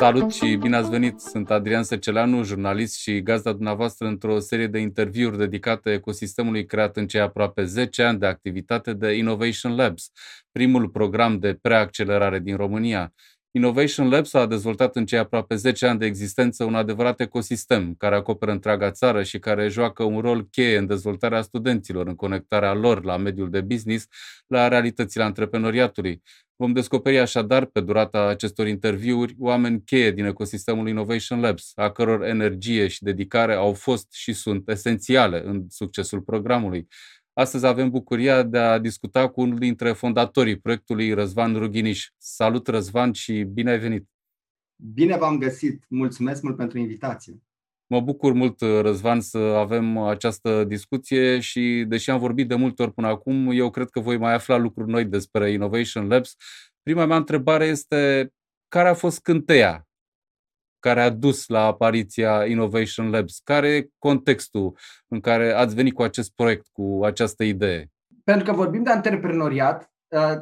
Salut 0.00 0.32
și 0.32 0.56
bine 0.56 0.76
ați 0.76 0.90
venit! 0.90 1.20
Sunt 1.20 1.50
Adrian 1.50 1.82
Săceleanu, 1.82 2.42
jurnalist 2.42 2.98
și 2.98 3.22
gazda 3.22 3.52
dumneavoastră 3.52 4.06
într-o 4.06 4.38
serie 4.38 4.66
de 4.66 4.78
interviuri 4.78 5.38
dedicate 5.38 5.92
ecosistemului 5.92 6.66
creat 6.66 6.96
în 6.96 7.06
cei 7.06 7.20
aproape 7.20 7.64
10 7.64 8.02
ani 8.02 8.18
de 8.18 8.26
activitate 8.26 8.92
de 8.92 9.12
Innovation 9.12 9.76
Labs, 9.76 10.10
primul 10.52 10.88
program 10.88 11.38
de 11.38 11.54
preaccelerare 11.54 12.38
din 12.38 12.56
România. 12.56 13.12
Innovation 13.52 14.08
Labs 14.08 14.32
a 14.34 14.46
dezvoltat 14.46 14.96
în 14.96 15.06
cei 15.06 15.18
aproape 15.18 15.54
10 15.54 15.86
ani 15.86 15.98
de 15.98 16.06
existență 16.06 16.64
un 16.64 16.74
adevărat 16.74 17.20
ecosistem 17.20 17.94
care 17.94 18.14
acoperă 18.14 18.50
întreaga 18.50 18.90
țară 18.90 19.22
și 19.22 19.38
care 19.38 19.68
joacă 19.68 20.02
un 20.02 20.20
rol 20.20 20.48
cheie 20.50 20.76
în 20.76 20.86
dezvoltarea 20.86 21.42
studenților, 21.42 22.06
în 22.06 22.14
conectarea 22.14 22.74
lor 22.74 23.04
la 23.04 23.16
mediul 23.16 23.50
de 23.50 23.60
business, 23.60 24.06
la 24.46 24.68
realitățile 24.68 25.22
antreprenoriatului. 25.22 26.22
Vom 26.56 26.72
descoperi 26.72 27.18
așadar, 27.18 27.64
pe 27.64 27.80
durata 27.80 28.26
acestor 28.26 28.66
interviuri, 28.66 29.34
oameni 29.38 29.82
cheie 29.84 30.10
din 30.10 30.24
ecosistemul 30.24 30.88
Innovation 30.88 31.40
Labs, 31.40 31.72
a 31.74 31.90
căror 31.90 32.24
energie 32.24 32.88
și 32.88 33.02
dedicare 33.02 33.54
au 33.54 33.72
fost 33.72 34.12
și 34.12 34.32
sunt 34.32 34.68
esențiale 34.68 35.42
în 35.44 35.64
succesul 35.68 36.20
programului. 36.20 36.88
Astăzi 37.32 37.66
avem 37.66 37.90
bucuria 37.90 38.42
de 38.42 38.58
a 38.58 38.78
discuta 38.78 39.28
cu 39.28 39.40
unul 39.40 39.58
dintre 39.58 39.92
fondatorii 39.92 40.58
proiectului, 40.58 41.12
Răzvan 41.12 41.54
Rughiniș. 41.54 42.08
Salut, 42.18 42.66
Răzvan, 42.66 43.12
și 43.12 43.42
bine 43.42 43.70
ai 43.70 43.78
venit! 43.78 44.08
Bine 44.94 45.16
v-am 45.16 45.38
găsit! 45.38 45.84
Mulțumesc 45.88 46.42
mult 46.42 46.56
pentru 46.56 46.78
invitație! 46.78 47.42
Mă 47.86 48.00
bucur 48.00 48.32
mult, 48.32 48.60
Răzvan, 48.60 49.20
să 49.20 49.38
avem 49.38 49.98
această 49.98 50.64
discuție 50.64 51.40
și, 51.40 51.84
deși 51.88 52.10
am 52.10 52.18
vorbit 52.18 52.48
de 52.48 52.54
multe 52.54 52.82
ori 52.82 52.92
până 52.92 53.06
acum, 53.06 53.50
eu 53.50 53.70
cred 53.70 53.90
că 53.90 54.00
voi 54.00 54.16
mai 54.16 54.34
afla 54.34 54.56
lucruri 54.56 54.90
noi 54.90 55.04
despre 55.04 55.52
Innovation 55.52 56.06
Labs. 56.08 56.36
Prima 56.82 57.06
mea 57.06 57.16
întrebare 57.16 57.66
este, 57.66 58.32
care 58.68 58.88
a 58.88 58.94
fost 58.94 59.20
cânteia 59.20 59.88
care 60.80 61.00
a 61.00 61.10
dus 61.10 61.48
la 61.48 61.64
apariția 61.64 62.44
Innovation 62.46 63.10
Labs? 63.10 63.40
Care 63.44 63.68
e 63.68 63.88
contextul 63.98 64.78
în 65.08 65.20
care 65.20 65.52
ați 65.52 65.74
venit 65.74 65.94
cu 65.94 66.02
acest 66.02 66.32
proiect, 66.34 66.66
cu 66.72 67.00
această 67.04 67.44
idee? 67.44 67.90
Pentru 68.24 68.44
că 68.44 68.52
vorbim 68.52 68.82
de 68.82 68.90
antreprenoriat, 68.90 69.92
uh, 70.08 70.34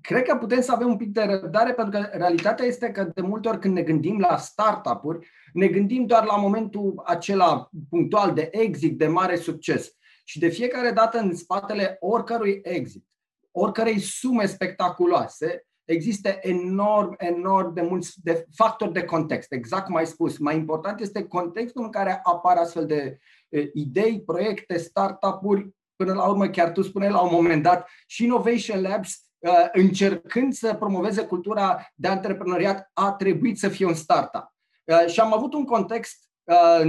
cred 0.00 0.22
că 0.22 0.36
putem 0.36 0.60
să 0.60 0.72
avem 0.72 0.88
un 0.88 0.96
pic 0.96 1.12
de 1.12 1.22
răbdare, 1.22 1.72
pentru 1.72 2.00
că 2.00 2.08
realitatea 2.12 2.64
este 2.64 2.90
că 2.90 3.10
de 3.14 3.20
multe 3.20 3.48
ori 3.48 3.58
când 3.58 3.74
ne 3.74 3.82
gândim 3.82 4.18
la 4.18 4.36
startup-uri, 4.36 5.28
ne 5.52 5.66
gândim 5.66 6.06
doar 6.06 6.24
la 6.24 6.36
momentul 6.36 7.02
acela 7.04 7.68
punctual 7.90 8.32
de 8.34 8.48
exit, 8.52 8.98
de 8.98 9.06
mare 9.06 9.36
succes. 9.36 9.90
Și 10.24 10.38
de 10.38 10.48
fiecare 10.48 10.90
dată 10.90 11.18
în 11.18 11.36
spatele 11.36 11.96
oricărui 12.00 12.60
exit, 12.62 13.04
oricărei 13.50 13.98
sume 13.98 14.46
spectaculoase, 14.46 15.66
există 15.86 16.28
enorm, 16.40 17.14
enorm 17.18 17.74
de 17.74 17.80
mulți 17.80 18.14
de 18.22 18.46
factori 18.54 18.92
de 18.92 19.04
context, 19.04 19.52
exact 19.52 19.84
cum 19.84 19.96
ai 19.96 20.06
spus. 20.06 20.38
Mai 20.38 20.56
important 20.56 21.00
este 21.00 21.24
contextul 21.24 21.84
în 21.84 21.90
care 21.90 22.20
apar 22.22 22.56
astfel 22.56 22.86
de 22.86 23.18
uh, 23.48 23.64
idei, 23.72 24.22
proiecte, 24.22 24.78
startup-uri, 24.78 25.74
până 25.96 26.12
la 26.12 26.28
urmă 26.28 26.48
chiar 26.48 26.72
tu 26.72 26.82
spuneai 26.82 27.10
la 27.10 27.20
un 27.20 27.32
moment 27.32 27.62
dat 27.62 27.88
și 28.06 28.24
Innovation 28.24 28.80
Labs 28.80 29.26
uh, 29.38 29.68
încercând 29.72 30.52
să 30.52 30.74
promoveze 30.74 31.22
cultura 31.22 31.92
de 31.94 32.08
antreprenoriat 32.08 32.90
a 32.92 33.12
trebuit 33.12 33.58
să 33.58 33.68
fie 33.68 33.86
un 33.86 33.94
startup. 33.94 34.54
Uh, 34.84 35.06
și 35.06 35.20
am 35.20 35.34
avut 35.34 35.54
un 35.54 35.64
context 35.64 36.30
uh, 36.44 36.80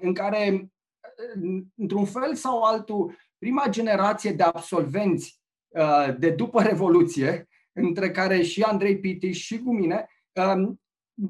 în 0.00 0.14
care 0.14 0.70
într-un 1.76 2.04
fel 2.04 2.34
sau 2.34 2.62
altul 2.62 3.16
prima 3.38 3.66
generație 3.68 4.32
de 4.32 4.42
absolvenți 4.42 5.38
de 6.18 6.30
după 6.30 6.62
Revoluție 6.62 7.48
între 7.72 8.10
care 8.10 8.42
și 8.42 8.62
Andrei 8.62 8.98
Piti 8.98 9.30
și 9.30 9.58
cu 9.58 9.74
mine, 9.74 10.08
um, 10.32 10.80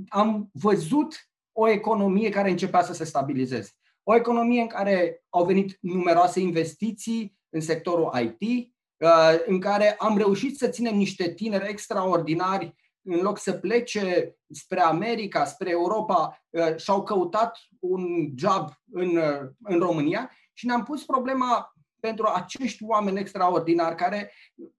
am 0.08 0.50
văzut 0.52 1.30
o 1.52 1.68
economie 1.68 2.28
care 2.28 2.50
începea 2.50 2.82
să 2.82 2.92
se 2.92 3.04
stabilizeze. 3.04 3.70
O 4.02 4.14
economie 4.14 4.60
în 4.60 4.66
care 4.66 5.24
au 5.28 5.44
venit 5.44 5.78
numeroase 5.80 6.40
investiții 6.40 7.38
în 7.48 7.60
sectorul 7.60 8.10
IT, 8.22 8.72
uh, 8.96 9.34
în 9.46 9.60
care 9.60 9.94
am 9.98 10.16
reușit 10.16 10.58
să 10.58 10.68
ținem 10.68 10.96
niște 10.96 11.32
tineri 11.32 11.68
extraordinari 11.68 12.74
în 13.02 13.20
loc 13.20 13.38
să 13.38 13.52
plece 13.52 14.36
spre 14.50 14.80
America, 14.80 15.44
spre 15.44 15.70
Europa, 15.70 16.44
uh, 16.50 16.76
și-au 16.76 17.02
căutat 17.02 17.58
un 17.78 18.32
job 18.36 18.68
în, 18.92 19.16
uh, 19.16 19.48
în 19.62 19.78
România 19.78 20.30
și 20.52 20.66
ne-am 20.66 20.82
pus 20.82 21.04
problema 21.04 21.74
pentru 22.00 22.30
acești 22.34 22.84
oameni 22.84 23.18
extraordinari 23.18 23.96
care 23.96 24.32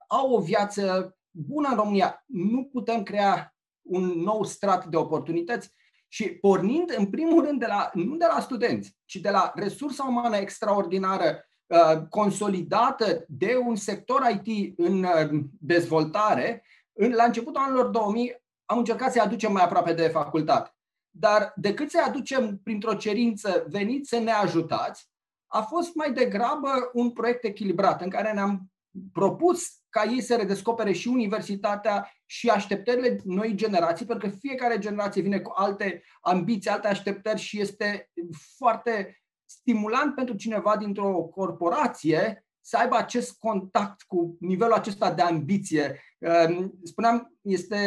au 0.08 0.32
o 0.32 0.42
viață 0.42 1.16
bună 1.32 1.68
în 1.70 1.76
România. 1.76 2.24
Nu 2.26 2.64
putem 2.64 3.04
crea 3.04 3.56
un 3.82 4.04
nou 4.04 4.44
strat 4.44 4.86
de 4.86 4.98
oportunități 4.98 5.74
și 6.08 6.30
pornind 6.30 6.94
în 6.98 7.10
primul 7.10 7.46
rând 7.46 7.60
de 7.60 7.66
la, 7.66 7.90
nu 7.94 8.16
de 8.16 8.26
la 8.34 8.40
studenți, 8.40 8.98
ci 9.06 9.16
de 9.16 9.30
la 9.30 9.52
resursa 9.56 10.04
umană 10.04 10.36
extraordinară 10.36 11.46
uh, 11.66 12.02
consolidată 12.10 13.26
de 13.28 13.58
un 13.66 13.76
sector 13.76 14.42
IT 14.44 14.80
în 14.80 15.04
uh, 15.04 15.44
dezvoltare, 15.60 16.64
în, 16.94 17.12
la 17.12 17.24
începutul 17.24 17.62
anilor 17.62 17.86
2000 17.86 18.42
am 18.66 18.78
încercat 18.78 19.12
să-i 19.12 19.22
aducem 19.22 19.52
mai 19.52 19.64
aproape 19.64 19.94
de 19.94 20.08
facultate. 20.08 20.76
Dar 21.10 21.54
decât 21.56 21.90
să-i 21.90 22.04
aducem 22.08 22.58
printr-o 22.64 22.96
cerință, 22.96 23.66
veniți 23.70 24.10
să 24.10 24.20
ne 24.20 24.32
ajutați, 24.32 25.10
a 25.48 25.62
fost 25.62 25.96
mai 25.96 26.14
degrabă 26.14 26.70
un 26.94 27.12
proiect 27.12 27.44
echilibrat 27.44 28.02
în 28.02 28.10
care 28.10 28.34
ne-am 28.34 28.72
propus 29.14 29.81
ca 29.92 30.04
ei 30.04 30.22
să 30.22 30.36
redescopere 30.36 30.92
și 30.92 31.08
universitatea 31.08 32.12
și 32.26 32.50
așteptările 32.50 33.20
noi 33.24 33.56
generații, 33.56 34.06
pentru 34.06 34.30
că 34.30 34.36
fiecare 34.36 34.78
generație 34.78 35.22
vine 35.22 35.40
cu 35.40 35.52
alte 35.56 36.04
ambiții, 36.22 36.70
alte 36.70 36.88
așteptări 36.88 37.40
și 37.40 37.60
este 37.60 38.10
foarte 38.58 39.22
stimulant 39.46 40.16
pentru 40.16 40.36
cineva 40.36 40.78
dintr-o 40.78 41.14
corporație 41.14 42.46
să 42.62 42.78
aibă 42.78 42.96
acest 42.96 43.38
contact 43.38 44.02
cu 44.02 44.38
nivelul 44.40 44.74
acesta 44.74 45.14
de 45.14 45.22
ambiție. 45.22 46.02
Ehm, 46.20 46.80
spuneam, 46.84 47.38
este 47.42 47.78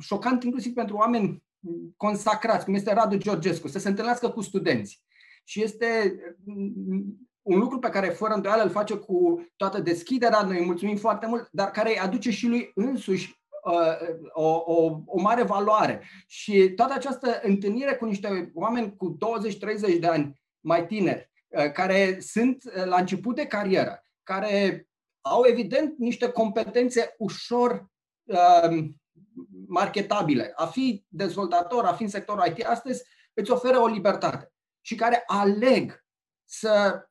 șocant 0.00 0.42
inclusiv 0.42 0.72
pentru 0.72 0.96
oameni 0.96 1.42
consacrați, 1.96 2.64
cum 2.64 2.74
este 2.74 2.92
Radu 2.92 3.16
Georgescu, 3.16 3.68
să 3.68 3.78
se 3.78 3.88
întâlnească 3.88 4.30
cu 4.30 4.40
studenți. 4.40 5.02
Și 5.44 5.62
este 5.62 6.18
un 7.48 7.58
lucru 7.58 7.78
pe 7.78 7.88
care 7.88 8.08
fără 8.08 8.34
îndoială 8.34 8.62
îl 8.62 8.70
face 8.70 8.94
cu 8.94 9.46
toată 9.56 9.80
deschiderea, 9.80 10.42
noi 10.42 10.58
îi 10.58 10.64
mulțumim 10.64 10.96
foarte 10.96 11.26
mult, 11.26 11.48
dar 11.52 11.70
care 11.70 11.90
îi 11.90 11.98
aduce 11.98 12.30
și 12.30 12.46
lui 12.46 12.70
însuși 12.74 13.40
uh, 13.64 14.16
o, 14.32 14.62
o, 14.64 15.00
o 15.06 15.20
mare 15.20 15.42
valoare. 15.42 16.02
Și 16.26 16.72
toată 16.76 16.92
această 16.92 17.40
întâlnire 17.42 17.94
cu 17.94 18.04
niște 18.04 18.50
oameni 18.54 18.96
cu 18.96 19.16
20-30 19.94 19.98
de 20.00 20.06
ani 20.06 20.42
mai 20.60 20.86
tineri, 20.86 21.30
uh, 21.48 21.72
care 21.72 22.18
sunt 22.20 22.64
uh, 22.64 22.84
la 22.84 22.96
început 22.96 23.34
de 23.34 23.46
carieră, 23.46 24.02
care 24.22 24.86
au 25.20 25.44
evident 25.46 25.98
niște 25.98 26.30
competențe 26.30 27.14
ușor 27.18 27.86
uh, 28.24 28.84
marketabile. 29.68 30.52
A 30.54 30.66
fi 30.66 31.04
dezvoltator, 31.08 31.84
a 31.84 31.92
fi 31.92 32.02
în 32.02 32.08
sectorul 32.08 32.46
IT 32.46 32.66
astăzi 32.66 33.04
îți 33.34 33.50
oferă 33.50 33.78
o 33.78 33.86
libertate 33.86 34.52
și 34.80 34.94
care 34.94 35.22
aleg 35.26 36.04
să 36.44 37.02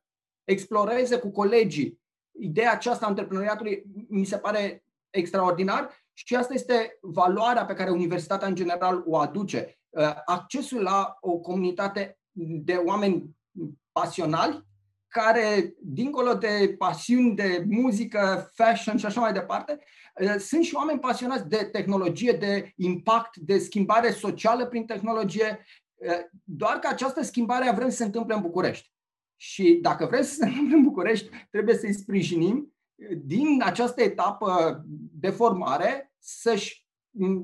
exploreze 0.48 1.18
cu 1.18 1.30
colegii 1.30 2.00
ideea 2.38 2.72
aceasta 2.72 3.04
a 3.04 3.08
antreprenoriatului, 3.08 3.84
mi 4.08 4.24
se 4.24 4.38
pare 4.38 4.84
extraordinar 5.10 5.90
și 6.12 6.34
asta 6.34 6.54
este 6.54 6.98
valoarea 7.00 7.64
pe 7.64 7.74
care 7.74 7.90
universitatea 7.90 8.48
în 8.48 8.54
general 8.54 9.02
o 9.06 9.16
aduce. 9.16 9.78
Uh, 9.88 10.14
accesul 10.24 10.82
la 10.82 11.16
o 11.20 11.38
comunitate 11.38 12.18
de 12.64 12.74
oameni 12.74 13.36
pasionali 13.92 14.66
care, 15.08 15.74
dincolo 15.82 16.34
de 16.34 16.74
pasiuni 16.78 17.34
de 17.34 17.64
muzică, 17.68 18.50
fashion 18.54 18.96
și 18.96 19.06
așa 19.06 19.20
mai 19.20 19.32
departe, 19.32 19.78
uh, 20.20 20.34
sunt 20.38 20.64
și 20.64 20.74
oameni 20.74 21.00
pasionați 21.00 21.48
de 21.48 21.68
tehnologie, 21.72 22.32
de 22.32 22.72
impact, 22.76 23.36
de 23.36 23.58
schimbare 23.58 24.10
socială 24.10 24.66
prin 24.66 24.86
tehnologie, 24.86 25.64
uh, 25.94 26.20
doar 26.44 26.78
că 26.78 26.88
această 26.88 27.22
schimbare 27.22 27.72
vrem 27.74 27.88
să 27.88 27.96
se 27.96 28.04
întâmple 28.04 28.34
în 28.34 28.40
București. 28.40 28.96
Și 29.40 29.78
dacă 29.82 30.06
vrem 30.06 30.22
să 30.22 30.34
se 30.38 30.46
întâmple 30.46 30.76
în 30.76 30.82
București, 30.82 31.30
trebuie 31.50 31.74
să-i 31.74 31.92
sprijinim 31.92 32.72
din 33.24 33.62
această 33.64 34.02
etapă 34.02 34.82
de 35.12 35.30
formare 35.30 36.12
să-și 36.18 36.86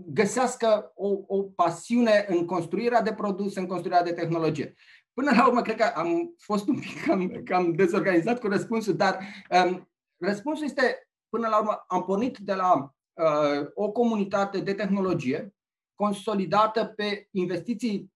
găsească 0.06 0.92
o, 0.94 1.08
o 1.26 1.42
pasiune 1.42 2.24
în 2.28 2.46
construirea 2.46 3.02
de 3.02 3.12
produse, 3.12 3.60
în 3.60 3.66
construirea 3.66 4.02
de 4.02 4.12
tehnologie. 4.12 4.74
Până 5.12 5.30
la 5.36 5.46
urmă, 5.46 5.62
cred 5.62 5.76
că 5.76 5.84
am 5.84 6.34
fost 6.38 6.68
un 6.68 6.78
pic 6.78 7.04
cam, 7.04 7.42
cam 7.44 7.72
dezorganizat 7.72 8.40
cu 8.40 8.48
răspunsul, 8.48 8.96
dar 8.96 9.18
um, 9.66 9.90
răspunsul 10.16 10.64
este, 10.64 11.08
până 11.28 11.48
la 11.48 11.58
urmă, 11.58 11.84
am 11.88 12.04
pornit 12.04 12.38
de 12.38 12.54
la 12.54 12.94
uh, 13.12 13.66
o 13.74 13.92
comunitate 13.92 14.58
de 14.58 14.74
tehnologie 14.74 15.54
consolidată 15.94 16.84
pe 16.84 17.28
investiții 17.30 18.12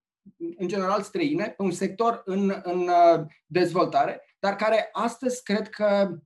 în 0.56 0.69
general 0.69 1.02
străine, 1.02 1.54
un 1.58 1.70
sector 1.70 2.22
în, 2.25 2.60
în 2.62 2.78
uh, 2.78 3.26
dezvoltare, 3.46 4.22
dar 4.38 4.56
care 4.56 4.88
astăzi 4.92 5.42
cred 5.42 5.69
că 5.69 6.19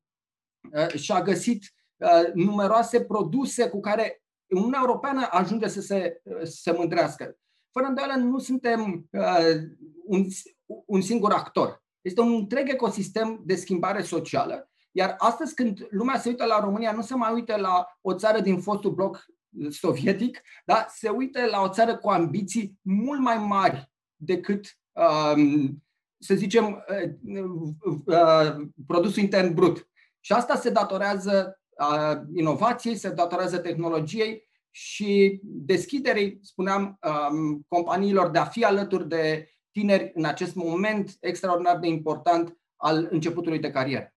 uh, 0.72 0.94
și-a 0.94 1.22
găsit 1.22 1.72
uh, 1.96 2.32
numeroase 2.34 3.04
produse 3.04 3.68
cu 3.68 3.80
care 3.80 4.22
Uniunea 4.46 4.80
Europeană 4.82 5.28
ajunge 5.30 5.68
să 5.68 5.80
se, 5.80 6.20
să 6.42 6.58
se 6.62 6.72
mândrească. 6.72 7.36
fără 7.70 7.86
îndoială 7.86 8.14
nu 8.14 8.38
suntem 8.38 9.08
uh, 9.10 9.54
un, 10.04 10.26
un 10.86 11.00
singur 11.00 11.32
actor. 11.32 11.82
Este 12.00 12.20
un 12.20 12.34
întreg 12.34 12.68
ecosistem 12.68 13.40
de 13.44 13.54
schimbare 13.54 14.02
socială, 14.02 14.70
iar 14.92 15.14
astăzi 15.18 15.54
când 15.54 15.86
lumea 15.90 16.18
se 16.18 16.28
uită 16.28 16.44
la 16.44 16.60
România, 16.60 16.92
nu 16.92 17.02
se 17.02 17.14
mai 17.14 17.32
uită 17.32 17.56
la 17.56 17.86
o 18.00 18.14
țară 18.14 18.40
din 18.40 18.60
fostul 18.60 18.90
bloc 18.90 19.24
sovietic, 19.70 20.40
da? 20.64 20.86
se 20.88 21.08
uită 21.08 21.44
la 21.44 21.60
o 21.60 21.68
țară 21.68 21.96
cu 21.96 22.08
ambiții 22.08 22.78
mult 22.82 23.20
mai 23.20 23.38
mari 23.38 23.91
decât, 24.24 24.78
um, 24.92 25.82
să 26.18 26.34
zicem, 26.34 26.84
uh, 27.24 27.44
uh, 28.06 28.66
produsul 28.86 29.22
intern 29.22 29.54
brut. 29.54 29.88
Și 30.20 30.32
asta 30.32 30.56
se 30.56 30.70
datorează 30.70 31.60
uh, 31.78 32.20
inovației, 32.34 32.96
se 32.96 33.10
datorează 33.10 33.58
tehnologiei 33.58 34.48
și 34.70 35.40
deschiderii, 35.42 36.38
spuneam, 36.42 36.98
um, 37.30 37.64
companiilor 37.68 38.30
de 38.30 38.38
a 38.38 38.44
fi 38.44 38.64
alături 38.64 39.08
de 39.08 39.46
tineri 39.70 40.10
în 40.14 40.24
acest 40.24 40.54
moment 40.54 41.16
extraordinar 41.20 41.78
de 41.78 41.86
important 41.86 42.58
al 42.76 43.08
începutului 43.10 43.58
de 43.58 43.70
carieră. 43.70 44.11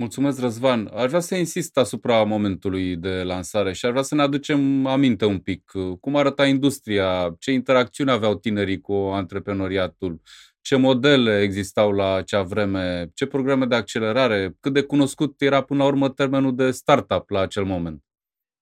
Mulțumesc, 0.00 0.40
Răzvan. 0.40 0.90
Aș 0.94 1.08
vrea 1.08 1.20
să 1.20 1.34
insist 1.34 1.76
asupra 1.76 2.24
momentului 2.24 2.96
de 2.96 3.22
lansare 3.22 3.72
și 3.72 3.84
aș 3.84 3.90
vrea 3.90 4.02
să 4.02 4.14
ne 4.14 4.22
aducem 4.22 4.86
aminte 4.86 5.24
un 5.24 5.38
pic 5.38 5.72
cum 6.00 6.16
arăta 6.16 6.46
industria, 6.46 7.36
ce 7.38 7.52
interacțiuni 7.52 8.10
aveau 8.10 8.34
tinerii 8.34 8.80
cu 8.80 8.92
antreprenoriatul, 8.92 10.20
ce 10.60 10.76
modele 10.76 11.42
existau 11.42 11.92
la 11.92 12.14
acea 12.14 12.42
vreme, 12.42 13.10
ce 13.14 13.26
programe 13.26 13.66
de 13.66 13.74
accelerare, 13.74 14.56
cât 14.60 14.72
de 14.72 14.82
cunoscut 14.82 15.40
era 15.40 15.62
până 15.62 15.82
la 15.82 15.88
urmă 15.88 16.08
termenul 16.08 16.54
de 16.54 16.70
startup 16.70 17.30
la 17.30 17.40
acel 17.40 17.64
moment. 17.64 18.02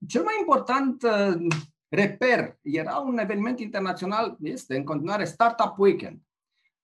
Cel 0.06 0.22
mai 0.22 0.34
important 0.40 1.02
uh, 1.02 1.46
reper 1.88 2.58
era 2.62 2.96
un 2.96 3.18
eveniment 3.18 3.60
internațional, 3.60 4.36
este 4.42 4.76
în 4.76 4.84
continuare 4.84 5.24
Startup 5.24 5.74
Weekend, 5.76 6.18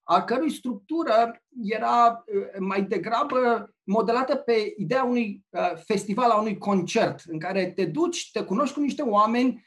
a 0.06 0.24
cărui 0.24 0.50
structură 0.50 1.42
era 1.62 2.24
uh, 2.26 2.58
mai 2.58 2.82
degrabă 2.82 3.68
modelată 3.82 4.36
pe 4.36 4.74
ideea 4.76 5.04
unui 5.04 5.44
uh, 5.48 5.72
festival, 5.84 6.30
a 6.30 6.40
unui 6.40 6.58
concert, 6.58 7.22
în 7.26 7.38
care 7.38 7.66
te 7.70 7.84
duci, 7.84 8.30
te 8.32 8.42
cunoști 8.42 8.74
cu 8.74 8.80
niște 8.80 9.02
oameni, 9.02 9.64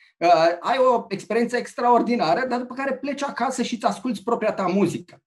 ai 0.60 0.78
o 0.78 1.06
experiență 1.08 1.58
extraordinară, 1.58 2.46
dar 2.48 2.60
după 2.60 2.74
care 2.74 2.98
pleci 2.98 3.24
acasă 3.24 3.64
și 3.64 3.74
îți 3.74 3.86
asculți 3.86 4.24
propria 4.24 4.54
ta 4.54 4.68
muzică. 4.68 5.22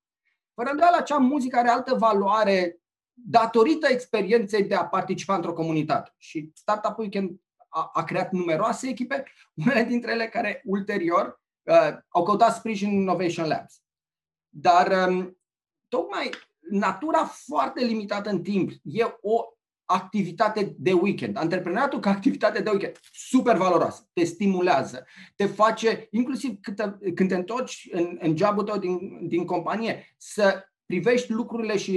Fără 0.54 0.70
îndoială, 0.70 0.96
acea 0.96 1.18
muzică 1.18 1.58
are 1.58 1.68
altă 1.68 1.94
valoare 1.94 2.80
datorită 3.12 3.86
experienței 3.90 4.64
de 4.64 4.74
a 4.74 4.86
participa 4.86 5.34
într-o 5.34 5.52
comunitate. 5.52 6.14
Și 6.16 6.50
Startup 6.54 6.98
Weekend 6.98 7.40
a, 7.68 7.90
a 7.92 8.04
creat 8.04 8.32
numeroase 8.32 8.88
echipe, 8.88 9.24
unele 9.54 9.82
dintre 9.82 10.12
ele 10.12 10.26
care 10.26 10.60
ulterior 10.64 11.40
uh, 11.62 11.96
au 12.08 12.22
căutat 12.22 12.54
sprijin 12.54 12.88
în 12.88 12.94
Innovation 12.94 13.46
Labs. 13.46 13.82
Dar 14.50 15.08
um, 15.08 15.38
tocmai 15.88 16.30
natura 16.70 17.24
foarte 17.24 17.84
limitată 17.84 18.30
în 18.30 18.42
timp 18.42 18.70
e 18.82 19.04
o 19.20 19.44
activitate 19.84 20.74
de 20.78 20.92
weekend. 20.92 21.36
Antreprenoriatul 21.36 22.00
ca 22.00 22.10
activitate 22.10 22.62
de 22.62 22.70
weekend, 22.70 22.96
super 23.12 23.56
valoroasă, 23.56 24.08
te 24.12 24.24
stimulează, 24.24 25.06
te 25.36 25.46
face, 25.46 26.08
inclusiv 26.10 26.58
când 26.60 26.76
te, 26.76 27.12
când 27.12 27.28
te 27.28 27.34
întorci 27.34 27.88
în, 27.92 28.18
în 28.20 28.36
jobul 28.36 28.64
tău 28.64 28.78
din, 28.78 29.28
din 29.28 29.44
companie, 29.44 30.14
să 30.16 30.64
privești 30.86 31.32
lucrurile 31.32 31.76
și 31.76 31.94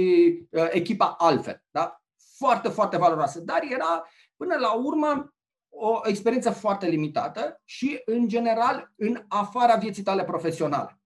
uh, 0.50 0.66
echipa 0.70 1.14
altfel. 1.18 1.62
Da? 1.70 2.02
Foarte, 2.36 2.68
foarte 2.68 2.96
valoroasă. 2.96 3.40
Dar 3.40 3.60
era, 3.70 4.08
până 4.36 4.54
la 4.54 4.72
urmă, 4.72 5.34
o 5.68 6.00
experiență 6.02 6.50
foarte 6.50 6.86
limitată 6.86 7.60
și, 7.64 8.02
în 8.04 8.28
general, 8.28 8.92
în 8.96 9.24
afara 9.28 9.76
vieții 9.76 10.02
tale 10.02 10.24
profesionale. 10.24 10.98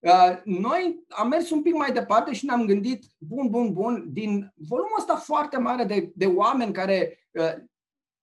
Uh, 0.00 0.40
noi 0.44 1.04
am 1.08 1.28
mers 1.28 1.50
un 1.50 1.62
pic 1.62 1.74
mai 1.74 1.92
departe 1.92 2.32
și 2.32 2.44
ne-am 2.44 2.66
gândit, 2.66 3.04
bun, 3.18 3.48
bun, 3.48 3.72
bun, 3.72 4.04
din 4.08 4.52
volumul 4.54 4.96
ăsta 4.98 5.16
foarte 5.16 5.58
mare 5.58 5.84
de, 5.84 6.12
de 6.14 6.26
oameni 6.26 6.72
care 6.72 7.18
uh, 7.30 7.54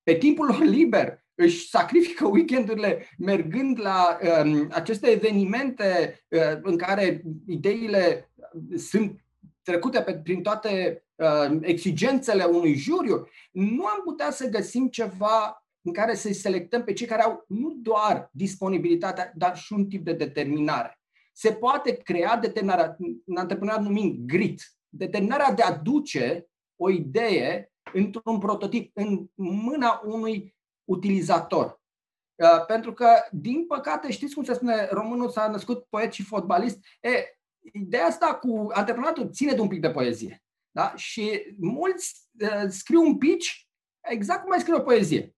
pe 0.04 0.14
timpul 0.14 0.46
lor 0.46 0.64
liber 0.64 1.26
își 1.36 1.70
sacrifică 1.70 2.28
weekendurile 2.28 3.08
mergând 3.18 3.80
la 3.82 4.18
um, 4.44 4.68
aceste 4.72 5.08
evenimente 5.08 6.20
uh, 6.28 6.60
în 6.62 6.78
care 6.78 7.22
ideile 7.48 8.32
sunt 8.78 9.20
trecute 9.62 10.02
pe, 10.02 10.14
prin 10.14 10.42
toate 10.42 11.04
uh, 11.16 11.58
exigențele 11.62 12.44
unui 12.44 12.76
juriu, 12.76 13.28
nu 13.52 13.86
am 13.86 14.02
putea 14.04 14.32
să 14.32 14.50
găsim 14.50 14.88
ceva 14.88 15.68
în 15.82 15.94
care 15.94 16.16
să-i 16.16 16.34
selectăm 16.34 16.84
pe 16.84 16.94
cei 16.94 17.08
care 17.08 17.22
au 17.22 17.46
nu 17.48 17.74
doar 17.82 18.30
disponibilitatea, 18.32 19.32
dar 19.36 19.58
și 19.58 19.74
un 19.74 19.88
tip 19.88 20.04
de 20.04 20.14
determinare. 20.14 20.97
Se 21.38 21.54
poate 21.54 21.98
crea 21.98 22.38
determinarea, 22.38 22.96
în 23.26 23.38
antreprenoriat 23.38 23.84
numim 23.84 24.16
grit, 24.26 24.62
determinarea 24.90 25.52
de 25.52 25.62
a 25.62 25.78
duce 25.78 26.48
o 26.76 26.90
idee 26.90 27.72
într-un 27.94 28.40
prototip 28.40 28.92
în 28.94 29.30
mâna 29.36 30.02
unui 30.06 30.56
utilizator. 30.84 31.82
Uh, 32.36 32.66
pentru 32.66 32.94
că, 32.94 33.10
din 33.32 33.66
păcate, 33.66 34.12
știți 34.12 34.34
cum 34.34 34.44
se 34.44 34.54
spune, 34.54 34.88
românul 34.92 35.30
s-a 35.30 35.48
născut 35.48 35.86
poet 35.90 36.14
și 36.14 36.24
fotbalist, 36.24 36.80
e, 37.02 37.10
ideea 37.74 38.06
asta 38.06 38.36
cu 38.36 38.68
antreprenoriatul 38.72 39.32
ține 39.32 39.54
de 39.54 39.62
un 39.62 39.68
pic 39.68 39.82
de 39.82 39.92
poezie. 39.92 40.44
Da? 40.72 40.96
Și 40.96 41.56
mulți 41.60 42.30
uh, 42.42 42.70
scriu 42.70 43.02
un 43.02 43.18
pitch 43.18 43.48
exact 44.02 44.40
cum 44.40 44.50
mai 44.50 44.60
scrie 44.60 44.76
o 44.76 44.82
poezie. 44.82 45.37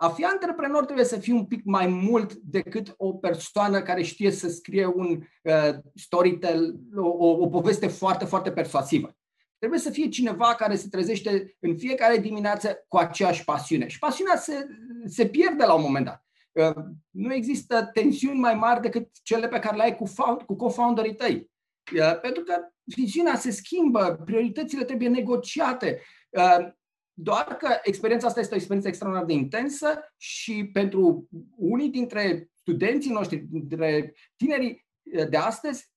A 0.00 0.08
fi 0.08 0.24
antreprenor 0.24 0.84
trebuie 0.84 1.04
să 1.04 1.18
fii 1.18 1.32
un 1.32 1.46
pic 1.46 1.64
mai 1.64 1.86
mult 1.86 2.32
decât 2.32 2.94
o 2.96 3.12
persoană 3.12 3.82
care 3.82 4.02
știe 4.02 4.30
să 4.30 4.48
scrie 4.48 4.86
un 4.86 5.22
uh, 5.42 5.74
storytell, 5.94 6.78
o, 6.96 7.26
o 7.28 7.48
poveste 7.48 7.86
foarte, 7.86 8.24
foarte 8.24 8.52
persuasivă. 8.52 9.16
Trebuie 9.58 9.80
să 9.80 9.90
fie 9.90 10.08
cineva 10.08 10.54
care 10.54 10.76
se 10.76 10.88
trezește 10.88 11.56
în 11.60 11.76
fiecare 11.76 12.16
dimineață 12.16 12.84
cu 12.88 12.96
aceeași 12.96 13.44
pasiune. 13.44 13.86
Și 13.86 13.98
pasiunea 13.98 14.36
se, 14.36 14.66
se 15.06 15.26
pierde 15.26 15.64
la 15.64 15.74
un 15.74 15.82
moment 15.82 16.04
dat. 16.04 16.24
Uh, 16.52 16.84
nu 17.10 17.34
există 17.34 17.90
tensiuni 17.92 18.38
mai 18.38 18.54
mari 18.54 18.80
decât 18.80 19.08
cele 19.22 19.48
pe 19.48 19.58
care 19.58 19.76
le 19.76 19.82
ai 19.82 19.96
cu, 19.96 20.04
found, 20.06 20.42
cu 20.42 20.56
co-founderii 20.56 21.14
tăi. 21.14 21.50
Uh, 21.94 22.20
pentru 22.20 22.42
că 22.42 22.54
viziunea 22.84 23.36
se 23.36 23.50
schimbă, 23.50 24.22
prioritățile 24.24 24.84
trebuie 24.84 25.08
negociate. 25.08 26.02
Uh, 26.30 26.76
doar 27.20 27.44
că 27.44 27.78
experiența 27.82 28.26
asta 28.26 28.40
este 28.40 28.52
o 28.52 28.56
experiență 28.56 28.88
extraordinar 28.88 29.28
de 29.28 29.34
intensă 29.34 30.12
și 30.16 30.70
pentru 30.72 31.28
unii 31.56 31.88
dintre 31.88 32.50
studenții 32.54 33.10
noștri, 33.10 33.36
dintre 33.36 34.14
tinerii 34.36 34.86
de 35.28 35.36
astăzi, 35.36 35.90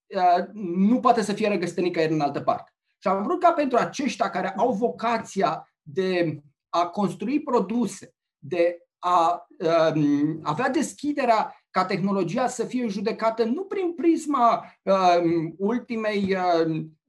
nu 0.53 0.99
poate 0.99 1.21
să 1.21 1.33
fie 1.33 1.47
regăsită 1.47 1.81
nicăieri 1.81 2.13
în 2.13 2.21
altă 2.21 2.41
parte. 2.41 2.71
Și 2.97 3.07
am 3.07 3.23
vrut 3.23 3.39
ca 3.39 3.51
pentru 3.51 3.77
aceștia 3.77 4.29
care 4.29 4.53
au 4.57 4.71
vocația 4.71 5.73
de 5.81 6.39
a 6.69 6.87
construi 6.87 7.41
produse, 7.41 8.13
de 8.37 8.77
a 9.03 9.47
um, 9.95 10.39
avea 10.43 10.69
deschiderea 10.69 11.55
ca 11.69 11.85
tehnologia 11.85 12.47
să 12.47 12.65
fie 12.65 12.87
judecată 12.87 13.43
nu 13.43 13.63
prin 13.63 13.93
prisma 13.93 14.65
um, 14.83 15.53
ultimei 15.57 16.35
um, 16.65 16.99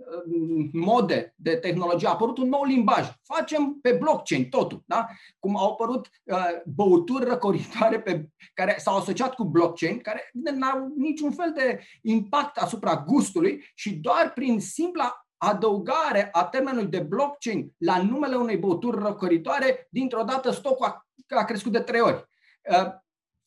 mode 0.73 1.35
de 1.37 1.57
tehnologie. 1.57 2.09
A 2.09 2.11
apărut 2.11 2.39
un 2.39 2.49
nou 2.49 2.65
limbaj. 2.65 3.13
Facem 3.23 3.79
pe 3.83 3.93
blockchain 3.93 4.49
totul. 4.49 4.83
Da? 4.87 5.07
Cum 5.39 5.57
au 5.57 5.71
apărut 5.71 6.09
uh, 6.25 6.47
băuturi 6.65 7.25
răcoritoare 7.25 8.01
pe, 8.01 8.29
care 8.55 8.77
s-au 8.79 8.97
asociat 8.97 9.35
cu 9.35 9.45
blockchain, 9.45 9.99
care 9.99 10.31
nu 10.33 10.67
au 10.67 10.93
niciun 10.97 11.31
fel 11.31 11.53
de 11.55 11.81
impact 12.03 12.57
asupra 12.57 13.05
gustului 13.07 13.65
și 13.75 13.95
doar 13.95 14.33
prin 14.35 14.61
simpla 14.61 15.27
adăugare 15.37 16.29
a 16.33 16.45
termenului 16.45 16.89
de 16.89 16.99
blockchain 16.99 17.73
la 17.79 18.03
numele 18.03 18.37
unei 18.37 18.57
băuturi 18.57 19.03
răcoritoare, 19.03 19.87
dintr-o 19.91 20.23
dată 20.23 20.51
stocul 20.51 20.87
a, 20.87 21.07
a 21.39 21.45
crescut 21.45 21.73
de 21.73 21.81
trei 21.81 22.01
ori. 22.01 22.29
Uh, 22.71 22.93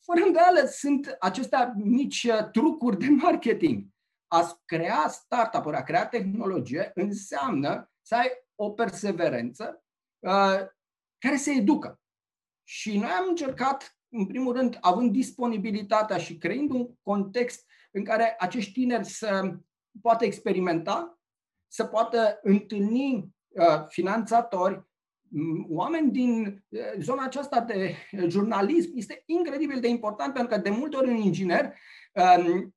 fără 0.00 0.24
îndoială 0.24 0.66
sunt 0.66 1.16
acestea 1.20 1.72
mici 1.76 2.24
uh, 2.24 2.50
trucuri 2.50 2.98
de 2.98 3.06
marketing. 3.08 3.84
A 4.26 4.60
crea 4.64 5.08
startup-uri, 5.08 5.76
a 5.76 5.82
crea 5.82 6.06
tehnologie, 6.06 6.90
înseamnă 6.94 7.90
să 8.02 8.14
ai 8.14 8.30
o 8.54 8.70
perseverență 8.70 9.84
uh, 10.18 10.58
care 11.18 11.36
se 11.36 11.50
educă. 11.50 12.00
Și 12.64 12.98
noi 12.98 13.10
am 13.10 13.26
încercat, 13.28 13.98
în 14.08 14.26
primul 14.26 14.56
rând, 14.56 14.78
având 14.80 15.12
disponibilitatea 15.12 16.18
și 16.18 16.38
creând 16.38 16.70
un 16.70 16.94
context 17.02 17.66
în 17.90 18.04
care 18.04 18.36
acești 18.38 18.72
tineri 18.72 19.04
să 19.04 19.56
poată 20.02 20.24
experimenta, 20.24 21.18
să 21.68 21.84
poată 21.84 22.38
întâlni 22.42 23.34
uh, 23.48 23.86
finanțatori, 23.88 24.86
oameni 25.68 26.10
din 26.10 26.64
uh, 26.68 26.80
zona 26.98 27.24
aceasta 27.24 27.60
de 27.60 27.94
jurnalism. 28.28 28.90
Este 28.94 29.22
incredibil 29.26 29.80
de 29.80 29.88
important 29.88 30.32
pentru 30.34 30.54
că 30.54 30.60
de 30.60 30.70
multe 30.70 30.96
ori 30.96 31.08
un 31.08 31.16
inginer 31.16 31.74
um, 32.12 32.74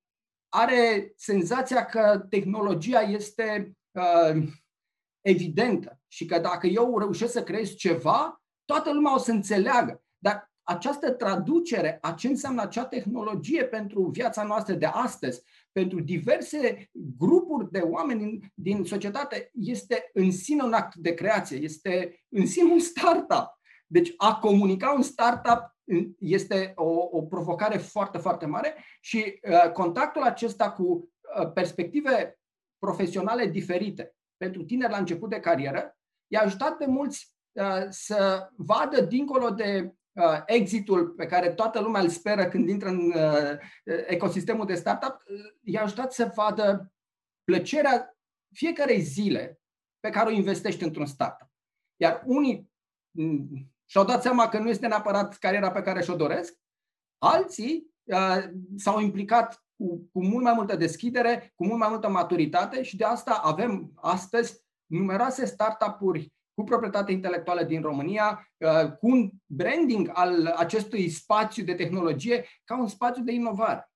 are 0.50 1.14
senzația 1.16 1.86
că 1.86 2.26
tehnologia 2.30 3.00
este 3.00 3.72
uh, 3.92 4.44
evidentă 5.22 6.00
și 6.08 6.26
că 6.26 6.40
dacă 6.40 6.68
eu 6.68 6.98
reușesc 6.98 7.32
să 7.32 7.44
creez 7.44 7.76
ceva, 7.76 8.44
toată 8.66 8.94
lumea 8.94 9.14
o 9.14 9.18
să 9.18 9.32
înțeleagă. 9.32 10.04
Dar 10.18 10.52
această 10.64 11.12
traducere 11.12 11.98
a 12.02 12.12
ce 12.12 12.28
înseamnă 12.28 12.62
acea 12.62 12.86
tehnologie 12.86 13.66
pentru 13.66 14.02
viața 14.02 14.44
noastră 14.44 14.74
de 14.74 14.86
astăzi, 14.86 15.42
pentru 15.72 16.00
diverse 16.00 16.90
grupuri 17.18 17.72
de 17.72 17.80
oameni 17.80 18.20
din, 18.20 18.52
din 18.54 18.84
societate, 18.84 19.50
este 19.54 20.10
în 20.14 20.32
sine 20.32 20.64
un 20.64 20.74
act 20.74 20.96
de 20.96 21.14
creație, 21.14 21.58
este 21.58 22.24
în 22.30 22.46
sine 22.46 22.72
un 22.72 22.80
startup. 22.80 23.60
Deci 23.88 24.14
a 24.18 24.36
comunica 24.36 24.92
un 24.92 25.02
startup 25.02 25.78
este 26.20 26.72
o, 26.76 27.08
o 27.12 27.22
provocare 27.22 27.78
foarte, 27.78 28.18
foarte 28.18 28.46
mare 28.46 28.76
și 29.02 29.40
uh, 29.50 29.72
contactul 29.72 30.22
acesta 30.22 30.72
cu 30.72 30.84
uh, 30.84 31.52
perspective 31.54 32.40
profesionale 32.80 33.46
diferite 33.46 34.16
pentru 34.38 34.64
tineri 34.64 34.92
la 34.92 34.98
început 34.98 35.30
de 35.30 35.40
carieră 35.40 35.98
i-a 36.28 36.42
ajutat 36.42 36.78
pe 36.78 36.86
mulți 36.86 37.34
uh, 37.52 37.86
să 37.90 38.50
vadă 38.56 39.02
dincolo 39.02 39.50
de 39.50 39.82
uh, 39.84 39.92
exitul 40.46 41.10
pe 41.10 41.26
care 41.26 41.50
toată 41.50 41.80
lumea 41.80 42.02
îl 42.02 42.10
speră 42.10 42.48
când 42.48 42.70
intră 42.70 42.90
în 42.90 43.14
uh, 43.16 43.58
ecosistemul 44.08 44.66
de 44.66 44.76
startup, 44.76 45.24
uh, 45.28 45.38
i-aș 45.62 45.84
ajutat 45.84 46.14
să 46.14 46.32
vadă 46.36 46.94
plăcerea 47.44 48.18
fiecarei 48.56 49.02
zile 49.02 49.62
pe 50.00 50.10
care 50.10 50.30
o 50.30 50.34
investești 50.34 50.84
într-un 50.84 51.06
startup. 51.06 51.52
Iar 51.96 52.24
unii 52.26 52.72
mm, 53.12 53.72
și-au 53.86 54.06
dat 54.06 54.22
seama 54.22 54.50
că 54.50 54.60
nu 54.60 54.70
este 54.70 54.88
neapărat 54.88 55.38
cariera 55.38 55.72
pe 55.72 55.82
care 55.82 56.02
și-o 56.02 56.16
doresc, 56.16 56.58
alții 57.18 57.94
uh, 58.04 58.44
s-au 58.78 59.00
implicat 59.00 59.64
cu, 59.76 60.10
cu 60.12 60.24
mult 60.24 60.44
mai 60.44 60.54
multă 60.54 60.76
deschidere, 60.76 61.54
cu 61.56 61.66
mult 61.66 61.80
mai 61.80 61.90
multă 61.90 62.10
maturitate 62.10 62.84
și 62.84 62.96
de 62.96 63.04
asta 63.04 63.32
avem 63.34 63.92
astăzi 63.96 64.64
numeroase 64.86 65.46
startup-uri 65.46 66.34
cu 66.60 66.66
proprietate 66.66 67.12
intelectuală 67.12 67.64
din 67.64 67.82
România, 67.82 68.52
uh, 68.58 68.92
cu 68.92 69.08
un 69.08 69.30
branding 69.46 70.10
al 70.14 70.46
acestui 70.46 71.10
spațiu 71.10 71.64
de 71.64 71.74
tehnologie 71.74 72.46
ca 72.64 72.80
un 72.80 72.88
spațiu 72.88 73.24
de 73.24 73.32
inovare. 73.32 73.92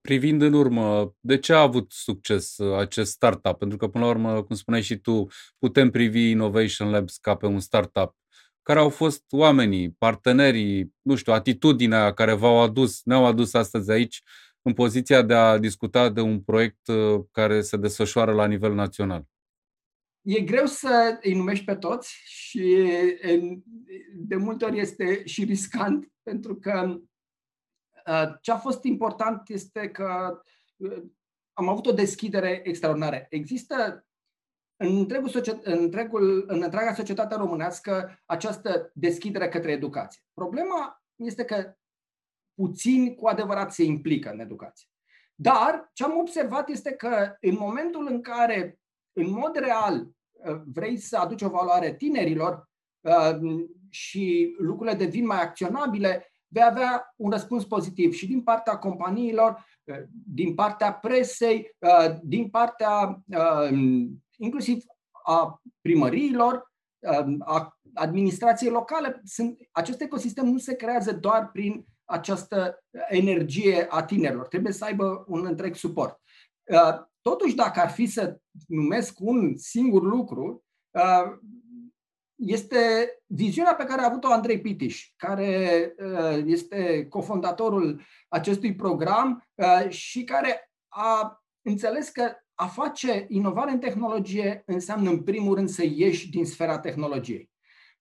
Privind 0.00 0.42
în 0.42 0.52
urmă, 0.52 1.14
de 1.20 1.38
ce 1.38 1.52
a 1.52 1.60
avut 1.60 1.92
succes 1.92 2.56
uh, 2.58 2.78
acest 2.78 3.12
startup? 3.12 3.58
Pentru 3.58 3.78
că, 3.78 3.88
până 3.88 4.04
la 4.04 4.10
urmă, 4.10 4.42
cum 4.42 4.56
spuneai 4.56 4.82
și 4.82 4.96
tu, 4.96 5.26
putem 5.58 5.90
privi 5.90 6.30
Innovation 6.30 6.90
Labs 6.90 7.16
ca 7.16 7.36
pe 7.36 7.46
un 7.46 7.60
startup. 7.60 8.16
Care 8.62 8.78
au 8.78 8.88
fost 8.88 9.24
oamenii, 9.30 9.90
partenerii, 9.90 10.94
nu 11.02 11.14
știu, 11.14 11.32
atitudinea 11.32 12.12
care 12.12 12.32
v-au 12.32 12.60
adus, 12.60 13.02
ne-au 13.04 13.26
adus 13.26 13.54
astăzi 13.54 13.90
aici 13.90 14.22
în 14.62 14.72
poziția 14.72 15.22
de 15.22 15.34
a 15.34 15.58
discuta 15.58 16.08
de 16.08 16.20
un 16.20 16.40
proiect 16.40 16.86
uh, 16.86 17.20
care 17.30 17.60
se 17.60 17.76
desfășoară 17.76 18.32
la 18.32 18.46
nivel 18.46 18.74
național? 18.74 19.30
E 20.22 20.40
greu 20.40 20.66
să 20.66 21.18
îi 21.22 21.34
numești 21.34 21.64
pe 21.64 21.74
toți 21.74 22.22
și 22.24 22.88
de 24.14 24.36
multe 24.36 24.64
ori 24.64 24.78
este 24.78 25.24
și 25.26 25.44
riscant, 25.44 26.12
pentru 26.22 26.56
că 26.56 27.00
ce 28.40 28.52
a 28.52 28.56
fost 28.56 28.84
important 28.84 29.48
este 29.48 29.90
că 29.90 30.40
am 31.52 31.68
avut 31.68 31.86
o 31.86 31.92
deschidere 31.92 32.60
extraordinară. 32.64 33.26
Există 33.28 34.06
în, 34.76 34.96
întregul 34.96 35.28
societ- 35.28 35.62
în, 35.62 35.78
întregul, 35.78 36.44
în 36.46 36.62
întreaga 36.62 36.94
societate 36.94 37.34
românească 37.34 38.22
această 38.26 38.90
deschidere 38.94 39.48
către 39.48 39.72
educație. 39.72 40.22
Problema 40.34 41.04
este 41.16 41.44
că 41.44 41.76
puțini 42.54 43.14
cu 43.14 43.26
adevărat 43.26 43.72
se 43.72 43.82
implică 43.82 44.30
în 44.30 44.40
educație. 44.40 44.88
Dar 45.34 45.90
ce 45.92 46.04
am 46.04 46.18
observat 46.18 46.68
este 46.68 46.92
că 46.92 47.36
în 47.40 47.56
momentul 47.58 48.06
în 48.10 48.22
care 48.22 48.81
în 49.12 49.30
mod 49.30 49.56
real 49.56 50.06
uh, 50.32 50.60
vrei 50.72 50.96
să 50.96 51.16
aduci 51.16 51.42
o 51.42 51.48
valoare 51.48 51.94
tinerilor 51.94 52.68
uh, 53.00 53.38
și 53.90 54.54
lucrurile 54.58 54.96
devin 54.96 55.26
mai 55.26 55.42
acționabile, 55.42 56.32
vei 56.48 56.62
avea 56.64 57.14
un 57.16 57.30
răspuns 57.30 57.64
pozitiv 57.64 58.12
și 58.12 58.26
din 58.26 58.42
partea 58.42 58.76
companiilor, 58.76 59.66
uh, 59.84 60.02
din 60.26 60.54
partea 60.54 60.92
presei, 60.92 61.76
din 62.22 62.50
partea 62.50 63.22
inclusiv 64.36 64.84
a 65.24 65.62
primăriilor, 65.80 66.70
a 67.38 67.78
administrației 67.94 68.70
locale. 68.70 69.20
Sunt, 69.24 69.58
acest 69.70 70.00
ecosistem 70.00 70.46
nu 70.46 70.58
se 70.58 70.76
creează 70.76 71.12
doar 71.12 71.50
prin 71.50 71.86
această 72.04 72.84
energie 73.08 73.86
a 73.88 74.04
tinerilor. 74.04 74.46
Trebuie 74.46 74.72
să 74.72 74.84
aibă 74.84 75.24
un 75.26 75.46
întreg 75.46 75.74
suport. 75.74 76.20
Totuși, 77.22 77.54
dacă 77.54 77.80
ar 77.80 77.90
fi 77.90 78.06
să 78.06 78.38
numesc 78.66 79.20
un 79.20 79.56
singur 79.56 80.02
lucru, 80.02 80.64
uh, 80.90 81.38
este 82.34 83.10
viziunea 83.26 83.74
pe 83.74 83.84
care 83.84 84.00
a 84.00 84.06
avut-o 84.06 84.32
Andrei 84.32 84.60
Pitiș, 84.60 85.12
care 85.16 85.94
uh, 85.98 86.42
este 86.46 87.06
cofondatorul 87.08 88.02
acestui 88.28 88.74
program 88.74 89.48
uh, 89.54 89.88
și 89.88 90.24
care 90.24 90.70
a 90.88 91.42
înțeles 91.62 92.08
că 92.08 92.32
a 92.54 92.66
face 92.66 93.26
inovare 93.28 93.70
în 93.70 93.78
tehnologie 93.78 94.62
înseamnă, 94.66 95.10
în 95.10 95.22
primul 95.22 95.54
rând, 95.54 95.68
să 95.68 95.84
ieși 95.84 96.30
din 96.30 96.44
sfera 96.44 96.78
tehnologiei. 96.78 97.50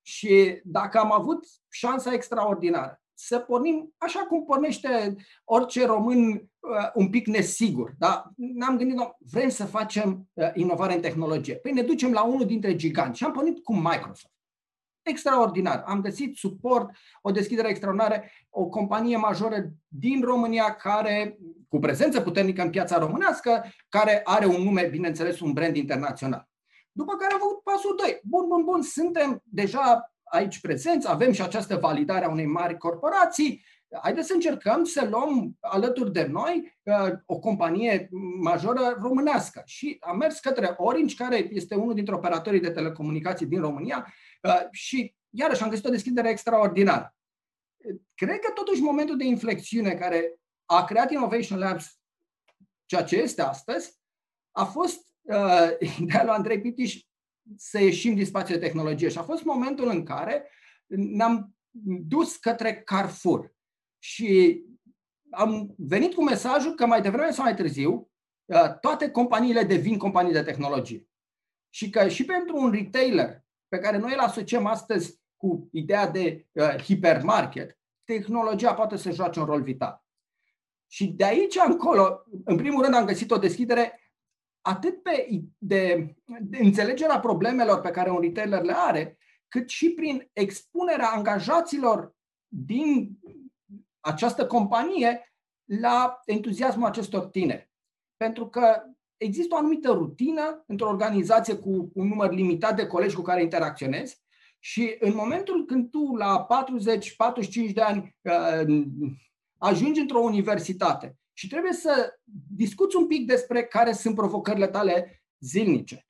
Și 0.01 0.61
dacă 0.63 0.99
am 0.99 1.11
avut 1.11 1.45
șansa 1.69 2.13
extraordinară 2.13 3.01
să 3.25 3.39
pornim 3.39 3.93
așa 3.97 4.19
cum 4.19 4.45
pornește 4.45 5.15
orice 5.43 5.85
român 5.85 6.31
uh, 6.31 6.89
un 6.93 7.09
pic 7.09 7.27
nesigur. 7.27 7.93
Da? 7.97 8.31
Ne-am 8.35 8.77
gândit, 8.77 8.95
no, 8.95 9.09
vrem 9.17 9.49
să 9.49 9.65
facem 9.65 10.29
uh, 10.33 10.49
inovare 10.53 10.93
în 10.93 11.01
tehnologie. 11.01 11.55
Păi 11.55 11.71
ne 11.71 11.81
ducem 11.81 12.11
la 12.11 12.23
unul 12.23 12.45
dintre 12.45 12.75
giganți 12.75 13.17
și 13.17 13.23
am 13.23 13.31
pornit 13.31 13.63
cu 13.63 13.75
Microsoft. 13.75 14.31
Extraordinar. 15.01 15.83
Am 15.85 16.01
găsit 16.01 16.35
suport, 16.35 16.89
o 17.21 17.31
deschidere 17.31 17.69
extraordinară, 17.69 18.23
o 18.49 18.65
companie 18.65 19.17
majoră 19.17 19.71
din 19.87 20.21
România 20.21 20.75
care, 20.75 21.37
cu 21.69 21.79
prezență 21.79 22.21
puternică 22.21 22.61
în 22.61 22.69
piața 22.69 22.97
românească, 22.97 23.63
care 23.89 24.21
are 24.23 24.45
un 24.45 24.61
nume, 24.61 24.87
bineînțeles, 24.91 25.39
un 25.39 25.53
brand 25.53 25.75
internațional. 25.75 26.49
După 26.91 27.15
care 27.15 27.33
am 27.33 27.39
făcut 27.39 27.63
pasul 27.63 27.95
2. 27.97 28.19
Bun, 28.23 28.47
bun, 28.47 28.63
bun, 28.63 28.81
suntem 28.81 29.41
deja 29.43 30.11
aici 30.31 30.59
prezenți, 30.59 31.09
avem 31.09 31.31
și 31.31 31.41
această 31.41 31.75
validare 31.75 32.25
a 32.25 32.29
unei 32.29 32.45
mari 32.45 32.77
corporații, 32.77 33.63
haideți 34.01 34.27
să 34.27 34.33
încercăm 34.33 34.83
să 34.83 35.07
luăm 35.09 35.57
alături 35.59 36.11
de 36.11 36.23
noi 36.23 36.77
uh, 36.83 37.11
o 37.25 37.39
companie 37.39 38.09
majoră 38.41 38.97
românească. 39.01 39.61
Și 39.65 39.97
am 39.99 40.17
mers 40.17 40.39
către 40.39 40.73
Orange, 40.77 41.15
care 41.15 41.47
este 41.51 41.75
unul 41.75 41.93
dintre 41.93 42.15
operatorii 42.15 42.59
de 42.59 42.69
telecomunicații 42.69 43.45
din 43.45 43.61
România 43.61 44.13
uh, 44.41 44.67
și 44.71 45.15
iarăși 45.29 45.63
am 45.63 45.69
găsit 45.69 45.85
o 45.85 45.89
deschidere 45.89 46.29
extraordinară. 46.29 47.15
Cred 48.15 48.39
că 48.39 48.51
totuși 48.51 48.81
momentul 48.81 49.17
de 49.17 49.23
inflexiune 49.23 49.93
care 49.93 50.35
a 50.65 50.83
creat 50.83 51.11
Innovation 51.11 51.59
Labs, 51.59 51.99
ceea 52.85 53.03
ce 53.03 53.15
este 53.15 53.41
astăzi, 53.41 53.99
a 54.51 54.63
fost 54.63 55.07
uh, 55.21 55.69
ideea 56.01 56.23
lui 56.23 56.33
Andrei 56.33 56.61
Pitiș 56.61 57.01
să 57.57 57.79
ieșim 57.79 58.15
din 58.15 58.25
spațiul 58.25 58.59
de 58.59 58.65
tehnologie. 58.65 59.09
Și 59.09 59.17
a 59.17 59.23
fost 59.23 59.43
momentul 59.43 59.87
în 59.87 60.03
care 60.03 60.49
ne-am 60.87 61.55
dus 62.07 62.35
către 62.35 62.81
Carrefour. 62.81 63.53
Și 63.99 64.61
am 65.29 65.73
venit 65.77 66.13
cu 66.13 66.23
mesajul 66.23 66.73
că 66.73 66.85
mai 66.85 67.01
devreme 67.01 67.31
sau 67.31 67.43
mai 67.43 67.55
târziu 67.55 68.11
uh, 68.45 68.79
toate 68.79 69.11
companiile 69.11 69.63
devin 69.63 69.97
companii 69.97 70.31
de 70.31 70.43
tehnologie. 70.43 71.07
Și 71.69 71.89
că 71.89 72.07
și 72.07 72.25
pentru 72.25 72.57
un 72.57 72.71
retailer 72.71 73.45
pe 73.67 73.79
care 73.79 73.97
noi 73.97 74.13
îl 74.13 74.19
asociem 74.19 74.65
astăzi 74.65 75.19
cu 75.37 75.69
ideea 75.71 76.07
de 76.07 76.47
uh, 76.51 76.75
hipermarket, 76.83 77.79
tehnologia 78.03 78.73
poate 78.73 78.97
să 78.97 79.11
joace 79.11 79.39
un 79.39 79.45
rol 79.45 79.61
vital. 79.61 80.03
Și 80.87 81.07
de 81.07 81.23
aici 81.23 81.55
încolo, 81.67 82.23
în 82.45 82.55
primul 82.55 82.81
rând, 82.81 82.95
am 82.95 83.05
găsit 83.05 83.31
o 83.31 83.37
deschidere 83.37 84.00
atât 84.61 85.03
pe 85.03 85.41
de, 85.57 86.13
de 86.41 86.57
înțelegerea 86.57 87.19
problemelor 87.19 87.81
pe 87.81 87.91
care 87.91 88.11
un 88.11 88.21
retailer 88.21 88.63
le 88.63 88.73
are, 88.75 89.17
cât 89.47 89.69
și 89.69 89.89
prin 89.89 90.29
expunerea 90.33 91.09
angajaților 91.09 92.15
din 92.47 93.19
această 93.99 94.47
companie 94.47 95.33
la 95.79 96.21
entuziasmul 96.25 96.87
acestor 96.87 97.25
tineri. 97.25 97.71
Pentru 98.17 98.47
că 98.47 98.83
există 99.17 99.55
o 99.55 99.57
anumită 99.57 99.91
rutină 99.91 100.63
într-o 100.67 100.87
organizație 100.87 101.55
cu 101.55 101.91
un 101.93 102.07
număr 102.07 102.31
limitat 102.31 102.75
de 102.75 102.87
colegi 102.87 103.15
cu 103.15 103.21
care 103.21 103.41
interacționezi 103.41 104.21
și 104.59 104.95
în 104.99 105.15
momentul 105.15 105.65
când 105.65 105.89
tu 105.89 106.15
la 106.15 106.47
40-45 107.69 107.73
de 107.73 107.81
ani 107.81 108.15
uh, 108.21 108.83
ajungi 109.57 109.99
într-o 109.99 110.19
universitate 110.19 111.15
și 111.33 111.47
trebuie 111.47 111.73
să 111.73 112.19
discuți 112.55 112.95
un 112.95 113.07
pic 113.07 113.27
despre 113.27 113.63
care 113.63 113.91
sunt 113.91 114.15
provocările 114.15 114.67
tale 114.67 115.23
zilnice. 115.39 116.07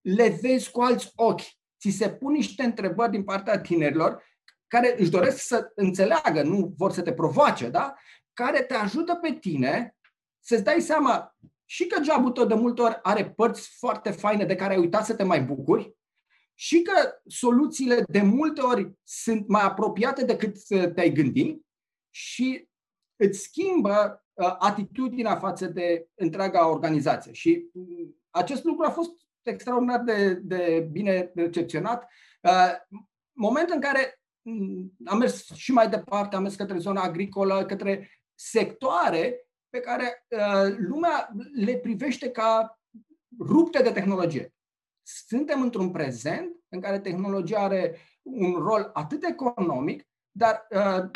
Le 0.00 0.38
vezi 0.42 0.70
cu 0.70 0.80
alți 0.80 1.12
ochi. 1.14 1.60
Ți 1.80 1.90
se 1.90 2.10
pun 2.10 2.32
niște 2.32 2.62
întrebări 2.62 3.10
din 3.10 3.24
partea 3.24 3.60
tinerilor 3.60 4.24
care 4.66 5.00
își 5.00 5.10
doresc 5.10 5.42
să 5.42 5.72
înțeleagă, 5.74 6.42
nu 6.42 6.74
vor 6.76 6.92
să 6.92 7.02
te 7.02 7.12
provoace, 7.12 7.68
da? 7.68 7.94
care 8.32 8.62
te 8.62 8.74
ajută 8.74 9.14
pe 9.14 9.32
tine 9.32 9.96
să-ți 10.44 10.64
dai 10.64 10.80
seama 10.80 11.36
și 11.64 11.86
că 11.86 12.02
jobul 12.02 12.30
tău 12.30 12.46
de 12.46 12.54
multe 12.54 12.82
ori 12.82 12.98
are 13.02 13.30
părți 13.30 13.76
foarte 13.78 14.10
faine 14.10 14.44
de 14.44 14.54
care 14.54 14.72
ai 14.72 14.78
uitat 14.78 15.04
să 15.04 15.14
te 15.14 15.22
mai 15.22 15.42
bucuri 15.42 15.96
și 16.54 16.82
că 16.82 17.20
soluțiile 17.26 18.04
de 18.08 18.22
multe 18.22 18.60
ori 18.60 18.92
sunt 19.04 19.48
mai 19.48 19.62
apropiate 19.62 20.24
decât 20.24 20.56
te-ai 20.94 21.12
gândi 21.12 21.58
și 22.10 22.68
îți 23.16 23.38
schimbă 23.38 24.14
uh, 24.14 24.21
atitudinea 24.58 25.36
față 25.36 25.66
de 25.66 26.06
întreaga 26.14 26.68
organizație. 26.68 27.32
Și 27.32 27.68
mm, 27.72 28.16
acest 28.30 28.64
lucru 28.64 28.84
a 28.86 28.90
fost 28.90 29.10
extraordinar 29.42 30.00
de, 30.00 30.34
de 30.34 30.88
bine 30.90 31.30
recepționat. 31.34 32.08
Uh, 32.40 32.72
moment 33.32 33.70
în 33.70 33.80
care 33.80 34.20
mm, 34.42 34.92
am 35.04 35.18
mers 35.18 35.50
și 35.54 35.72
mai 35.72 35.88
departe, 35.88 36.36
am 36.36 36.42
mers 36.42 36.54
către 36.54 36.78
zona 36.78 37.02
agricolă, 37.02 37.64
către 37.66 38.10
sectoare 38.34 39.46
pe 39.68 39.80
care 39.80 40.26
uh, 40.28 40.74
lumea 40.78 41.28
le 41.52 41.76
privește 41.76 42.30
ca 42.30 42.80
rupte 43.38 43.82
de 43.82 43.90
tehnologie. 43.90 44.54
Suntem 45.02 45.62
într-un 45.62 45.90
prezent 45.90 46.56
în 46.68 46.80
care 46.80 47.00
tehnologia 47.00 47.58
are 47.58 47.96
un 48.22 48.52
rol 48.52 48.90
atât 48.92 49.24
economic, 49.24 50.08
dar 50.30 50.66
uh, 50.70 51.10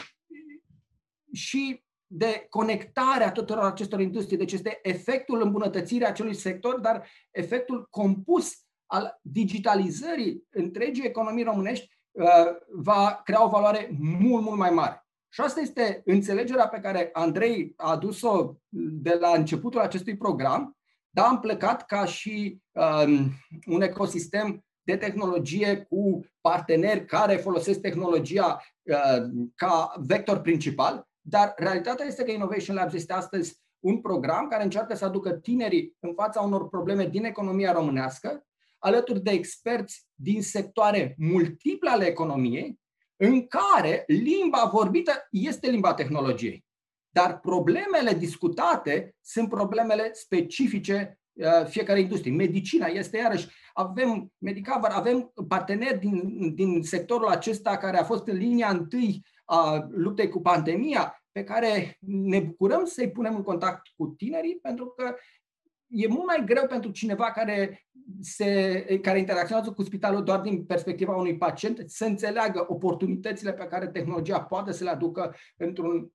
și 1.32 1.86
de 2.06 2.46
conectare 2.50 3.25
a 3.25 3.32
tuturor 3.32 3.64
acestor 3.64 4.00
industrii. 4.00 4.38
Deci 4.38 4.52
este 4.52 4.78
efectul 4.82 5.42
îmbunătățirii 5.42 6.06
acelui 6.06 6.34
sector, 6.34 6.80
dar 6.80 7.08
efectul 7.30 7.86
compus 7.90 8.52
al 8.86 9.18
digitalizării 9.22 10.42
întregii 10.50 11.04
economii 11.04 11.44
românești 11.44 11.88
uh, 12.10 12.25
va 12.72 13.20
crea 13.25 13.44
o 13.44 13.48
valoare 13.48 13.90
mult, 14.00 14.44
mult 14.44 14.58
mai 14.58 14.70
mare. 14.70 15.06
Și 15.28 15.40
asta 15.40 15.60
este 15.60 16.02
înțelegerea 16.04 16.68
pe 16.68 16.78
care 16.78 17.10
Andrei 17.12 17.72
a 17.76 17.90
adus-o 17.90 18.54
de 18.92 19.16
la 19.20 19.28
începutul 19.28 19.80
acestui 19.80 20.16
program. 20.16 20.76
Da, 21.10 21.26
am 21.26 21.40
plecat 21.40 21.86
ca 21.86 22.04
și 22.04 22.60
um, 22.72 23.30
un 23.66 23.82
ecosistem 23.82 24.64
de 24.82 24.96
tehnologie 24.96 25.86
cu 25.88 26.26
parteneri 26.40 27.04
care 27.04 27.36
folosesc 27.36 27.80
tehnologia 27.80 28.62
uh, 28.82 29.28
ca 29.54 29.92
vector 29.98 30.38
principal, 30.38 31.08
dar 31.28 31.54
realitatea 31.56 32.06
este 32.06 32.25
că 32.25 32.30
Innovation 32.30 32.76
Labs 32.76 32.92
este 32.95 33.12
astăzi 33.12 33.61
un 33.80 34.00
program 34.00 34.49
care 34.49 34.62
încearcă 34.62 34.95
să 34.95 35.04
aducă 35.04 35.33
tinerii 35.33 35.97
în 36.00 36.14
fața 36.14 36.40
unor 36.40 36.68
probleme 36.68 37.06
din 37.06 37.25
economia 37.25 37.73
românească, 37.73 38.47
alături 38.78 39.23
de 39.23 39.30
experți 39.30 40.06
din 40.14 40.42
sectoare 40.42 41.14
multiple 41.18 41.90
ale 41.90 42.04
economiei, 42.04 42.80
în 43.16 43.47
care 43.47 44.04
limba 44.06 44.71
vorbită 44.73 45.26
este 45.30 45.71
limba 45.71 45.95
tehnologiei. 45.95 46.64
Dar 47.11 47.40
problemele 47.40 48.12
discutate 48.12 49.14
sunt 49.21 49.49
problemele 49.49 50.11
specifice 50.12 51.21
uh, 51.33 51.66
fiecare 51.66 52.00
industrie. 52.00 52.33
Medicina 52.33 52.87
este 52.87 53.16
iarăși, 53.16 53.49
avem 53.73 54.33
Medicover, 54.38 54.90
avem 54.90 55.33
parteneri 55.49 55.99
din, 55.99 56.54
din 56.54 56.83
sectorul 56.83 57.28
acesta 57.28 57.76
care 57.76 57.99
a 57.99 58.04
fost 58.04 58.26
în 58.26 58.37
linia 58.37 58.68
întâi 58.68 59.23
a 59.47 59.87
luptei 59.91 60.29
cu 60.29 60.41
pandemia, 60.41 61.25
pe 61.33 61.45
care 61.45 61.97
ne 62.00 62.41
bucurăm 62.41 62.85
să-i 62.85 63.11
punem 63.11 63.37
în 63.37 63.43
contact 63.43 63.83
cu 63.97 64.07
tinerii, 64.07 64.59
pentru 64.62 64.87
că 64.87 65.15
e 65.87 66.07
mult 66.07 66.26
mai 66.26 66.45
greu 66.45 66.67
pentru 66.67 66.91
cineva 66.91 67.31
care, 67.31 67.87
se, 68.21 68.85
care 69.03 69.19
interacționează 69.19 69.73
cu 69.73 69.83
spitalul 69.83 70.25
doar 70.25 70.41
din 70.41 70.65
perspectiva 70.65 71.17
unui 71.17 71.37
pacient 71.37 71.83
să 71.87 72.05
înțeleagă 72.05 72.65
oportunitățile 72.69 73.53
pe 73.53 73.67
care 73.67 73.88
tehnologia 73.88 74.43
poate 74.43 74.73
să 74.73 74.85
le 74.85 74.91
aducă 74.91 75.35
într-un 75.57 76.12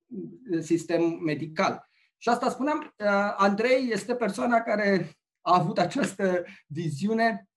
sistem 0.60 1.20
medical. 1.24 1.90
Și 2.18 2.30
asta 2.30 2.50
spuneam, 2.50 2.80
uh, 2.80 3.34
Andrei 3.38 3.92
este 3.92 4.16
persoana 4.16 4.62
care 4.62 5.10
a 5.42 5.60
avut 5.60 5.78
această 5.78 6.44
viziune. 6.68 7.50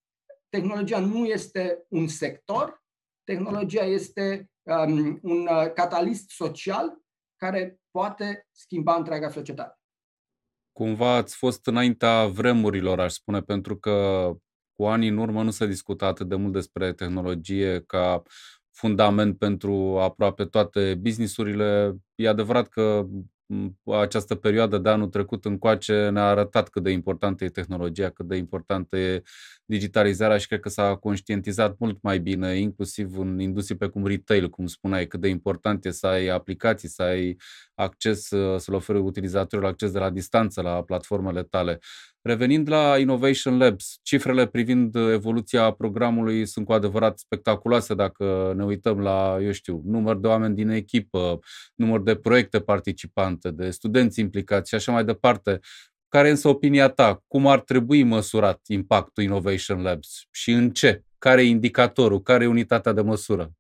Tehnologia 0.49 0.99
nu 0.99 1.25
este 1.25 1.85
un 1.89 2.09
sector, 2.09 2.83
tehnologia 3.25 3.85
este 3.85 4.51
um, 4.65 5.19
un 5.23 5.47
uh, 5.47 5.73
catalist 5.73 6.31
social 6.31 6.99
care 7.37 7.81
poate 7.91 8.47
schimba 8.53 8.95
întreaga 8.95 9.31
societate 9.31 9.79
cumva 10.75 11.15
ați 11.15 11.37
fost 11.37 11.67
înaintea 11.67 12.27
vremurilor, 12.27 13.01
aș 13.01 13.13
spune, 13.13 13.41
pentru 13.41 13.79
că 13.79 14.31
cu 14.73 14.85
ani 14.85 15.09
în 15.09 15.17
urmă 15.17 15.43
nu 15.43 15.51
se 15.51 15.67
discuta 15.67 16.07
atât 16.07 16.29
de 16.29 16.35
mult 16.35 16.53
despre 16.53 16.93
tehnologie 16.93 17.81
ca 17.87 18.23
fundament 18.71 19.39
pentru 19.39 19.99
aproape 19.99 20.45
toate 20.45 20.95
businessurile. 20.95 21.97
E 22.15 22.29
adevărat 22.29 22.69
că 22.69 23.07
această 23.85 24.35
perioadă 24.35 24.79
de 24.79 24.89
anul 24.89 25.09
trecut 25.09 25.45
încoace 25.45 26.09
ne-a 26.09 26.25
arătat 26.29 26.69
cât 26.69 26.83
de 26.83 26.91
importantă 26.91 27.45
e 27.45 27.49
tehnologia, 27.49 28.11
cât 28.11 28.27
de 28.27 28.37
importantă 28.37 28.97
e 28.97 29.23
digitalizarea 29.65 30.39
și 30.39 30.47
cred 30.47 30.61
că 30.61 30.69
s-a 30.69 30.97
conștientizat 30.97 31.79
mult 31.79 32.03
mai 32.03 32.19
bine, 32.19 32.57
inclusiv 32.57 33.19
în 33.19 33.41
industrie 33.41 33.77
pe 33.77 33.87
cum 33.87 34.07
retail, 34.07 34.49
cum 34.49 34.67
spuneai, 34.67 35.07
cât 35.07 35.21
de 35.21 35.29
important 35.29 35.85
e 35.85 35.91
să 35.91 36.07
ai 36.07 36.27
aplicații, 36.27 36.89
să 36.89 37.03
ai 37.03 37.37
acces, 37.75 38.27
să-l 38.57 38.75
oferi 38.75 38.99
utilizatorilor 38.99 39.71
acces 39.71 39.91
de 39.93 39.99
la 39.99 40.11
distanță 40.11 40.61
la 40.61 40.83
platformele 40.83 41.43
tale. 41.43 41.79
Revenind 42.27 42.69
la 42.69 42.99
Innovation 42.99 43.59
Labs, 43.59 43.99
cifrele 44.03 44.47
privind 44.47 44.95
evoluția 44.95 45.71
programului 45.71 46.47
sunt 46.47 46.67
cu 46.67 46.73
adevărat 46.73 47.19
spectaculoase 47.19 47.95
dacă 47.95 48.53
ne 48.57 48.65
uităm 48.65 49.01
la, 49.01 49.39
eu 49.41 49.53
știu, 49.53 49.83
număr 49.85 50.17
de 50.17 50.27
oameni 50.27 50.55
din 50.55 50.69
echipă, 50.69 51.39
număr 51.75 52.03
de 52.03 52.15
proiecte 52.15 52.61
participante, 52.61 53.51
de 53.51 53.71
studenți 53.71 54.21
implicați 54.21 54.69
și 54.69 54.75
așa 54.75 54.93
mai 54.93 55.05
departe. 55.05 55.61
Care 56.09 56.31
însă 56.31 56.49
opinia 56.49 56.89
ta? 56.89 57.23
Cum 57.27 57.47
ar 57.47 57.61
trebui 57.61 58.03
măsurat 58.03 58.61
impactul 58.67 59.23
Innovation 59.23 59.83
Labs 59.83 60.27
și 60.31 60.51
în 60.51 60.71
ce? 60.71 61.03
Care 61.19 61.43
e 61.43 61.47
indicatorul? 61.47 62.23
Care 62.23 62.45
e 62.45 62.47
unitatea 62.47 62.93
de 62.93 63.01
măsură? 63.01 63.53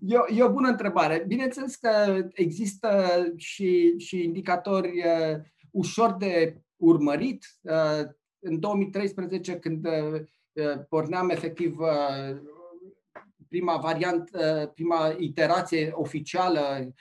E 0.00 0.16
o, 0.16 0.34
e 0.34 0.42
o 0.42 0.52
bună 0.52 0.68
întrebare. 0.68 1.24
Bineînțeles 1.26 1.76
că 1.76 2.24
există 2.32 3.08
și, 3.36 3.94
și 3.98 4.22
indicatori 4.22 4.88
uh, 4.88 5.40
ușor 5.70 6.16
de 6.18 6.60
urmărit. 6.80 7.46
Uh, 7.60 8.08
în 8.38 8.60
2013, 8.60 9.58
când 9.58 9.86
uh, 9.86 10.22
porneam 10.88 11.28
efectiv 11.28 11.78
uh, 11.78 12.36
prima 13.48 13.76
variantă, 13.76 14.70
prima 14.74 15.14
iterație 15.18 15.90
oficială 15.94 16.92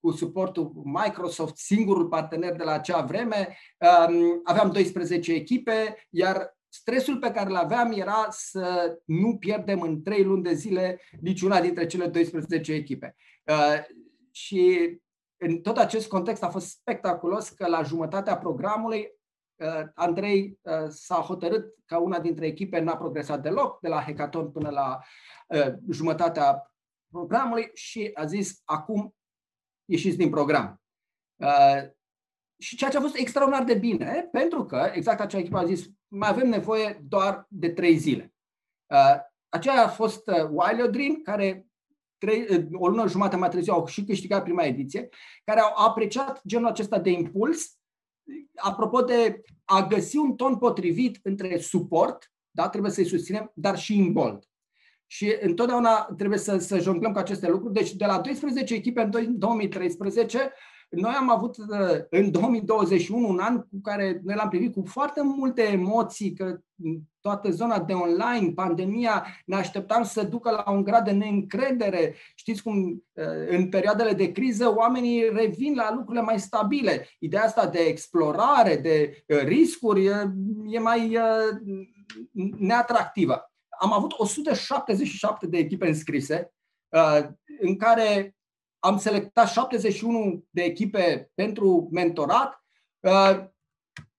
cu 0.00 0.10
suportul 0.10 0.72
Microsoft, 0.84 1.56
singurul 1.56 2.08
partener 2.08 2.52
de 2.52 2.64
la 2.64 2.72
acea 2.72 3.00
vreme, 3.00 3.56
um, 4.08 4.40
aveam 4.44 4.70
12 4.70 5.32
echipe, 5.32 6.06
iar 6.10 6.56
stresul 6.68 7.18
pe 7.18 7.30
care 7.30 7.48
îl 7.48 7.56
aveam 7.56 7.92
era 7.92 8.26
să 8.30 8.96
nu 9.04 9.36
pierdem 9.36 9.80
în 9.80 10.02
3 10.02 10.24
luni 10.24 10.42
de 10.42 10.52
zile 10.52 11.00
niciuna 11.20 11.60
dintre 11.60 11.86
cele 11.86 12.06
12 12.06 12.72
echipe. 12.72 13.14
Și 14.30 14.90
în 15.36 15.60
tot 15.60 15.76
acest 15.76 16.08
context 16.08 16.42
a 16.42 16.48
fost 16.48 16.66
spectaculos 16.66 17.48
că 17.48 17.66
la 17.66 17.82
jumătatea 17.82 18.36
programului 18.36 19.00
Uh, 19.00 19.17
Andrei 19.94 20.58
uh, 20.62 20.88
s-a 20.88 21.14
hotărât 21.14 21.74
ca 21.84 21.98
una 21.98 22.20
dintre 22.20 22.46
echipe 22.46 22.78
n-a 22.78 22.96
progresat 22.96 23.42
deloc, 23.42 23.80
de 23.80 23.88
la 23.88 24.00
hackathon 24.00 24.50
până 24.50 24.70
la 24.70 24.98
uh, 25.46 25.74
jumătatea 25.90 26.72
programului 27.10 27.70
și 27.74 28.10
a 28.14 28.24
zis, 28.24 28.62
acum 28.64 29.14
ieșiți 29.84 30.16
din 30.16 30.30
program. 30.30 30.82
Și 32.58 32.76
ceea 32.76 32.90
ce 32.90 32.96
a 32.96 33.00
fost 33.00 33.16
extraordinar 33.16 33.64
de 33.64 33.74
bine, 33.74 34.28
pentru 34.32 34.64
că 34.64 34.90
exact 34.92 35.20
acea 35.20 35.38
echipă 35.38 35.58
a 35.58 35.64
zis, 35.64 35.86
mai 36.08 36.28
avem 36.28 36.48
nevoie 36.48 37.00
doar 37.08 37.46
de 37.48 37.70
trei 37.70 37.96
zile. 37.96 38.34
Aceea 39.48 39.84
a 39.84 39.88
fost 39.88 40.30
Wild 40.50 40.90
Dream, 40.90 41.22
care 41.22 41.66
trei, 42.18 42.68
o 42.72 42.88
lună 42.88 43.06
jumătate 43.06 43.36
mai 43.36 43.48
târziu 43.48 43.72
au 43.72 43.86
și 43.86 44.04
câștigat 44.04 44.42
prima 44.42 44.62
ediție, 44.62 45.08
care 45.44 45.60
au 45.60 45.86
apreciat 45.86 46.40
genul 46.46 46.68
acesta 46.68 46.98
de 46.98 47.10
impuls 47.10 47.77
apropo 48.54 49.02
de 49.02 49.40
a 49.64 49.86
găsi 49.86 50.16
un 50.16 50.36
ton 50.36 50.56
potrivit 50.56 51.18
între 51.22 51.58
suport, 51.58 52.32
da, 52.50 52.68
trebuie 52.68 52.92
să-i 52.92 53.04
susținem, 53.04 53.50
dar 53.54 53.78
și 53.78 53.94
în 53.94 54.12
bold. 54.12 54.44
Și 55.06 55.36
întotdeauna 55.40 56.02
trebuie 56.16 56.38
să, 56.38 56.58
să 56.58 56.78
jonglăm 56.78 57.12
cu 57.12 57.18
aceste 57.18 57.48
lucruri. 57.48 57.74
Deci 57.74 57.92
de 57.94 58.06
la 58.06 58.20
12 58.20 58.74
echipe 58.74 59.00
în 59.00 59.38
2013 59.38 60.52
noi 60.88 61.12
am 61.12 61.30
avut 61.30 61.56
uh, 61.56 61.66
în 62.10 62.30
2021 62.30 63.28
un 63.28 63.38
an 63.38 63.58
cu 63.58 63.80
care 63.82 64.20
noi 64.24 64.34
l-am 64.34 64.48
privit 64.48 64.72
cu 64.72 64.82
foarte 64.86 65.22
multe 65.22 65.62
emoții, 65.62 66.32
că 66.32 66.60
toată 67.20 67.50
zona 67.50 67.80
de 67.80 67.92
online, 67.92 68.52
pandemia, 68.54 69.26
ne 69.46 69.56
așteptam 69.56 70.02
să 70.02 70.22
ducă 70.22 70.50
la 70.50 70.70
un 70.70 70.82
grad 70.82 71.04
de 71.04 71.10
neîncredere. 71.10 72.14
Știți 72.34 72.62
cum 72.62 73.04
uh, 73.12 73.24
în 73.48 73.68
perioadele 73.68 74.12
de 74.12 74.32
criză 74.32 74.74
oamenii 74.74 75.28
revin 75.32 75.74
la 75.74 75.92
lucrurile 75.94 76.24
mai 76.24 76.40
stabile. 76.40 77.08
Ideea 77.18 77.42
asta 77.42 77.66
de 77.66 77.78
explorare, 77.78 78.76
de 78.76 79.24
uh, 79.26 79.38
riscuri 79.38 80.06
e 80.66 80.78
mai 80.78 81.18
neatractivă. 82.58 83.52
Am 83.80 83.92
avut 83.92 84.12
177 84.16 85.46
de 85.46 85.58
echipe 85.58 85.86
înscrise, 85.86 86.52
în 87.60 87.76
care 87.76 88.37
am 88.78 88.98
selectat 88.98 89.48
71 89.48 90.44
de 90.50 90.62
echipe 90.62 91.30
pentru 91.34 91.88
mentorat, 91.92 92.64
uh, 93.00 93.44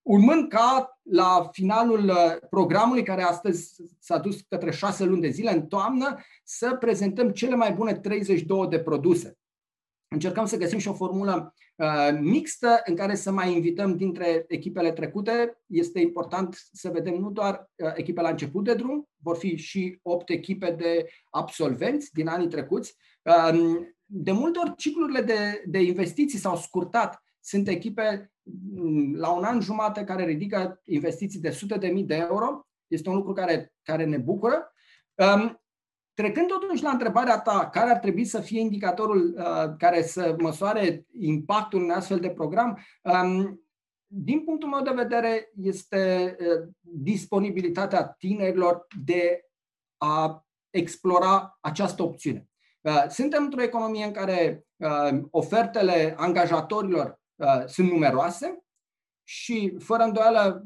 urmând 0.01 0.49
ca 0.49 0.99
la 1.01 1.49
finalul 1.51 2.11
programului, 2.49 3.03
care 3.03 3.23
astăzi 3.23 3.75
s-a 3.99 4.17
dus 4.17 4.41
către 4.41 4.71
șase 4.71 5.03
luni 5.03 5.21
de 5.21 5.29
zile, 5.29 5.51
în 5.51 5.67
toamnă, 5.67 6.17
să 6.43 6.75
prezentăm 6.75 7.29
cele 7.29 7.55
mai 7.55 7.73
bune 7.73 7.93
32 7.93 8.67
de 8.67 8.79
produse. 8.79 9.37
Încercăm 10.11 10.45
să 10.45 10.57
găsim 10.57 10.77
și 10.77 10.87
o 10.87 10.93
formulă 10.93 11.53
uh, 11.75 12.17
mixtă 12.19 12.81
în 12.85 12.95
care 12.95 13.15
să 13.15 13.31
mai 13.31 13.53
invităm 13.53 13.95
dintre 13.95 14.45
echipele 14.47 14.91
trecute. 14.91 15.61
Este 15.65 15.99
important 15.99 16.69
să 16.71 16.89
vedem 16.89 17.13
nu 17.13 17.31
doar 17.31 17.69
uh, 17.75 17.91
echipe 17.95 18.21
la 18.21 18.29
început 18.29 18.63
de 18.63 18.73
drum, 18.73 19.09
vor 19.23 19.37
fi 19.37 19.55
și 19.55 19.99
opt 20.01 20.29
echipe 20.29 20.71
de 20.71 21.09
absolvenți 21.29 22.13
din 22.13 22.27
anii 22.27 22.47
trecuți. 22.47 22.95
Uh, 24.09 24.19
de 24.21 24.31
multe 24.31 24.59
ori 24.59 24.75
ciclurile 24.75 25.21
de, 25.21 25.63
de 25.65 25.81
investiții 25.81 26.39
s-au 26.39 26.55
scurtat. 26.55 27.23
Sunt 27.39 27.67
echipe 27.67 28.31
mm, 28.43 29.15
la 29.15 29.31
un 29.31 29.43
an 29.43 29.61
jumate 29.61 30.03
care 30.03 30.25
ridică 30.25 30.81
investiții 30.85 31.39
de 31.39 31.49
sute 31.49 31.77
de 31.77 31.87
mii 31.87 32.03
de 32.03 32.15
euro. 32.15 32.67
Este 32.87 33.09
un 33.09 33.15
lucru 33.15 33.33
care, 33.33 33.73
care 33.81 34.05
ne 34.05 34.17
bucură. 34.17 34.73
Um, 35.15 35.61
Trecând 36.13 36.47
totuși 36.47 36.83
la 36.83 36.89
întrebarea 36.89 37.39
ta, 37.39 37.69
care 37.69 37.89
ar 37.89 37.97
trebui 37.97 38.25
să 38.25 38.39
fie 38.39 38.59
indicatorul 38.59 39.35
uh, 39.37 39.75
care 39.77 40.01
să 40.01 40.35
măsoare 40.39 41.05
impactul 41.19 41.81
unui 41.81 41.95
astfel 41.95 42.19
de 42.19 42.29
program, 42.29 42.79
um, 43.01 43.61
din 44.07 44.43
punctul 44.43 44.69
meu 44.69 44.81
de 44.81 44.91
vedere, 45.01 45.51
este 45.61 46.35
uh, 46.39 46.69
disponibilitatea 46.81 48.03
tinerilor 48.03 48.87
de 49.03 49.41
a 49.97 50.45
explora 50.69 51.57
această 51.61 52.03
opțiune. 52.03 52.49
Uh, 52.81 53.05
suntem 53.07 53.43
într-o 53.43 53.61
economie 53.61 54.05
în 54.05 54.11
care 54.11 54.65
uh, 54.77 55.19
ofertele 55.29 56.13
angajatorilor 56.17 57.19
uh, 57.35 57.65
sunt 57.65 57.91
numeroase, 57.91 58.63
și, 59.31 59.75
fără 59.79 60.03
îndoială, 60.03 60.61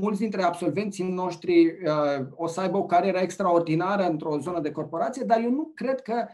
mulți 0.00 0.20
dintre 0.20 0.42
absolvenții 0.42 1.04
noștri 1.04 1.66
uh, 1.66 2.26
o 2.30 2.46
să 2.46 2.60
aibă 2.60 2.76
o 2.76 2.86
carieră 2.86 3.18
extraordinară 3.18 4.06
într-o 4.06 4.38
zonă 4.38 4.60
de 4.60 4.70
corporație, 4.70 5.24
dar 5.24 5.40
eu 5.40 5.50
nu 5.50 5.72
cred 5.74 6.00
că 6.00 6.26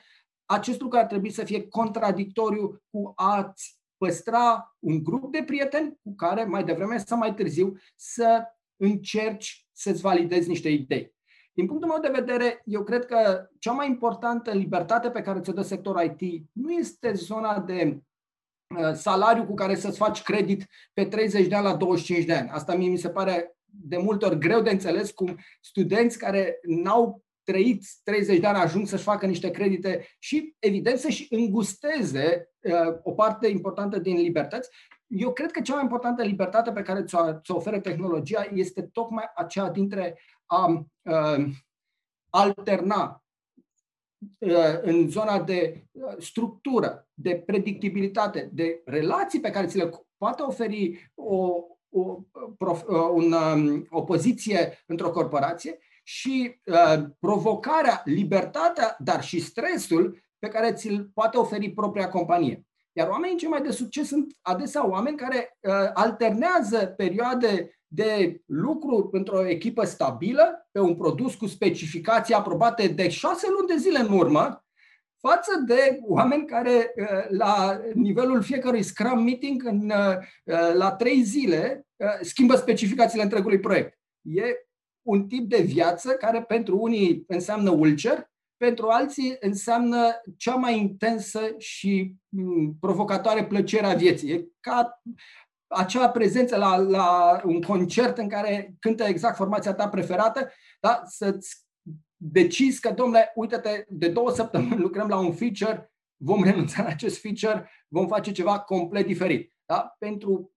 acest 0.44 0.80
lucru 0.80 0.98
ar 0.98 1.04
trebui 1.04 1.30
să 1.30 1.44
fie 1.44 1.68
contradictoriu 1.68 2.82
cu 2.90 3.12
a-ți 3.14 3.78
păstra 3.96 4.76
un 4.78 5.02
grup 5.02 5.32
de 5.32 5.42
prieteni 5.46 5.98
cu 6.02 6.14
care, 6.14 6.44
mai 6.44 6.64
devreme 6.64 6.96
sau 6.98 7.18
mai 7.18 7.34
târziu, 7.34 7.76
să 7.96 8.44
încerci 8.76 9.66
să-ți 9.72 10.00
validezi 10.00 10.48
niște 10.48 10.68
idei. 10.68 11.14
Din 11.52 11.66
punctul 11.66 11.88
meu 11.88 12.00
de 12.00 12.20
vedere, 12.20 12.62
eu 12.64 12.82
cred 12.82 13.06
că 13.06 13.48
cea 13.58 13.72
mai 13.72 13.86
importantă 13.86 14.50
libertate 14.50 15.10
pe 15.10 15.22
care 15.22 15.40
ți-o 15.40 15.52
dă 15.52 15.62
sectorul 15.62 16.16
IT 16.18 16.44
nu 16.52 16.72
este 16.72 17.12
zona 17.12 17.58
de 17.58 18.02
Uh, 18.78 18.92
salariu 18.94 19.44
cu 19.44 19.54
care 19.54 19.74
să-ți 19.74 19.98
faci 19.98 20.22
credit 20.22 20.66
pe 20.92 21.04
30 21.04 21.46
de 21.46 21.54
ani 21.54 21.64
la 21.64 21.74
25 21.74 22.24
de 22.24 22.34
ani. 22.34 22.48
Asta 22.48 22.74
mie 22.74 22.88
mi 22.88 22.96
se 22.96 23.08
pare 23.08 23.56
de 23.64 23.96
multe 23.96 24.24
ori 24.24 24.38
greu 24.38 24.60
de 24.60 24.70
înțeles 24.70 25.10
cum 25.10 25.38
studenți 25.60 26.18
care 26.18 26.58
n-au 26.62 27.24
trăit 27.44 27.84
30 28.02 28.38
de 28.38 28.46
ani 28.46 28.58
ajung 28.58 28.86
să-și 28.86 29.02
facă 29.02 29.26
niște 29.26 29.50
credite 29.50 30.06
și, 30.18 30.54
evident, 30.58 30.98
să-și 30.98 31.26
îngusteze 31.30 32.50
uh, 32.60 32.94
o 33.02 33.12
parte 33.12 33.48
importantă 33.48 33.98
din 33.98 34.16
libertăți. 34.16 34.70
Eu 35.06 35.32
cred 35.32 35.50
că 35.50 35.60
cea 35.60 35.74
mai 35.74 35.82
importantă 35.82 36.22
libertate 36.22 36.72
pe 36.72 36.82
care 36.82 37.04
ți-o, 37.04 37.32
ți 37.32 37.50
oferă 37.50 37.80
tehnologia 37.80 38.46
este 38.54 38.82
tocmai 38.82 39.24
aceea 39.34 39.70
dintre 39.70 40.18
a 40.52 40.86
uh, 41.02 41.44
alterna 42.30 43.22
Uh, 44.38 44.80
în 44.82 45.08
zona 45.08 45.40
de 45.40 45.86
uh, 45.90 46.14
structură, 46.18 47.08
de 47.14 47.42
predictibilitate, 47.46 48.50
de 48.52 48.82
relații 48.84 49.40
pe 49.40 49.50
care 49.50 49.66
ți 49.66 49.76
le 49.76 49.90
poate 50.16 50.42
oferi 50.42 51.10
o, 51.14 51.54
o, 51.90 52.18
uh, 52.38 53.08
un, 53.12 53.32
um, 53.32 53.86
o 53.90 54.02
poziție 54.02 54.82
într-o 54.86 55.10
corporație 55.10 55.78
și 56.02 56.60
uh, 56.64 57.04
provocarea, 57.18 58.02
libertatea, 58.04 58.96
dar 58.98 59.22
și 59.22 59.40
stresul 59.40 60.22
pe 60.38 60.48
care 60.48 60.72
ți-l 60.72 61.10
poate 61.14 61.36
oferi 61.36 61.70
propria 61.70 62.08
companie. 62.08 62.66
Iar 62.92 63.08
oamenii 63.08 63.36
cei 63.36 63.48
mai 63.48 63.62
de 63.62 63.70
succes 63.70 64.08
sunt 64.08 64.36
adesea 64.40 64.88
oameni 64.88 65.16
care 65.16 65.58
uh, 65.60 65.72
alternează 65.94 66.86
perioade 66.86 67.81
de 67.94 68.40
lucru 68.46 69.08
într-o 69.12 69.46
echipă 69.46 69.84
stabilă, 69.84 70.68
pe 70.70 70.80
un 70.80 70.96
produs 70.96 71.34
cu 71.34 71.46
specificații 71.46 72.34
aprobate 72.34 72.86
de 72.86 73.08
șase 73.08 73.46
luni 73.50 73.66
de 73.66 73.76
zile 73.76 73.98
în 73.98 74.12
urmă, 74.18 74.64
față 75.20 75.62
de 75.66 75.98
oameni 76.02 76.46
care 76.46 76.92
uh, 76.96 77.06
la 77.28 77.80
nivelul 77.94 78.42
fiecărui 78.42 78.82
Scrum 78.82 79.22
Meeting 79.22 79.64
în, 79.64 79.90
uh, 79.90 80.16
uh, 80.44 80.74
la 80.74 80.92
trei 80.92 81.22
zile 81.22 81.86
schimbă 82.20 82.56
specificațiile 82.56 83.22
întregului 83.22 83.60
proiect. 83.60 83.98
E 84.22 84.42
un 85.02 85.26
tip 85.28 85.48
de 85.48 85.60
viață 85.60 86.12
care 86.12 86.42
pentru 86.42 86.78
unii 86.78 87.24
înseamnă 87.26 87.70
ulcer, 87.70 88.30
pentru 88.56 88.88
alții 88.88 89.36
înseamnă 89.40 90.22
cea 90.36 90.54
mai 90.54 90.78
intensă 90.78 91.40
și 91.58 92.14
mm, 92.28 92.76
provocatoare 92.80 93.46
plăcere 93.46 93.86
a 93.86 93.94
vieții. 93.94 94.32
E 94.32 94.46
ca 94.60 95.02
acea 95.72 96.10
prezență 96.10 96.56
la, 96.56 96.76
la 96.76 97.40
un 97.44 97.62
concert 97.62 98.18
în 98.18 98.28
care 98.28 98.74
cântă 98.80 99.04
exact 99.04 99.36
formația 99.36 99.74
ta 99.74 99.88
preferată, 99.88 100.50
da? 100.80 101.02
să-ți 101.04 101.66
decizi 102.16 102.80
că, 102.80 102.90
domnule, 102.90 103.32
uite-te, 103.34 103.84
de 103.88 104.08
două 104.08 104.30
săptămâni 104.30 104.80
lucrăm 104.86 105.08
la 105.08 105.18
un 105.18 105.32
feature, 105.32 105.92
vom 106.16 106.42
renunța 106.42 106.82
la 106.82 106.88
acest 106.88 107.20
feature, 107.20 107.70
vom 107.88 108.06
face 108.06 108.32
ceva 108.32 108.60
complet 108.60 109.06
diferit. 109.06 109.54
Da? 109.64 109.94
Pentru 109.98 110.52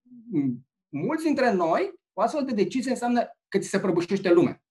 mulți 0.88 1.24
dintre 1.24 1.52
noi, 1.52 1.92
o 2.12 2.20
astfel 2.20 2.44
de 2.44 2.52
decizie 2.52 2.90
înseamnă 2.90 3.30
că 3.48 3.58
ți 3.58 3.68
se 3.68 3.80
prăbușește 3.80 4.32
lumea. 4.32 4.62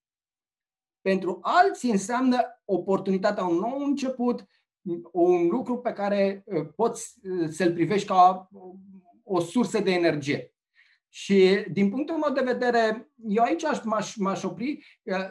Pentru 1.02 1.40
alții 1.42 1.92
înseamnă 1.92 2.62
oportunitatea 2.66 3.44
un 3.44 3.56
nou 3.56 3.80
început, 3.80 4.46
un 5.12 5.48
lucru 5.48 5.78
pe 5.78 5.94
care 5.94 6.44
uh, 6.46 6.68
poți 6.76 7.14
uh, 7.24 7.50
să-l 7.50 7.74
privești 7.74 8.08
ca 8.08 8.50
o 9.28 9.40
sursă 9.40 9.80
de 9.80 9.92
energie. 9.92 10.54
Și 11.10 11.66
din 11.72 11.90
punctul 11.90 12.18
meu 12.18 12.34
de 12.34 12.52
vedere, 12.52 13.10
eu 13.28 13.44
aici 13.44 13.64
m-aș, 13.84 14.16
m-aș 14.16 14.44
opri 14.44 14.86
uh, 15.04 15.30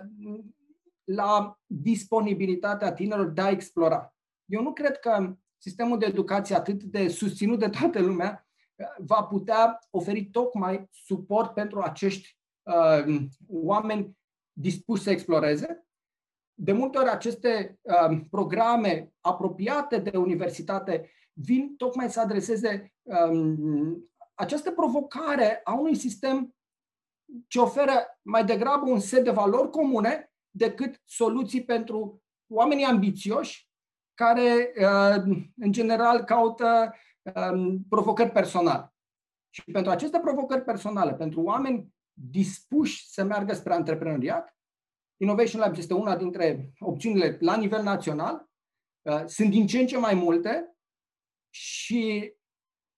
la 1.04 1.59
disponibilitatea 1.66 2.92
tinerilor 2.92 3.28
de 3.28 3.40
a 3.40 3.50
explora. 3.50 4.14
Eu 4.44 4.62
nu 4.62 4.72
cred 4.72 4.98
că 4.98 5.37
sistemul 5.57 5.98
de 5.98 6.07
educație 6.07 6.54
atât 6.54 6.83
de 6.83 7.09
susținut 7.09 7.59
de 7.59 7.68
toată 7.68 8.00
lumea 8.00 8.48
uh, 8.74 8.87
va 8.98 9.22
putea 9.22 9.78
oferi 9.90 10.24
tocmai 10.24 10.88
suport 10.90 11.54
pentru 11.54 11.80
acești 11.80 12.38
uh, 12.62 13.24
oameni 13.48 14.16
dispuși 14.52 15.02
să 15.02 15.11
exploreze. 15.11 15.87
De 16.54 16.72
multe 16.72 16.98
ori 16.98 17.09
aceste 17.09 17.78
uh, 17.83 18.20
programe 18.30 19.12
apropiate 19.20 19.98
de 19.98 20.16
universitate 20.16 21.11
vin 21.35 21.77
tocmai 21.77 22.11
să 22.11 22.20
adreseze 22.20 22.94
um, 23.03 24.11
această 24.35 24.70
provocare 24.70 25.61
a 25.64 25.75
unui 25.75 25.94
sistem 25.94 26.55
ce 27.47 27.59
oferă 27.59 28.18
mai 28.23 28.44
degrabă 28.44 28.90
un 28.90 29.01
set 29.01 29.25
de 29.25 29.31
valori 29.31 29.70
comune 29.70 30.33
decât 30.51 31.03
soluții 31.05 31.64
pentru 31.64 32.23
oamenii 32.47 32.85
ambițioși 32.85 33.68
care, 34.14 34.73
uh, 34.81 35.37
în 35.57 35.73
general, 35.73 36.25
caută 36.25 36.94
um, 37.23 37.85
provocări 37.88 38.31
personale. 38.31 38.94
Și 39.51 39.62
pentru 39.73 39.90
aceste 39.90 40.18
provocări 40.18 40.64
personale, 40.64 41.14
pentru 41.14 41.42
oameni 41.42 41.94
dispuși 42.12 43.09
să 43.11 43.25
meargă 43.25 43.55
spre 43.55 43.73
antreprenoriat, 43.73 44.57
Innovation 45.16 45.61
Labs 45.61 45.79
este 45.79 45.94
una 45.94 46.16
dintre 46.16 46.73
opțiunile 46.79 47.37
la 47.40 47.57
nivel 47.57 47.83
național. 47.83 48.49
Uh, 49.03 49.23
sunt 49.27 49.51
din 49.51 49.66
ce 49.66 49.79
în 49.79 49.87
ce 49.87 49.99
mai 49.99 50.14
multe 50.14 50.74
și 51.55 52.33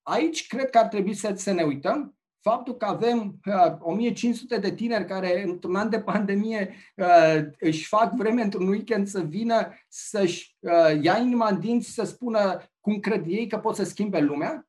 aici 0.02 0.46
cred 0.46 0.70
că 0.70 0.78
ar 0.78 0.86
trebui 0.86 1.14
să, 1.14 1.32
să 1.34 1.52
ne 1.52 1.62
uităm. 1.62 2.18
Faptul 2.40 2.76
că 2.76 2.84
avem 2.84 3.40
uh, 3.46 3.76
1500 3.78 4.58
de 4.58 4.74
tineri 4.74 5.06
care 5.06 5.42
într-un 5.42 5.76
an 5.76 5.90
de 5.90 6.00
pandemie 6.00 6.74
uh, 6.96 7.46
își 7.58 7.86
fac 7.86 8.14
vreme 8.14 8.42
într-un 8.42 8.68
weekend 8.68 9.06
să 9.06 9.20
vină 9.20 9.72
să-și 9.88 10.56
uh, 10.58 11.02
ia 11.02 11.16
inima 11.18 11.48
în 11.48 11.60
dinți, 11.60 11.90
să 11.90 12.04
spună 12.04 12.62
cum 12.80 13.00
cred 13.00 13.26
ei 13.26 13.46
că 13.46 13.58
pot 13.58 13.74
să 13.74 13.84
schimbe 13.84 14.20
lumea, 14.20 14.68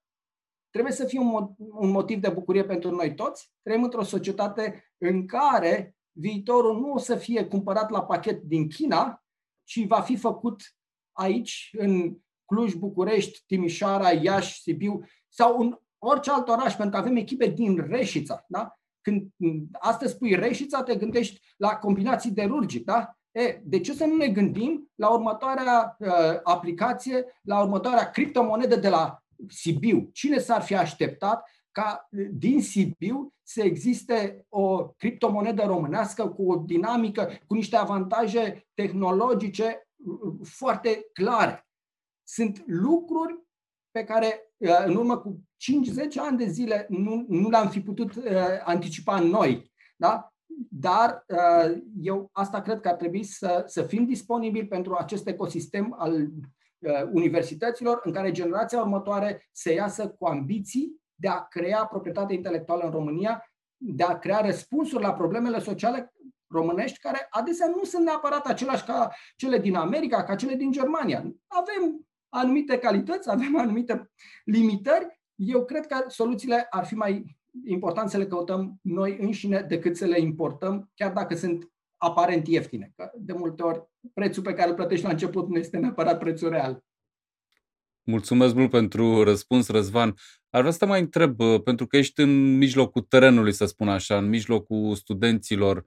trebuie 0.70 0.94
să 0.94 1.06
fie 1.06 1.20
un, 1.20 1.50
un 1.58 1.90
motiv 1.90 2.20
de 2.20 2.30
bucurie 2.30 2.64
pentru 2.64 2.92
noi 2.92 3.16
toți. 3.16 3.52
Trăim 3.62 3.84
într-o 3.84 4.04
societate 4.04 4.94
în 4.98 5.26
care 5.26 5.96
viitorul 6.12 6.80
nu 6.80 6.92
o 6.92 6.98
să 6.98 7.16
fie 7.16 7.46
cumpărat 7.46 7.90
la 7.90 8.04
pachet 8.04 8.42
din 8.42 8.70
China, 8.70 9.24
ci 9.64 9.86
va 9.86 10.02
fi 10.02 10.16
făcut 10.16 10.62
aici, 11.12 11.70
în 11.78 12.18
Cluj, 12.48 12.74
București, 12.74 13.44
Timișoara, 13.46 14.12
Iași, 14.12 14.62
Sibiu 14.62 15.06
sau 15.28 15.60
în 15.60 15.78
orice 15.98 16.32
alt 16.32 16.48
oraș, 16.48 16.76
pentru 16.76 16.90
că 16.90 16.98
avem 16.98 17.16
echipe 17.16 17.48
din 17.48 17.86
Reșița. 17.90 18.46
Da? 18.48 18.80
Când 19.02 19.32
astăzi 19.72 20.14
spui 20.14 20.36
Reșița, 20.36 20.84
te 20.84 20.96
gândești 20.96 21.42
la 21.58 21.76
combinații 21.76 22.32
de 22.32 22.44
rurgic. 22.44 22.86
Da? 22.86 23.18
E, 23.32 23.62
de 23.64 23.80
ce 23.80 23.94
să 23.94 24.06
nu 24.06 24.16
ne 24.16 24.28
gândim 24.28 24.92
la 24.96 25.10
următoarea 25.10 25.96
uh, 26.00 26.10
aplicație, 26.44 27.26
la 27.42 27.62
următoarea 27.62 28.10
criptomonedă 28.10 28.76
de 28.76 28.90
la 28.90 29.24
Sibiu? 29.48 30.10
Cine 30.14 30.38
s-ar 30.38 30.62
fi 30.62 30.76
așteptat 30.76 31.50
ca 31.72 32.08
din 32.32 32.62
Sibiu 32.62 33.34
să 33.44 33.62
existe 33.62 34.46
o 34.50 34.88
criptomonedă 34.88 35.64
românească 35.66 36.28
cu 36.28 36.52
o 36.52 36.56
dinamică, 36.56 37.30
cu 37.48 37.54
niște 37.54 37.76
avantaje 37.76 38.68
tehnologice 38.74 39.88
foarte 40.44 41.10
clare. 41.14 41.67
Sunt 42.28 42.64
lucruri 42.66 43.40
pe 43.92 44.04
care 44.04 44.48
în 44.86 44.96
urmă 44.96 45.18
cu 45.18 45.40
5-10 45.40 46.18
ani 46.18 46.38
de 46.38 46.46
zile 46.46 46.86
nu, 46.90 47.26
nu 47.28 47.50
le-am 47.50 47.70
fi 47.70 47.82
putut 47.82 48.16
uh, 48.16 48.24
anticipa 48.64 49.20
noi. 49.20 49.72
Da? 49.96 50.34
Dar 50.70 51.26
uh, 51.28 51.78
eu 52.02 52.30
asta 52.32 52.62
cred 52.62 52.80
că 52.80 52.88
ar 52.88 52.96
trebui 52.96 53.24
să, 53.24 53.64
să 53.66 53.84
fim 53.84 54.06
disponibili 54.06 54.68
pentru 54.68 54.96
acest 54.96 55.28
ecosistem 55.28 55.96
al 55.98 56.14
uh, 56.22 57.04
universităților 57.12 58.02
în 58.04 58.12
care 58.12 58.32
generația 58.32 58.82
următoare 58.82 59.48
să 59.52 59.74
iasă 59.74 60.10
cu 60.10 60.26
ambiții 60.26 61.02
de 61.16 61.28
a 61.28 61.48
crea 61.48 61.86
proprietate 61.86 62.34
intelectuală 62.34 62.84
în 62.84 62.92
România, 62.92 63.52
de 63.78 64.04
a 64.04 64.20
crea 64.20 64.40
răspunsuri 64.40 65.04
la 65.04 65.14
problemele 65.14 65.60
sociale 65.60 66.14
românești, 66.48 67.00
care 67.00 67.28
adesea 67.30 67.68
nu 67.68 67.84
sunt 67.84 68.04
neapărat 68.04 68.46
aceleași 68.46 68.84
ca 68.84 69.12
cele 69.36 69.60
din 69.60 69.76
America, 69.76 70.24
ca 70.24 70.36
cele 70.36 70.56
din 70.56 70.72
Germania. 70.72 71.18
Avem 71.48 72.07
anumite 72.30 72.78
calități, 72.78 73.32
avem 73.32 73.58
anumite 73.58 74.12
limitări. 74.46 75.20
Eu 75.36 75.66
cred 75.66 75.86
că 75.86 76.04
soluțiile 76.08 76.68
ar 76.70 76.86
fi 76.86 76.96
mai 76.96 77.38
important 77.66 78.10
să 78.10 78.18
le 78.18 78.28
căutăm 78.28 78.80
noi 78.82 79.18
înșine 79.20 79.62
decât 79.62 79.98
să 79.98 80.06
le 80.06 80.20
importăm, 80.20 80.92
chiar 80.96 81.14
dacă 81.14 81.36
sunt 81.36 81.72
aparent 81.98 82.48
ieftine. 82.48 82.94
Că 82.96 83.12
de 83.16 83.34
multe 83.34 83.64
ori 83.64 83.84
prețul 84.14 84.44
pe 84.44 84.54
care 84.54 84.70
îl 84.70 84.76
plătești 84.76 85.06
la 85.06 85.12
început 85.12 85.50
nu 85.50 85.58
este 85.58 85.78
neapărat 85.78 86.20
prețul 86.20 86.50
real. 86.50 86.84
Mulțumesc 88.04 88.56
mult 88.56 88.70
pentru 88.70 89.24
răspuns, 89.24 89.68
Răzvan. 89.68 90.14
Ar 90.50 90.60
vrea 90.60 90.72
să 90.72 90.78
te 90.78 90.86
mai 90.86 91.00
întreb, 91.00 91.36
pentru 91.64 91.88
că 91.88 91.98
ești 91.98 92.22
în 92.22 92.58
mijlocul 92.58 93.02
terenului, 93.02 93.54
să 93.54 93.66
spun 93.66 93.90
așa, 93.90 94.18
în 94.18 94.30
mijlocul 94.30 94.96
studenților, 94.96 95.86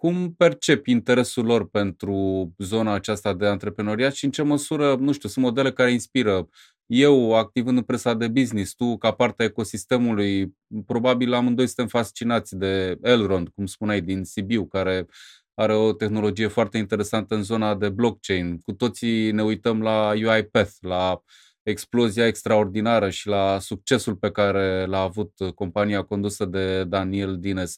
cum 0.00 0.34
percepi 0.34 0.90
interesul 0.90 1.44
lor 1.44 1.68
pentru 1.68 2.14
zona 2.58 2.92
aceasta 2.92 3.34
de 3.34 3.46
antreprenoriat 3.46 4.14
și 4.14 4.24
în 4.24 4.30
ce 4.30 4.42
măsură, 4.42 4.96
nu 4.96 5.12
știu, 5.12 5.28
sunt 5.28 5.44
modele 5.44 5.72
care 5.72 5.92
inspiră? 5.92 6.48
Eu, 6.86 7.34
activând 7.34 7.76
în 7.76 7.82
presa 7.82 8.14
de 8.14 8.28
business, 8.28 8.74
tu, 8.74 8.96
ca 8.96 9.10
parte 9.10 9.42
a 9.42 9.46
ecosistemului, 9.46 10.56
probabil 10.86 11.32
amândoi 11.32 11.66
suntem 11.66 11.86
fascinați 11.86 12.56
de 12.56 12.98
Elrond, 13.02 13.48
cum 13.48 13.66
spuneai, 13.66 14.00
din 14.00 14.24
Sibiu, 14.24 14.66
care 14.66 15.06
are 15.54 15.74
o 15.74 15.92
tehnologie 15.92 16.46
foarte 16.46 16.78
interesantă 16.78 17.34
în 17.34 17.42
zona 17.42 17.74
de 17.74 17.88
blockchain. 17.88 18.58
Cu 18.58 18.72
toții 18.72 19.30
ne 19.30 19.42
uităm 19.42 19.82
la 19.82 20.12
UiPath, 20.14 20.72
la 20.80 21.22
explozia 21.70 22.26
extraordinară 22.26 23.10
și 23.10 23.28
la 23.28 23.58
succesul 23.58 24.16
pe 24.16 24.30
care 24.30 24.84
l-a 24.86 25.00
avut 25.00 25.32
compania 25.54 26.02
condusă 26.02 26.44
de 26.44 26.84
Daniel 26.84 27.38
Dines. 27.38 27.76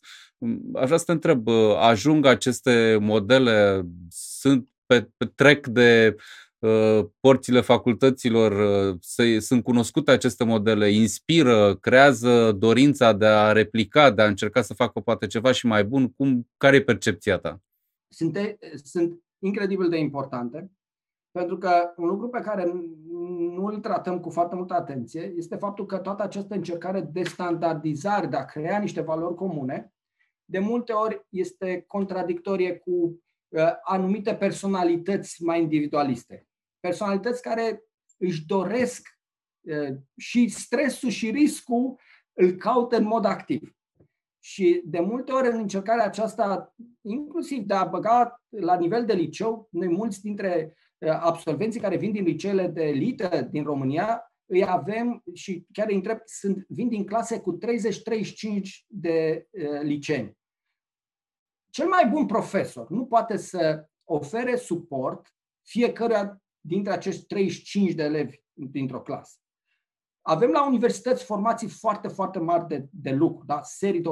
Aș 0.75 0.85
vrea 0.85 0.99
să 0.99 1.05
te 1.05 1.13
întreb, 1.13 1.49
ajung 1.81 2.27
aceste 2.27 2.99
modele, 3.01 3.87
sunt 4.09 4.69
pe, 4.87 5.11
pe 5.17 5.27
trec 5.35 5.67
de 5.67 6.17
uh, 6.59 7.07
porțile 7.21 7.61
facultăților, 7.61 8.53
uh, 8.53 9.41
sunt 9.41 9.63
cunoscute 9.63 10.11
aceste 10.11 10.45
modele, 10.45 10.91
inspiră, 10.91 11.77
creează 11.77 12.53
dorința 12.53 13.13
de 13.13 13.27
a 13.27 13.53
replica, 13.53 14.11
de 14.11 14.23
a 14.23 14.27
încerca 14.27 14.63
să 14.63 14.75
facă 14.75 15.01
poate 15.01 15.27
ceva 15.27 15.53
și 15.53 15.67
mai 15.67 15.85
bun. 15.85 16.13
Cum, 16.13 16.49
care 16.57 16.77
e 16.77 16.83
percepția 16.83 17.39
ta? 17.39 17.61
Sunt, 18.09 18.39
sunt 18.85 19.23
incredibil 19.39 19.89
de 19.89 19.99
importante 19.99 20.71
pentru 21.33 21.59
că 21.59 21.92
un 21.97 22.07
lucru 22.09 22.29
pe 22.29 22.40
care 22.40 22.73
nu 23.55 23.64
îl 23.64 23.79
tratăm 23.79 24.21
cu 24.21 24.31
foarte 24.31 24.55
multă 24.55 24.75
atenție 24.75 25.33
este 25.37 25.57
faptul 25.57 25.87
că 25.87 25.99
toată 25.99 26.23
această 26.23 26.55
încercare 26.55 27.01
de 27.01 27.23
standardizare, 27.23 28.27
de 28.27 28.37
a 28.37 28.45
crea 28.45 28.79
niște 28.79 29.01
valori 29.01 29.35
comune, 29.35 29.92
de 30.45 30.59
multe 30.59 30.92
ori 30.92 31.27
este 31.29 31.85
contradictorie 31.87 32.77
cu 32.77 33.23
uh, 33.49 33.73
anumite 33.83 34.35
personalități 34.35 35.42
mai 35.42 35.61
individualiste. 35.61 36.47
Personalități 36.81 37.42
care 37.42 37.85
își 38.16 38.47
doresc 38.47 39.09
uh, 39.61 39.97
și 40.16 40.49
stresul 40.49 41.09
și 41.09 41.31
riscul 41.31 41.99
îl 42.33 42.51
caută 42.51 42.97
în 42.97 43.05
mod 43.05 43.25
activ. 43.25 43.77
Și 44.45 44.83
de 44.85 45.01
multe 45.01 45.33
ori 45.33 45.49
în 45.49 45.59
încercarea 45.59 46.05
aceasta, 46.05 46.75
inclusiv 47.01 47.62
de 47.62 47.75
a 47.75 47.85
băga 47.85 48.42
la 48.49 48.77
nivel 48.77 49.05
de 49.05 49.12
liceu, 49.12 49.68
noi 49.71 49.88
mulți 49.88 50.21
dintre 50.21 50.77
Uh, 50.77 50.82
absolvenții 51.11 51.81
care 51.81 51.97
vin 51.97 52.12
din 52.12 52.25
liceele 52.25 52.67
de 52.67 52.83
elită 52.83 53.49
din 53.51 53.65
România, 53.65 54.33
îi 54.47 54.67
avem 54.67 55.23
și 55.33 55.67
chiar 55.73 55.88
îi 55.88 55.95
întreb, 55.95 56.19
sunt, 56.25 56.65
vin 56.69 56.88
din 56.88 57.07
clase 57.07 57.41
cu 57.41 57.59
30-35 57.59 57.61
de 58.87 59.47
uh, 59.51 59.81
liceeni. 59.83 60.37
Cel 61.71 61.88
mai 61.88 62.09
bun 62.09 62.27
profesor 62.27 62.91
nu 62.91 63.07
poate 63.07 63.37
să 63.37 63.87
ofere 64.05 64.57
suport 64.57 65.35
fiecăruia 65.62 66.43
dintre 66.61 66.93
acești 66.93 67.27
35 67.27 67.93
de 67.93 68.03
elevi 68.03 68.37
dintr-o 68.53 69.03
clasă. 69.03 69.37
Avem 70.21 70.51
la 70.51 70.67
universități 70.67 71.25
formații 71.25 71.69
foarte, 71.69 72.09
foarte 72.09 72.38
mari 72.38 72.67
de, 72.67 72.87
de 72.91 73.11
lucru, 73.11 73.45
da? 73.47 73.62
serii 73.62 74.01
de 74.01 74.11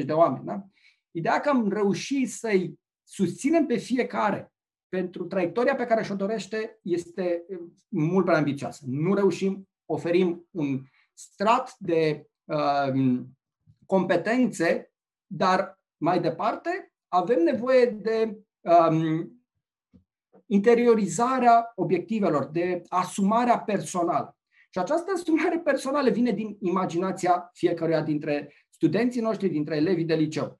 100-150 0.00 0.04
de 0.04 0.12
oameni. 0.12 0.44
Da? 0.44 0.64
Ideea 1.10 1.40
că 1.40 1.48
am 1.48 1.68
reușit 1.68 2.30
să-i 2.30 2.80
susținem 3.02 3.66
pe 3.66 3.76
fiecare 3.76 4.52
pentru 4.90 5.24
traiectoria 5.24 5.74
pe 5.74 5.86
care 5.86 6.02
și-o 6.02 6.14
dorește 6.14 6.78
este 6.82 7.46
mult 7.88 8.24
prea 8.24 8.36
ambițioasă. 8.36 8.84
Nu 8.86 9.14
reușim, 9.14 9.68
oferim 9.86 10.48
un 10.50 10.82
strat 11.12 11.74
de 11.78 12.26
uh, 12.44 13.20
competențe, 13.86 14.92
dar 15.26 15.80
mai 15.96 16.20
departe 16.20 16.92
avem 17.08 17.42
nevoie 17.42 17.86
de 17.86 18.38
um, 18.60 19.42
interiorizarea 20.46 21.72
obiectivelor, 21.74 22.44
de 22.44 22.82
asumarea 22.88 23.58
personală. 23.58 24.36
Și 24.70 24.78
această 24.78 25.12
asumare 25.14 25.58
personală 25.58 26.10
vine 26.10 26.30
din 26.30 26.56
imaginația 26.60 27.50
fiecăruia 27.52 28.02
dintre 28.02 28.52
studenții 28.70 29.20
noștri, 29.20 29.48
dintre 29.48 29.76
elevii 29.76 30.04
de 30.04 30.14
liceu 30.14 30.59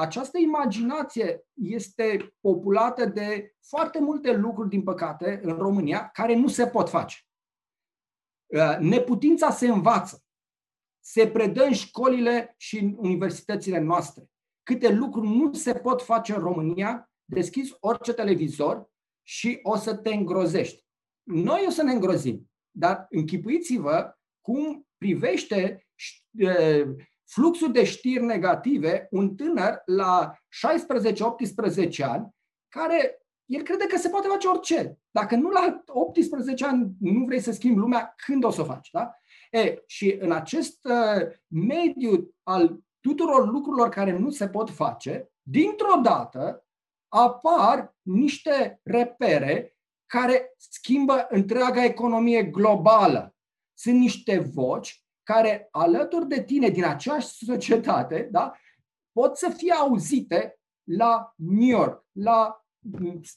această 0.00 0.38
imaginație 0.38 1.44
este 1.54 2.34
populată 2.40 3.04
de 3.06 3.54
foarte 3.60 4.00
multe 4.00 4.32
lucruri, 4.32 4.68
din 4.68 4.82
păcate, 4.82 5.40
în 5.42 5.56
România, 5.56 6.08
care 6.08 6.34
nu 6.34 6.48
se 6.48 6.66
pot 6.66 6.88
face. 6.88 7.16
Uh, 8.46 8.76
neputința 8.78 9.50
se 9.50 9.68
învață. 9.68 10.22
Se 11.04 11.28
predă 11.28 11.64
în 11.64 11.72
școlile 11.72 12.54
și 12.56 12.78
în 12.78 12.94
universitățile 12.98 13.78
noastre. 13.78 14.24
Câte 14.62 14.92
lucruri 14.92 15.28
nu 15.28 15.52
se 15.52 15.74
pot 15.74 16.02
face 16.02 16.34
în 16.34 16.40
România, 16.40 17.10
deschizi 17.24 17.76
orice 17.80 18.12
televizor 18.12 18.90
și 19.22 19.58
o 19.62 19.76
să 19.76 19.96
te 19.96 20.14
îngrozești. 20.14 20.84
Noi 21.22 21.64
o 21.66 21.70
să 21.70 21.82
ne 21.82 21.92
îngrozim, 21.92 22.50
dar 22.70 23.06
închipuiți-vă 23.10 24.14
cum 24.40 24.86
privește 24.96 25.86
uh, 26.38 26.94
fluxul 27.32 27.72
de 27.72 27.84
știri 27.84 28.24
negative, 28.24 29.08
un 29.10 29.34
tânăr 29.34 29.82
la 29.84 30.32
16-18 31.96 32.04
ani, 32.04 32.28
care 32.68 33.24
el 33.44 33.62
crede 33.62 33.86
că 33.86 33.96
se 33.96 34.08
poate 34.08 34.28
face 34.28 34.48
orice. 34.48 34.98
Dacă 35.10 35.36
nu 35.36 35.48
la 35.48 35.82
18 35.86 36.66
ani 36.66 36.90
nu 37.00 37.24
vrei 37.24 37.40
să 37.40 37.52
schimbi 37.52 37.78
lumea, 37.78 38.14
când 38.26 38.44
o 38.44 38.50
să 38.50 38.60
o 38.60 38.64
faci? 38.64 38.90
Da? 38.90 39.14
E, 39.50 39.82
și 39.86 40.16
în 40.20 40.32
acest 40.32 40.84
uh, 40.84 41.28
mediu 41.46 42.34
al 42.42 42.78
tuturor 43.00 43.48
lucrurilor 43.48 43.88
care 43.88 44.18
nu 44.18 44.30
se 44.30 44.48
pot 44.48 44.70
face, 44.70 45.30
dintr-o 45.42 46.00
dată 46.02 46.66
apar 47.08 47.96
niște 48.02 48.80
repere 48.82 49.76
care 50.06 50.54
schimbă 50.56 51.26
întreaga 51.28 51.84
economie 51.84 52.42
globală. 52.42 53.36
Sunt 53.74 53.98
niște 53.98 54.38
voci 54.38 54.99
care 55.22 55.68
alături 55.70 56.28
de 56.28 56.42
tine 56.42 56.68
din 56.68 56.84
aceeași 56.84 57.44
societate 57.44 58.28
da, 58.30 58.52
pot 59.12 59.36
să 59.36 59.48
fie 59.56 59.72
auzite 59.72 60.58
la 60.84 61.32
New 61.36 61.68
York, 61.68 62.04
la, 62.12 62.64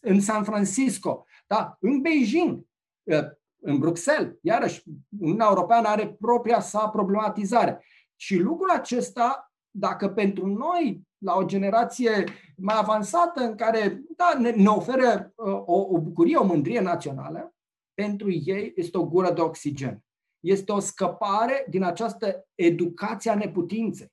în 0.02 0.22
San 0.22 0.43
Francisco, 0.43 1.26
da, 1.48 1.78
în 1.80 2.02
Beijing, 2.02 2.65
ă, 3.12 3.38
în 3.62 3.80
Bruxelles. 3.80 4.34
Iarăși, 4.41 4.84
Uniunea 5.19 5.48
Europeană 5.50 5.88
are 5.88 6.15
propria 6.19 6.60
sa 6.60 6.89
problematizare. 6.89 7.86
Și 8.15 8.38
lucrul 8.38 8.69
acesta, 8.69 9.54
dacă 9.69 10.10
pentru 10.10 10.48
noi, 10.48 11.02
la 11.17 11.36
o 11.36 11.46
generație 11.46 12.24
mai 12.58 12.76
avansată, 12.78 13.41
în 13.41 13.56
care 13.56 14.02
da, 14.15 14.39
ne, 14.39 14.50
ne 14.50 14.67
oferă 14.67 15.34
ă, 15.38 15.63
o, 15.65 15.88
o 15.89 16.00
bucurie, 16.00 16.38
o 16.38 16.46
mândrie 16.46 16.80
națională, 16.80 17.54
pentru 17.93 18.32
ei 18.32 18.74
este 18.76 18.98
o 18.98 19.06
gură 19.06 19.34
de 19.34 19.41
oxigen 19.41 20.04
este 20.43 20.71
o 20.71 20.79
scăpare 20.79 21.65
din 21.69 21.84
această 21.84 22.47
educație 22.56 23.32
a 23.32 23.36
neputinței, 23.36 24.12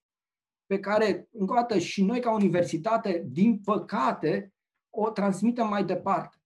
pe 0.66 0.80
care, 0.80 1.28
încă 1.30 1.52
o 1.52 1.56
dată, 1.56 1.78
și 1.78 2.04
noi 2.04 2.20
ca 2.20 2.32
universitate, 2.32 3.24
din 3.26 3.58
păcate, 3.58 4.54
o 4.90 5.10
transmitem 5.10 5.68
mai 5.68 5.84
departe. 5.84 6.36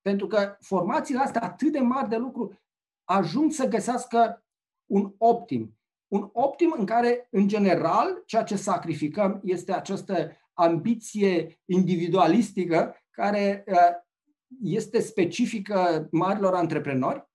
Pentru 0.00 0.26
că 0.26 0.56
formațiile 0.60 1.20
astea 1.20 1.42
atât 1.42 1.72
de 1.72 1.78
mari 1.78 2.08
de 2.08 2.16
lucru 2.16 2.58
ajung 3.04 3.52
să 3.52 3.68
găsească 3.68 4.44
un 4.90 5.14
optim. 5.18 5.74
un 6.12 6.28
optim 6.32 6.74
în 6.78 6.86
care, 6.86 7.28
în 7.30 7.48
general, 7.48 8.22
ceea 8.26 8.42
ce 8.42 8.56
sacrificăm 8.56 9.40
este 9.44 9.72
această 9.72 10.32
ambiție 10.52 11.60
individualistică 11.64 12.96
care 13.10 13.64
uh, 13.66 13.76
este 14.62 15.00
specifică 15.00 16.08
marilor 16.10 16.54
antreprenori 16.54 17.28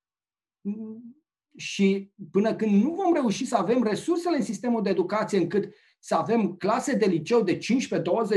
și 1.58 2.12
până 2.32 2.56
când 2.56 2.84
nu 2.84 2.94
vom 2.94 3.14
reuși 3.14 3.46
să 3.46 3.56
avem 3.56 3.84
resursele 3.84 4.36
în 4.36 4.44
sistemul 4.44 4.84
de 4.84 4.90
educație 4.90 5.38
încât 5.38 5.74
să 6.00 6.16
avem 6.16 6.56
clase 6.56 6.96
de 6.96 7.06
liceu 7.06 7.44
de 7.44 7.58
15-20 7.58 7.60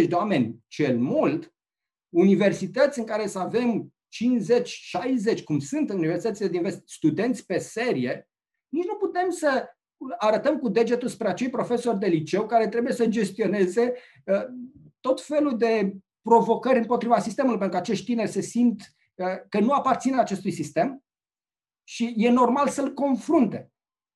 de 0.09 0.15
oameni 0.15 0.57
cel 0.67 0.99
mult, 0.99 1.55
universități 2.09 2.99
în 2.99 3.05
care 3.05 3.27
să 3.27 3.39
avem 3.39 3.93
50-60, 5.41 5.45
cum 5.45 5.59
sunt 5.59 5.91
în 5.91 5.97
universitățile 5.97 6.49
din 6.49 6.63
vest, 6.63 6.83
studenți 6.85 7.47
pe 7.47 7.59
serie, 7.59 8.29
nici 8.69 8.87
nu 8.87 8.95
putem 8.95 9.31
să 9.31 9.69
arătăm 10.19 10.59
cu 10.59 10.69
degetul 10.69 11.09
spre 11.09 11.29
acei 11.29 11.51
profesori 11.51 11.99
de 11.99 12.07
liceu 12.07 12.47
care 12.47 12.69
trebuie 12.69 12.93
să 12.93 13.07
gestioneze 13.07 13.95
uh, 14.25 14.45
tot 15.01 15.21
felul 15.21 15.57
de 15.57 15.97
provocări 16.23 16.79
împotriva 16.79 17.19
sistemului, 17.19 17.59
pentru 17.59 17.77
că 17.77 17.83
acești 17.83 18.05
tineri 18.05 18.31
se 18.31 18.41
simt 18.41 18.81
uh, 19.15 19.27
că 19.49 19.61
nu 19.61 19.73
aparțin 19.73 20.19
acestui 20.19 20.51
sistem 20.51 21.03
și 21.89 22.15
e 22.17 22.31
normal 22.31 22.69
să-l 22.69 22.93
confrunte. 22.95 23.73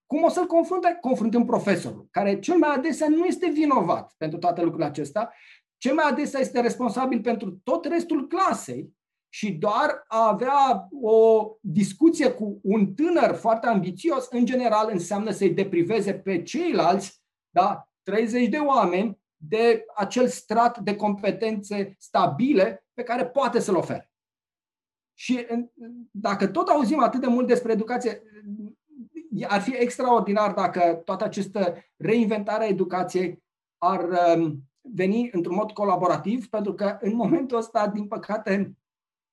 Cum 0.06 0.22
o 0.22 0.28
să-l 0.28 0.46
confrunte? 0.46 0.98
Confruntând 1.00 1.46
profesorul, 1.46 2.08
care 2.10 2.38
cel 2.38 2.56
mai 2.56 2.74
adesea 2.74 3.08
nu 3.08 3.24
este 3.24 3.50
vinovat 3.50 4.14
pentru 4.16 4.38
toate 4.38 4.60
lucrurile 4.60 4.88
acestea, 4.88 5.32
cel 5.76 5.94
mai 5.94 6.04
adesea 6.08 6.40
este 6.40 6.60
responsabil 6.60 7.20
pentru 7.20 7.60
tot 7.64 7.84
restul 7.84 8.26
clasei 8.26 8.92
și 9.28 9.52
doar 9.52 10.04
a 10.06 10.28
avea 10.28 10.88
o 11.02 11.46
discuție 11.60 12.30
cu 12.30 12.60
un 12.62 12.94
tânăr 12.94 13.34
foarte 13.34 13.66
ambițios, 13.66 14.26
în 14.30 14.44
general, 14.44 14.88
înseamnă 14.92 15.30
să-i 15.30 15.54
depriveze 15.54 16.14
pe 16.14 16.42
ceilalți, 16.42 17.22
da, 17.50 17.88
30 18.02 18.48
de 18.48 18.58
oameni, 18.58 19.18
de 19.36 19.84
acel 19.94 20.28
strat 20.28 20.78
de 20.78 20.96
competențe 20.96 21.94
stabile 21.98 22.86
pe 22.94 23.02
care 23.02 23.26
poate 23.26 23.60
să-l 23.60 23.76
ofere. 23.76 24.11
Și 25.22 25.46
dacă 26.10 26.46
tot 26.46 26.68
auzim 26.68 26.98
atât 26.98 27.20
de 27.20 27.26
mult 27.26 27.46
despre 27.46 27.72
educație, 27.72 28.22
ar 29.48 29.60
fi 29.60 29.74
extraordinar 29.74 30.52
dacă 30.54 31.00
toată 31.04 31.24
această 31.24 31.74
reinventare 31.96 32.64
a 32.64 32.68
educației 32.68 33.42
ar 33.78 34.08
um, 34.36 34.62
veni 34.80 35.30
într-un 35.32 35.54
mod 35.54 35.72
colaborativ, 35.72 36.48
pentru 36.48 36.74
că 36.74 36.98
în 37.00 37.14
momentul 37.14 37.56
ăsta, 37.56 37.88
din 37.88 38.06
păcate, 38.06 38.76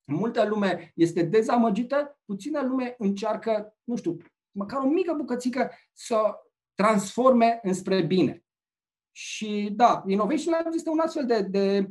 multă 0.04 0.46
lume 0.48 0.92
este 0.94 1.22
dezamăgită, 1.22 2.18
puțină 2.24 2.62
lume 2.62 2.94
încearcă, 2.98 3.76
nu 3.84 3.96
știu, 3.96 4.16
măcar 4.50 4.80
o 4.80 4.88
mică 4.88 5.14
bucățică 5.16 5.70
să 5.92 6.34
transforme 6.74 7.60
înspre 7.62 8.02
bine. 8.02 8.44
Și 9.10 9.70
da, 9.72 10.02
Innovation 10.06 10.52
Labs 10.52 10.74
este 10.74 10.90
un 10.90 10.98
astfel 10.98 11.26
de, 11.26 11.42
de 11.42 11.90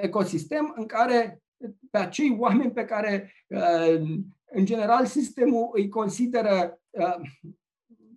ecosistem 0.00 0.72
în 0.76 0.86
care 0.86 1.41
pe 1.90 1.98
acei 1.98 2.36
oameni 2.38 2.72
pe 2.72 2.84
care, 2.84 3.32
în 4.44 4.64
general, 4.64 5.06
sistemul 5.06 5.70
îi 5.72 5.88
consideră 5.88 6.80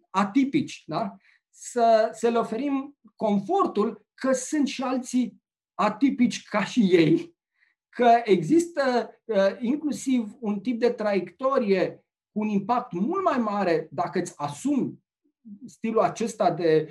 atipici, 0.10 0.84
da? 0.86 1.16
să, 1.50 2.10
să 2.14 2.30
le 2.30 2.38
oferim 2.38 2.98
confortul 3.16 4.06
că 4.14 4.32
sunt 4.32 4.68
și 4.68 4.82
alții 4.84 5.42
atipici 5.74 6.44
ca 6.44 6.64
și 6.64 6.80
ei, 6.80 7.36
că 7.90 8.22
există 8.24 9.10
inclusiv 9.60 10.36
un 10.40 10.60
tip 10.60 10.80
de 10.80 10.90
traiectorie 10.90 12.06
cu 12.32 12.40
un 12.40 12.48
impact 12.48 12.92
mult 12.92 13.24
mai 13.24 13.38
mare 13.38 13.88
dacă 13.92 14.20
îți 14.20 14.34
asumi 14.36 15.04
stilul 15.66 16.02
acesta 16.02 16.52
de 16.52 16.90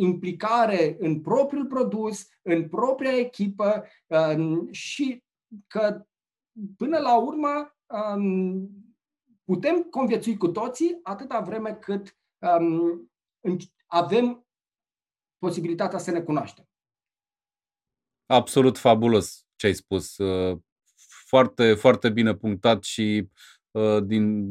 implicare 0.00 0.96
în 0.98 1.20
propriul 1.20 1.66
produs, 1.66 2.28
în 2.42 2.68
propria 2.68 3.16
echipă 3.16 3.84
și 4.70 5.24
că 5.66 6.06
până 6.76 6.98
la 6.98 7.18
urmă 7.20 7.76
putem 9.44 9.82
conviețui 9.82 10.36
cu 10.36 10.48
toții 10.48 10.98
atâta 11.02 11.40
vreme 11.40 11.74
cât 11.74 12.18
avem 13.86 14.46
posibilitatea 15.38 15.98
să 15.98 16.10
ne 16.10 16.20
cunoaștem. 16.20 16.64
Absolut 18.26 18.78
fabulos 18.78 19.46
ce 19.56 19.66
ai 19.66 19.74
spus. 19.74 20.16
Foarte, 21.26 21.74
foarte 21.74 22.10
bine 22.10 22.34
punctat 22.34 22.82
și 22.82 23.28
Uh, 23.28 23.59
din 24.04 24.46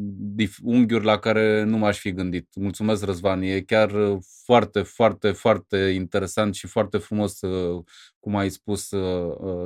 unghiuri 0.63 1.05
la 1.05 1.19
care 1.19 1.63
nu 1.63 1.77
m-aș 1.77 1.99
fi 1.99 2.11
gândit. 2.11 2.47
Mulțumesc, 2.55 3.03
Răzvan. 3.03 3.41
E 3.41 3.61
chiar 3.61 3.91
uh, 3.91 4.17
foarte, 4.45 4.81
foarte, 4.81 5.31
foarte 5.31 5.77
interesant 5.77 6.55
și 6.55 6.67
foarte 6.67 6.97
frumos 6.97 7.41
uh, 7.41 7.83
cum 8.19 8.35
ai 8.35 8.49
spus 8.49 8.87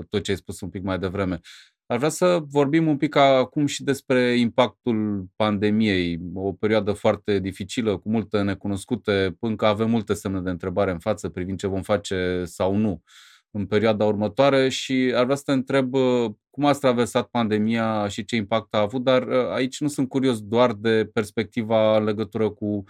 tot 0.10 0.24
ce 0.24 0.32
ai 0.32 0.38
spus 0.38 0.62
un 0.62 0.70
pic 0.70 0.84
mai 0.84 1.00
devreme. 1.00 1.39
Ar 1.86 1.98
vrea 1.98 2.10
să 2.10 2.39
vorbim 2.48 2.88
un 2.88 2.98
pic 2.98 3.16
acum 3.16 3.66
și 3.66 3.84
despre 3.84 4.38
impactul 4.38 5.26
pandemiei, 5.36 6.20
o 6.34 6.52
perioadă 6.52 6.92
foarte 6.92 7.39
dificilă, 7.39 7.98
cu 7.98 8.10
multe 8.10 8.42
necunoscute, 8.42 9.38
încă 9.39 9.66
avem 9.66 9.89
multe 9.89 10.13
semne 10.13 10.39
de 10.42 10.50
întrebare 10.50 10.92
în 10.92 11.00
față 11.00 11.30
privind 11.30 11.58
ce 11.58 11.68
vom 11.68 11.82
face 11.82 12.44
sau 12.46 12.76
nu 12.76 13.02
în 13.56 13.66
perioada 13.66 14.06
următoare 14.06 14.70
și 14.70 15.13
ar 15.16 15.24
vrea 15.24 15.36
să 15.36 15.44
te 15.46 15.52
întreb 15.52 15.94
uh, 15.94 16.32
cum 16.50 16.66
ați 16.66 16.80
traversat 16.80 17.28
pandemia 17.28 18.08
și 18.08 18.26
ce 18.26 18.36
impact 18.36 18.74
a 18.74 18.80
avut, 18.80 19.04
dar 19.04 19.28
uh, 19.28 19.50
aici 19.54 19.80
nu 19.80 19.88
sunt 19.88 20.10
curios 20.10 20.42
doar 20.42 20.74
de 20.74 21.10
perspectiva 21.13 21.98
în 21.98 22.04
legătură 22.04 22.50
cu 22.50 22.84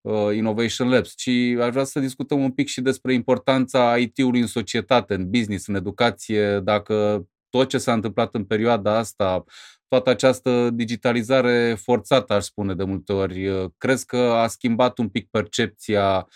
uh, 0.00 0.34
Innovation 0.34 0.88
Labs, 0.88 1.14
ci 1.16 1.30
aș 1.60 1.70
vrea 1.70 1.84
să 1.84 2.00
discutăm 2.00 2.42
un 2.42 2.50
pic 2.50 2.68
și 2.68 2.80
despre 2.80 3.12
importanța 3.12 3.96
IT-ului 3.96 4.40
în 4.40 4.46
societate, 4.46 5.14
în 5.14 5.30
business, 5.30 5.66
în 5.66 5.74
educație, 5.74 6.60
dacă 6.60 7.26
tot 7.48 7.68
ce 7.68 7.78
s-a 7.78 7.92
întâmplat 7.92 8.34
în 8.34 8.44
perioada 8.44 8.96
asta, 8.96 9.44
toată 9.88 10.10
această 10.10 10.70
digitalizare 10.72 11.74
forțată, 11.74 12.32
aș 12.32 12.44
spune 12.44 12.74
de 12.74 12.84
multe 12.84 13.12
ori, 13.12 13.70
crezi 13.78 14.06
că 14.06 14.16
a 14.16 14.46
schimbat 14.46 14.98
un 14.98 15.08
pic 15.08 15.28
percepția 15.30 16.26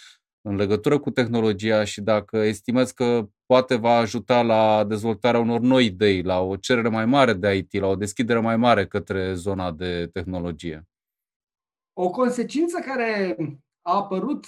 în 0.43 0.57
legătură 0.57 0.99
cu 0.99 1.11
tehnologia 1.11 1.85
și 1.85 2.01
dacă 2.01 2.37
estimați 2.37 2.95
că 2.95 3.29
poate 3.53 3.77
va 3.77 3.97
ajuta 3.97 4.43
la 4.43 4.85
dezvoltarea 4.85 5.41
unor 5.41 5.61
noi 5.61 5.85
idei, 5.85 6.23
la 6.23 6.41
o 6.41 6.57
cerere 6.57 6.89
mai 6.89 7.07
mare 7.07 7.33
de 7.33 7.55
IT, 7.55 7.73
la 7.73 7.87
o 7.87 7.97
deschidere 7.97 8.41
mai 8.41 8.57
mare 8.57 8.87
către 8.87 9.35
zona 9.35 9.73
de 9.73 10.07
tehnologie? 10.13 10.89
O 11.93 12.11
consecință 12.11 12.79
care 12.79 13.37
a 13.83 13.97
apărut, 13.97 14.47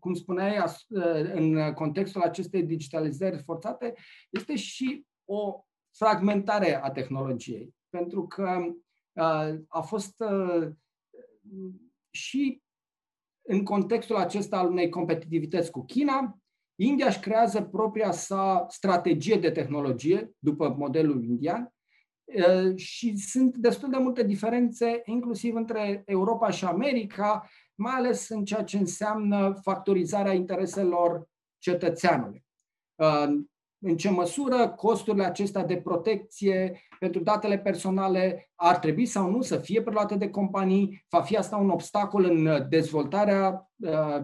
cum 0.00 0.14
spuneai, 0.14 0.56
în 1.34 1.72
contextul 1.72 2.22
acestei 2.22 2.62
digitalizări 2.62 3.42
forțate, 3.42 3.94
este 4.30 4.56
și 4.56 5.04
o 5.24 5.64
fragmentare 5.90 6.82
a 6.82 6.90
tehnologiei. 6.90 7.74
Pentru 7.88 8.26
că 8.26 8.58
a 9.68 9.80
fost 9.80 10.22
și 12.10 12.62
în 13.48 13.64
contextul 13.64 14.16
acesta 14.16 14.58
al 14.58 14.68
unei 14.68 14.88
competitivități 14.88 15.70
cu 15.70 15.84
China, 15.84 16.39
India 16.80 17.06
își 17.06 17.20
creează 17.20 17.62
propria 17.62 18.10
sa 18.10 18.66
strategie 18.68 19.36
de 19.36 19.50
tehnologie, 19.50 20.30
după 20.38 20.74
modelul 20.78 21.24
indian, 21.24 21.72
și 22.74 23.16
sunt 23.16 23.56
destul 23.56 23.90
de 23.90 23.96
multe 23.96 24.22
diferențe, 24.22 25.00
inclusiv 25.04 25.54
între 25.54 26.02
Europa 26.06 26.50
și 26.50 26.64
America, 26.64 27.48
mai 27.74 27.92
ales 27.92 28.28
în 28.28 28.44
ceea 28.44 28.64
ce 28.64 28.78
înseamnă 28.78 29.58
factorizarea 29.62 30.32
intereselor 30.32 31.28
cetățeanului 31.58 32.44
în 33.82 33.96
ce 33.96 34.10
măsură 34.10 34.68
costurile 34.68 35.24
acestea 35.24 35.64
de 35.64 35.76
protecție 35.76 36.80
pentru 36.98 37.22
datele 37.22 37.58
personale 37.58 38.50
ar 38.54 38.78
trebui 38.78 39.06
sau 39.06 39.30
nu 39.30 39.42
să 39.42 39.58
fie 39.58 39.82
preluate 39.82 40.14
de 40.14 40.30
companii, 40.30 41.04
va 41.08 41.22
fi 41.22 41.36
asta 41.36 41.56
un 41.56 41.70
obstacol 41.70 42.24
în 42.24 42.66
dezvoltarea 42.68 43.70
uh, 43.76 44.20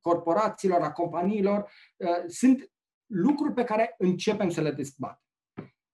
corporațiilor, 0.00 0.80
a 0.80 0.92
companiilor. 0.92 1.70
Uh, 1.96 2.08
sunt 2.26 2.70
lucruri 3.06 3.54
pe 3.54 3.64
care 3.64 3.94
începem 3.98 4.50
să 4.50 4.60
le 4.60 4.70
dezbatem. 4.70 5.22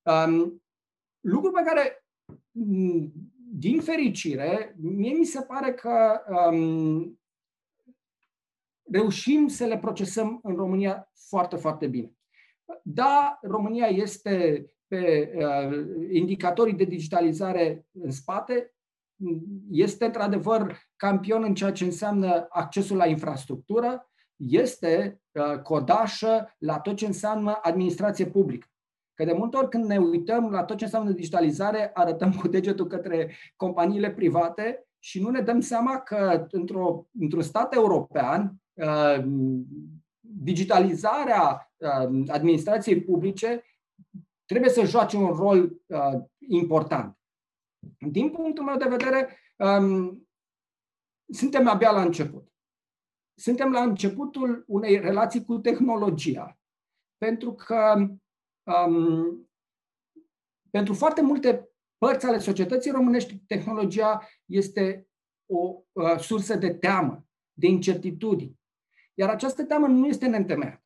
Um, 0.02 0.62
lucruri 1.20 1.54
pe 1.54 1.62
care, 1.64 2.04
mm, 2.50 3.12
din 3.52 3.80
fericire, 3.80 4.74
mie 4.78 5.12
mi 5.12 5.24
se 5.24 5.42
pare 5.42 5.72
că 5.74 6.20
um, 6.50 7.20
reușim 8.90 9.48
să 9.48 9.64
le 9.64 9.78
procesăm 9.78 10.40
în 10.42 10.54
România 10.54 11.10
foarte, 11.28 11.56
foarte 11.56 11.86
bine. 11.86 12.12
Da, 12.82 13.38
România 13.42 13.86
este 13.86 14.66
pe 14.86 15.32
uh, 15.36 15.86
indicatorii 16.10 16.74
de 16.74 16.84
digitalizare 16.84 17.86
în 17.92 18.10
spate, 18.10 18.74
este 19.70 20.04
într-adevăr 20.04 20.78
campion 20.96 21.42
în 21.42 21.54
ceea 21.54 21.72
ce 21.72 21.84
înseamnă 21.84 22.46
accesul 22.48 22.96
la 22.96 23.06
infrastructură, 23.06 24.10
este 24.36 25.20
uh, 25.32 25.58
codașă 25.62 26.54
la 26.58 26.78
tot 26.78 26.96
ce 26.96 27.06
înseamnă 27.06 27.58
administrație 27.62 28.26
publică. 28.26 28.66
Că 29.14 29.24
de 29.24 29.32
multe 29.32 29.56
ori 29.56 29.68
când 29.68 29.84
ne 29.84 29.98
uităm 29.98 30.50
la 30.50 30.64
tot 30.64 30.76
ce 30.76 30.84
înseamnă 30.84 31.10
digitalizare, 31.10 31.90
arătăm 31.94 32.32
cu 32.32 32.48
degetul 32.48 32.86
către 32.86 33.36
companiile 33.56 34.10
private 34.10 34.86
și 34.98 35.20
nu 35.20 35.30
ne 35.30 35.40
dăm 35.40 35.60
seama 35.60 35.98
că 35.98 36.46
într-o, 36.50 37.06
într-un 37.20 37.42
stat 37.42 37.74
european 37.74 38.54
uh, 38.72 39.24
digitalizarea 40.26 41.72
uh, 41.76 42.28
administrației 42.28 43.02
publice 43.02 43.64
trebuie 44.44 44.70
să 44.70 44.84
joace 44.84 45.16
un 45.16 45.32
rol 45.32 45.82
uh, 45.86 46.20
important. 46.48 47.18
Din 47.98 48.30
punctul 48.30 48.64
meu 48.64 48.76
de 48.76 48.88
vedere, 48.88 49.38
um, 49.56 50.28
suntem 51.32 51.68
abia 51.68 51.90
la 51.90 52.02
început. 52.02 52.52
Suntem 53.34 53.72
la 53.72 53.82
începutul 53.82 54.64
unei 54.66 55.00
relații 55.00 55.44
cu 55.44 55.58
tehnologia. 55.58 56.58
Pentru 57.18 57.54
că 57.54 58.08
um, 58.62 59.48
pentru 60.70 60.94
foarte 60.94 61.22
multe 61.22 61.68
părți 61.98 62.26
ale 62.26 62.38
societății 62.38 62.90
românești, 62.90 63.36
tehnologia 63.36 64.28
este 64.44 65.08
o 65.46 65.82
uh, 65.92 66.18
sursă 66.18 66.54
de 66.54 66.74
teamă, 66.74 67.26
de 67.52 67.66
incertitudini. 67.66 68.58
Iar 69.14 69.28
această 69.28 69.64
teamă 69.64 69.86
nu 69.86 70.06
este 70.06 70.26
neîntemeiată. 70.26 70.84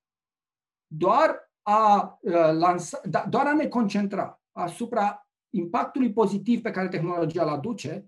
Doar 0.87 1.53
a, 1.63 2.19
uh, 2.21 2.33
lansa, 2.33 3.01
da, 3.05 3.25
doar 3.29 3.47
a 3.47 3.53
ne 3.53 3.69
concentra 3.69 4.43
asupra 4.53 5.29
impactului 5.51 6.13
pozitiv 6.13 6.63
pe 6.63 6.71
care 6.71 6.89
tehnologia 6.89 7.43
îl 7.43 7.49
aduce 7.49 8.07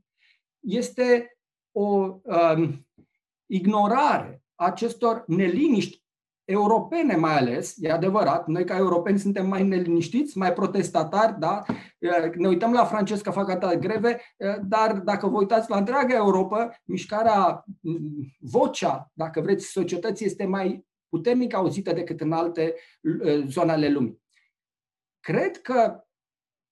este 0.58 1.38
o 1.72 2.20
um, 2.22 2.86
ignorare 3.46 4.42
acestor 4.54 5.24
neliniști 5.26 5.99
europene 6.50 7.16
mai 7.16 7.36
ales, 7.36 7.74
e 7.78 7.90
adevărat, 7.90 8.46
noi 8.46 8.64
ca 8.64 8.76
europeni 8.76 9.18
suntem 9.18 9.46
mai 9.46 9.62
neliniștiți, 9.62 10.38
mai 10.38 10.52
protestatari, 10.52 11.38
da? 11.38 11.62
ne 12.36 12.48
uităm 12.48 12.72
la 12.72 12.84
francezi 12.84 13.22
că 13.22 13.30
fac 13.30 13.48
atâta 13.48 13.74
greve, 13.74 14.20
dar 14.62 14.92
dacă 14.98 15.26
vă 15.26 15.36
uitați 15.38 15.70
la 15.70 15.76
întreaga 15.76 16.14
Europa, 16.14 16.70
mișcarea, 16.84 17.64
vocea, 18.38 19.10
dacă 19.12 19.40
vreți, 19.40 19.66
societății 19.66 20.26
este 20.26 20.44
mai 20.44 20.86
puternic 21.08 21.54
auzită 21.54 21.92
decât 21.92 22.20
în 22.20 22.32
alte 22.32 22.74
zone 23.46 23.72
ale 23.72 23.88
lumii. 23.88 24.22
Cred 25.20 25.60
că 25.60 26.04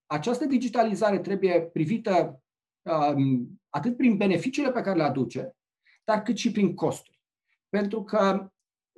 această 0.07 0.45
digitalizare 0.45 1.19
trebuie 1.19 1.61
privită 1.61 2.43
um, 2.83 3.61
atât 3.69 3.97
prin 3.97 4.17
beneficiile 4.17 4.71
pe 4.71 4.81
care 4.81 4.97
le 4.97 5.03
aduce, 5.03 5.57
dar 6.05 6.23
cât 6.23 6.37
și 6.37 6.53
prin 6.53 6.75
costuri. 6.75 7.21
Pentru 7.69 8.03
că 8.03 8.51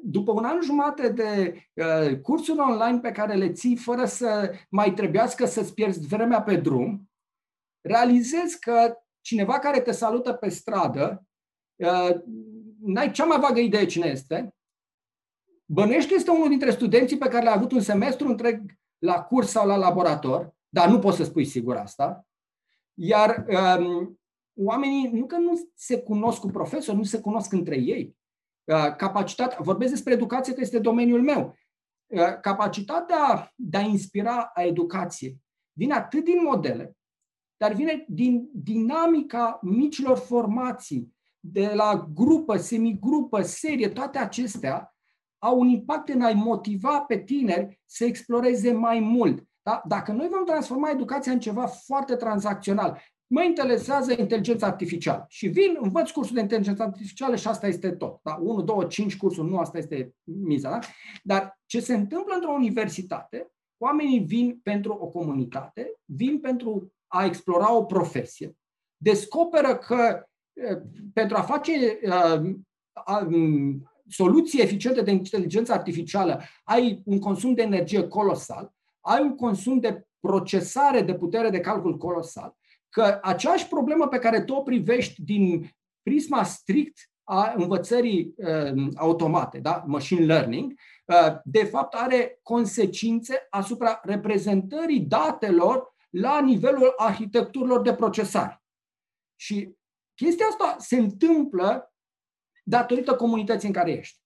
după 0.03 0.33
un 0.33 0.45
an 0.45 0.61
jumate 0.63 1.09
de 1.09 1.55
uh, 1.75 2.19
cursuri 2.21 2.59
online 2.59 2.99
pe 2.99 3.13
care 3.13 3.35
le 3.35 3.53
ții 3.53 3.77
fără 3.77 4.05
să 4.05 4.53
mai 4.69 4.93
trebuiască 4.93 5.47
să-ți 5.47 5.75
pierzi 5.75 6.07
vremea 6.07 6.43
pe 6.43 6.57
drum, 6.57 7.11
realizezi 7.81 8.59
că 8.59 8.99
cineva 9.21 9.59
care 9.59 9.81
te 9.81 9.91
salută 9.91 10.33
pe 10.33 10.49
stradă, 10.49 11.27
uh, 11.77 12.11
n-ai 12.81 13.11
cea 13.11 13.25
mai 13.25 13.41
vagă 13.41 13.61
idee 13.61 13.87
cine 13.87 14.07
este, 14.07 14.55
bănești 15.65 16.09
că 16.09 16.15
este 16.15 16.31
unul 16.31 16.49
dintre 16.49 16.71
studenții 16.71 17.19
pe 17.19 17.29
care 17.29 17.45
le-a 17.45 17.55
avut 17.55 17.73
un 17.73 17.81
semestru 17.81 18.29
întreg 18.29 18.79
la 18.99 19.23
curs 19.23 19.51
sau 19.51 19.67
la 19.67 19.77
laborator, 19.77 20.55
dar 20.69 20.89
nu 20.89 20.99
poți 20.99 21.17
să 21.17 21.25
spui 21.25 21.45
sigur 21.45 21.77
asta, 21.77 22.27
iar 22.95 23.47
um, 23.79 24.21
oamenii 24.55 25.11
nu 25.11 25.27
că 25.27 25.37
nu 25.37 25.71
se 25.75 26.01
cunosc 26.01 26.41
cu 26.41 26.47
profesori, 26.47 26.97
nu 26.97 27.03
se 27.03 27.21
cunosc 27.21 27.53
între 27.53 27.77
ei. 27.77 28.17
Uh, 28.65 28.97
capacitatea, 28.97 29.59
vorbesc 29.61 29.91
despre 29.91 30.13
educație 30.13 30.55
că 30.55 30.61
este 30.61 30.79
domeniul 30.79 31.23
meu, 31.23 31.59
uh, 32.07 32.41
capacitatea 32.41 33.53
de 33.55 33.77
a 33.77 33.81
inspira 33.81 34.51
a 34.55 34.63
educației 34.63 35.41
vine 35.81 35.95
atât 35.95 36.25
din 36.25 36.43
modele, 36.43 36.97
dar 37.57 37.73
vine 37.73 38.05
din 38.09 38.49
dinamica 38.53 39.59
micilor 39.63 40.19
formații, 40.19 41.15
de 41.41 41.73
la 41.75 42.11
grupă, 42.15 42.57
semigrupă, 42.57 43.43
serie, 43.43 43.89
toate 43.89 44.19
acestea 44.19 44.95
au 45.39 45.61
un 45.61 45.69
impact 45.69 46.09
în 46.09 46.23
a-i 46.23 46.35
motiva 46.35 47.01
pe 47.01 47.19
tineri 47.19 47.81
să 47.87 48.05
exploreze 48.05 48.73
mai 48.73 49.01
mult. 49.01 49.49
Da? 49.63 49.83
Dacă 49.87 50.13
noi 50.13 50.29
vom 50.29 50.45
transforma 50.45 50.91
educația 50.91 51.33
în 51.33 51.41
ceva 51.41 51.67
foarte 51.67 52.17
tranzacțional, 52.17 53.03
mă 53.31 53.43
interesează 53.43 54.15
inteligența 54.19 54.67
artificială. 54.67 55.25
Și 55.29 55.49
vin, 55.49 55.79
învăț 55.81 56.11
cursul 56.11 56.35
de 56.35 56.41
inteligență 56.41 56.83
artificială 56.83 57.37
și 57.37 57.49
asta 57.49 57.67
este 57.67 57.91
tot. 57.91 58.21
Da? 58.23 58.39
1, 58.41 58.63
2, 58.63 58.87
5 58.89 59.17
cursuri, 59.17 59.49
nu 59.49 59.59
asta 59.59 59.79
este 59.79 60.15
miza. 60.23 60.71
Da? 60.71 60.79
Dar 61.23 61.61
ce 61.67 61.81
se 61.81 61.95
întâmplă 61.95 62.35
într-o 62.35 62.53
universitate, 62.53 63.51
oamenii 63.79 64.19
vin 64.19 64.61
pentru 64.63 64.93
o 64.93 65.07
comunitate, 65.07 65.95
vin 66.05 66.41
pentru 66.41 66.93
a 67.07 67.25
explora 67.25 67.77
o 67.77 67.85
profesie, 67.85 68.57
descoperă 68.97 69.77
că 69.77 70.25
pentru 71.13 71.37
a 71.37 71.43
face 71.43 71.99
soluții 74.09 74.63
eficiente 74.63 75.03
de 75.03 75.11
inteligență 75.11 75.73
artificială, 75.73 76.41
ai 76.65 77.03
un 77.05 77.19
consum 77.19 77.55
de 77.55 77.63
energie 77.63 78.09
colosal, 78.09 78.73
ai 79.01 79.23
un 79.23 79.35
consum 79.35 79.79
de 79.79 80.07
procesare 80.21 81.03
de 81.03 81.15
putere 81.15 81.51
de 81.51 81.61
calcul 81.61 81.97
colosal 81.97 82.59
că 82.91 83.19
aceeași 83.23 83.69
problemă 83.69 84.09
pe 84.09 84.19
care 84.19 84.43
tu 84.43 84.55
o 84.55 84.63
privești 84.63 85.23
din 85.23 85.71
prisma 86.03 86.43
strict 86.43 87.11
a 87.25 87.53
învățării 87.57 88.35
uh, 88.37 88.89
automate, 88.97 89.59
da? 89.59 89.85
machine 89.87 90.25
learning, 90.25 90.73
uh, 91.05 91.37
de 91.45 91.65
fapt 91.65 91.95
are 91.95 92.39
consecințe 92.43 93.47
asupra 93.51 94.01
reprezentării 94.03 95.01
datelor 95.01 95.95
la 96.11 96.41
nivelul 96.41 96.93
arhitecturilor 96.97 97.83
de 97.83 97.95
procesare. 97.95 98.63
Și 99.41 99.75
chestia 100.15 100.47
asta 100.47 100.77
se 100.79 100.97
întâmplă 100.97 101.95
datorită 102.65 103.15
comunității 103.15 103.69
în 103.69 103.75
care 103.75 103.91
ești. 103.91 104.19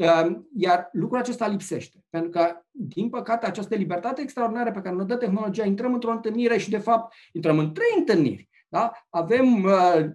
Ehm, 0.00 0.48
iar 0.56 0.88
lucrul 0.92 1.18
acesta 1.18 1.46
lipsește. 1.46 2.04
Pentru 2.10 2.30
că, 2.30 2.62
din 2.70 3.08
păcate, 3.08 3.46
această 3.46 3.74
libertate 3.74 4.20
extraordinară 4.20 4.72
pe 4.72 4.80
care 4.80 4.96
ne 4.96 5.04
dă 5.04 5.16
tehnologia, 5.16 5.64
intrăm 5.64 5.94
într-o 5.94 6.10
întâlnire 6.10 6.58
și, 6.58 6.70
de 6.70 6.78
fapt, 6.78 7.14
intrăm 7.32 7.58
în 7.58 7.72
trei 7.72 7.94
întâlniri. 7.98 8.48
Da? 8.68 8.92
Avem 9.08 9.62
uh, 9.62 10.10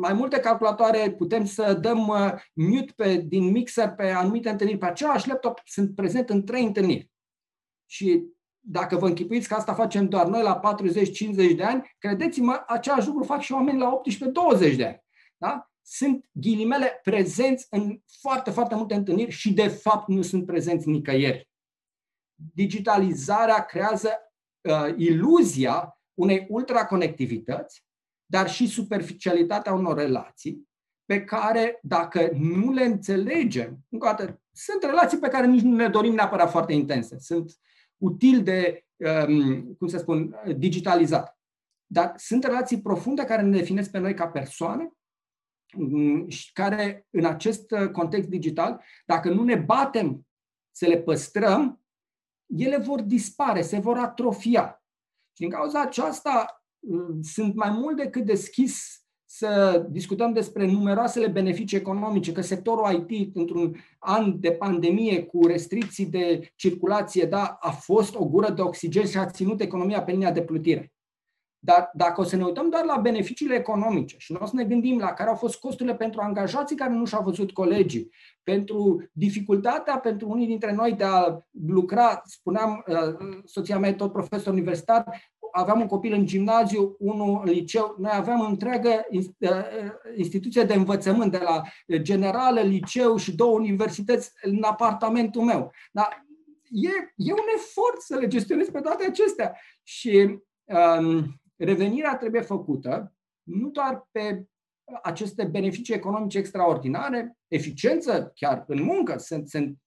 mai 0.00 0.12
multe 0.12 0.40
calculatoare, 0.40 1.10
putem 1.10 1.44
să 1.44 1.78
dăm 1.80 2.08
uh, 2.08 2.32
mute 2.52 2.92
pe, 2.96 3.16
din 3.16 3.50
mixer 3.50 3.94
pe 3.94 4.10
anumite 4.10 4.48
întâlniri. 4.48 4.78
Pe 4.78 4.86
același 4.86 5.28
laptop 5.28 5.60
sunt 5.64 5.94
prezent 5.94 6.30
în 6.30 6.44
trei 6.44 6.64
întâlniri. 6.64 7.10
Și 7.86 8.24
dacă 8.60 8.96
vă 8.96 9.06
închipuiți 9.06 9.48
că 9.48 9.54
asta 9.54 9.74
facem 9.74 10.08
doar 10.08 10.26
noi 10.26 10.42
la 10.42 10.60
40-50 11.52 11.56
de 11.56 11.64
ani, 11.64 11.94
credeți-mă, 11.98 12.62
același 12.66 13.06
lucru 13.06 13.24
fac 13.24 13.40
și 13.40 13.52
oameni 13.52 13.78
la 13.78 14.00
18-20 14.58 14.76
de 14.76 14.84
ani. 14.84 15.04
Da? 15.36 15.73
Sunt 15.86 16.28
ghilimele 16.32 17.00
prezenți 17.02 17.66
în 17.70 18.00
foarte, 18.20 18.50
foarte 18.50 18.74
multe 18.74 18.94
întâlniri 18.94 19.30
și 19.30 19.52
de 19.52 19.68
fapt 19.68 20.08
nu 20.08 20.22
sunt 20.22 20.46
prezenți 20.46 20.88
nicăieri. 20.88 21.48
Digitalizarea 22.34 23.64
creează 23.64 24.10
uh, 24.60 24.94
iluzia 24.96 25.98
unei 26.14 26.46
ultraconectivități, 26.48 27.84
dar 28.26 28.50
și 28.50 28.66
superficialitatea 28.66 29.72
unor 29.72 29.96
relații 29.96 30.68
pe 31.04 31.24
care, 31.24 31.78
dacă 31.82 32.30
nu 32.32 32.72
le 32.72 32.84
înțelegem, 32.84 33.78
încă 33.88 34.06
o 34.06 34.10
dată, 34.10 34.42
sunt 34.52 34.82
relații 34.82 35.18
pe 35.18 35.28
care 35.28 35.46
nici 35.46 35.62
nu 35.62 35.76
ne 35.76 35.88
dorim 35.88 36.14
neapărat 36.14 36.50
foarte 36.50 36.72
intense, 36.72 37.18
sunt 37.18 37.58
util 37.96 38.42
de, 38.42 38.84
um, 38.96 39.74
cum 39.74 39.86
să 39.86 39.98
spun, 39.98 40.36
digitalizat. 40.56 41.38
Dar 41.86 42.12
sunt 42.16 42.44
relații 42.44 42.80
profunde 42.80 43.24
care 43.24 43.42
ne 43.42 43.56
definesc 43.58 43.90
pe 43.90 43.98
noi 43.98 44.14
ca 44.14 44.28
persoane 44.28 44.92
Mm, 45.76 46.26
care 46.52 47.06
în 47.10 47.24
acest 47.24 47.70
uh, 47.70 47.90
context 47.90 48.28
digital, 48.28 48.80
dacă 49.06 49.30
nu 49.30 49.42
ne 49.42 49.54
batem 49.54 50.26
să 50.70 50.86
le 50.86 50.98
păstrăm, 50.98 51.84
ele 52.46 52.76
vor 52.76 53.00
dispare, 53.00 53.62
se 53.62 53.78
vor 53.78 53.98
atrofia. 53.98 54.84
Și 55.32 55.40
din 55.40 55.50
cauza 55.50 55.80
aceasta 55.80 56.64
mm, 56.78 57.22
sunt 57.22 57.54
mai 57.54 57.70
mult 57.70 57.96
decât 57.96 58.24
deschis 58.24 59.04
să 59.24 59.86
discutăm 59.90 60.32
despre 60.32 60.66
numeroasele 60.66 61.26
beneficii 61.26 61.76
economice, 61.76 62.32
că 62.32 62.40
sectorul 62.40 63.06
IT, 63.08 63.36
într-un 63.36 63.76
an 63.98 64.40
de 64.40 64.52
pandemie 64.52 65.24
cu 65.24 65.46
restricții 65.46 66.06
de 66.06 66.52
circulație, 66.56 67.24
da, 67.24 67.56
a 67.60 67.70
fost 67.70 68.14
o 68.14 68.24
gură 68.24 68.50
de 68.50 68.62
oxigen 68.62 69.06
și 69.06 69.18
a 69.18 69.30
ținut 69.30 69.60
economia 69.60 70.02
pe 70.02 70.10
linia 70.10 70.32
de 70.32 70.42
plutire. 70.42 70.93
Dar 71.64 71.90
dacă 71.94 72.20
o 72.20 72.24
să 72.24 72.36
ne 72.36 72.44
uităm 72.44 72.70
doar 72.70 72.84
la 72.84 72.96
beneficiile 72.96 73.54
economice 73.54 74.16
și 74.18 74.32
nu 74.32 74.38
o 74.42 74.46
să 74.46 74.52
ne 74.54 74.64
gândim 74.64 74.98
la 74.98 75.12
care 75.12 75.28
au 75.30 75.36
fost 75.36 75.58
costurile 75.58 75.94
pentru 75.94 76.20
angajații 76.20 76.76
care 76.76 76.92
nu 76.92 77.04
și-au 77.04 77.22
văzut 77.22 77.52
colegii, 77.52 78.10
pentru 78.42 79.10
dificultatea 79.12 79.98
pentru 79.98 80.28
unii 80.28 80.46
dintre 80.46 80.72
noi 80.72 80.92
de 80.92 81.04
a 81.04 81.38
lucra, 81.66 82.22
spuneam, 82.24 82.84
uh, 82.86 83.38
soția 83.44 83.78
mea 83.78 83.88
e 83.88 83.92
tot 83.92 84.12
profesor 84.12 84.52
universitar, 84.52 85.04
aveam 85.52 85.80
un 85.80 85.86
copil 85.86 86.12
în 86.12 86.26
gimnaziu, 86.26 86.96
unul 86.98 87.40
în 87.44 87.52
liceu, 87.52 87.94
noi 87.98 88.12
aveam 88.14 88.40
întreagă 88.40 89.06
uh, 89.10 89.50
instituție 90.16 90.62
de 90.62 90.74
învățământ, 90.74 91.30
de 91.30 91.40
la 91.44 91.62
generală, 91.96 92.60
liceu 92.60 93.16
și 93.16 93.34
două 93.34 93.54
universități 93.54 94.32
în 94.42 94.62
apartamentul 94.62 95.42
meu. 95.42 95.70
Dar 95.92 96.26
e, 96.70 96.88
e 97.16 97.32
un 97.32 97.48
efort 97.54 98.00
să 98.00 98.16
le 98.16 98.26
gestionezi 98.26 98.70
pe 98.70 98.80
toate 98.80 99.04
acestea. 99.06 99.56
Și 99.82 100.38
um, 100.64 101.38
revenirea 101.56 102.16
trebuie 102.16 102.42
făcută 102.42 103.14
nu 103.42 103.68
doar 103.68 104.08
pe 104.10 104.46
aceste 105.02 105.44
beneficii 105.44 105.94
economice 105.94 106.38
extraordinare, 106.38 107.38
eficiență 107.48 108.32
chiar 108.34 108.64
în 108.66 108.82
muncă, 108.82 109.18
sunt, 109.18 109.48
sunt, 109.48 109.78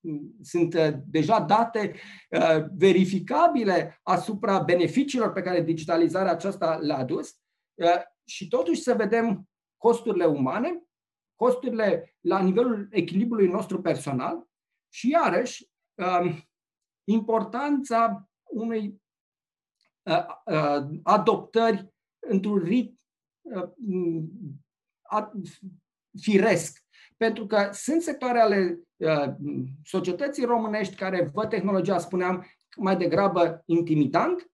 sunt 0.42 0.74
uh, 0.74 0.90
deja 1.06 1.40
date 1.40 1.96
uh, 2.30 2.66
verificabile 2.78 4.00
asupra 4.04 4.60
beneficiilor 4.60 5.32
pe 5.32 5.42
care 5.42 5.62
digitalizarea 5.62 6.32
aceasta 6.32 6.76
le-a 6.76 6.98
adus 6.98 7.38
uh, 7.74 8.02
și 8.24 8.48
totuși 8.48 8.82
să 8.82 8.94
vedem 8.94 9.50
costurile 9.78 10.26
umane, 10.26 10.84
costurile 11.36 12.16
la 12.20 12.42
nivelul 12.42 12.88
echilibrului 12.92 13.48
nostru 13.48 13.82
personal 13.82 14.48
și 14.94 15.10
iarăși 15.10 15.70
uh, 15.94 16.42
importanța 17.04 18.30
unei 18.44 18.86
uh, 18.86 18.94
uh, 18.94 19.07
adoptări 21.04 21.94
într-un 22.20 22.58
ritm 22.58 23.00
firesc. 26.22 26.86
Pentru 27.18 27.46
că 27.46 27.70
sunt 27.72 28.02
sectoare 28.02 28.40
ale 28.40 28.80
uh, 28.96 29.34
societății 29.84 30.46
românești 30.46 30.96
care 30.96 31.30
văd 31.34 31.50
tehnologia, 31.50 31.98
spuneam, 31.98 32.46
mai 32.78 32.98
degrabă 32.98 33.62
intimidant. 33.66 34.52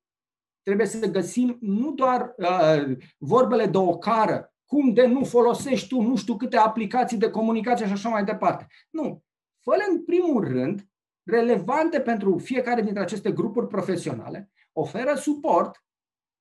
Trebuie 0.61 0.87
să 0.87 1.07
găsim 1.07 1.57
nu 1.61 1.91
doar 1.91 2.33
uh, 2.37 2.97
vorbele 3.17 3.65
de 3.65 3.77
o 3.77 3.97
cară, 3.97 4.53
cum 4.65 4.93
de 4.93 5.05
nu 5.05 5.23
folosești 5.23 5.87
tu 5.87 6.01
nu 6.01 6.15
știu 6.15 6.35
câte 6.35 6.57
aplicații 6.57 7.17
de 7.17 7.29
comunicație 7.29 7.85
și 7.85 7.91
așa 7.91 8.09
mai 8.09 8.23
departe. 8.23 8.67
Nu. 8.89 9.23
fă 9.63 9.75
în 9.89 10.03
primul 10.03 10.43
rând 10.43 10.87
relevante 11.23 12.01
pentru 12.01 12.37
fiecare 12.37 12.81
dintre 12.81 13.01
aceste 13.01 13.31
grupuri 13.31 13.67
profesionale, 13.67 14.51
oferă 14.73 15.15
suport 15.15 15.83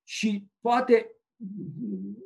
și 0.03 0.47
poate 0.59 1.15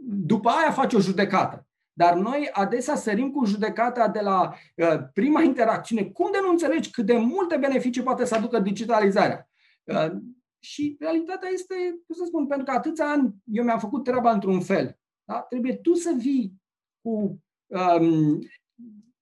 după 0.01 0.49
aia 0.49 0.71
face 0.71 0.95
o 0.95 0.99
judecată. 0.99 1.67
Dar 1.93 2.15
noi 2.15 2.49
adesea 2.51 2.95
sărim 2.95 3.31
cu 3.31 3.45
judecata 3.45 4.07
de 4.07 4.19
la 4.19 4.53
uh, 4.75 4.99
prima 5.13 5.41
interacțiune. 5.41 6.03
Cum 6.03 6.31
de 6.31 6.37
nu 6.41 6.49
înțelegi 6.49 6.91
cât 6.91 7.05
de 7.05 7.17
multe 7.17 7.57
beneficii 7.57 8.03
poate 8.03 8.25
să 8.25 8.35
aducă 8.35 8.59
digitalizarea? 8.59 9.49
Uh, 9.83 10.11
și 10.59 10.95
realitatea 10.99 11.49
este, 11.49 11.75
cum 12.05 12.15
să 12.15 12.23
spun, 12.25 12.47
pentru 12.47 12.65
că 12.65 12.71
atâția 12.71 13.05
ani 13.09 13.35
eu 13.45 13.63
mi-am 13.63 13.79
făcut 13.79 14.03
treaba 14.03 14.31
într-un 14.31 14.61
fel. 14.61 14.99
Da? 15.23 15.41
Trebuie 15.41 15.75
tu 15.75 15.93
să 15.93 16.15
vii 16.17 16.53
cu 17.01 17.43
um, 17.65 18.39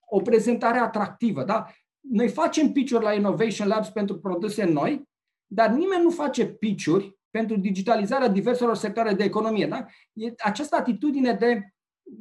o 0.06 0.22
prezentare 0.22 0.78
atractivă. 0.78 1.44
Da? 1.44 1.68
Noi 2.00 2.30
facem 2.30 2.72
pitch 2.72 3.02
la 3.02 3.14
Innovation 3.14 3.68
Labs 3.68 3.90
pentru 3.90 4.20
produse 4.20 4.64
noi, 4.64 5.10
dar 5.48 5.70
nimeni 5.70 6.04
nu 6.04 6.10
face 6.10 6.46
pitch 6.46 7.14
pentru 7.30 7.58
digitalizarea 7.58 8.28
diverselor 8.28 8.76
sectoare 8.76 9.14
de 9.14 9.24
economie. 9.24 9.68
Da? 9.68 9.86
E 10.14 10.34
această 10.38 10.76
atitudine 10.76 11.34
de 11.34 11.76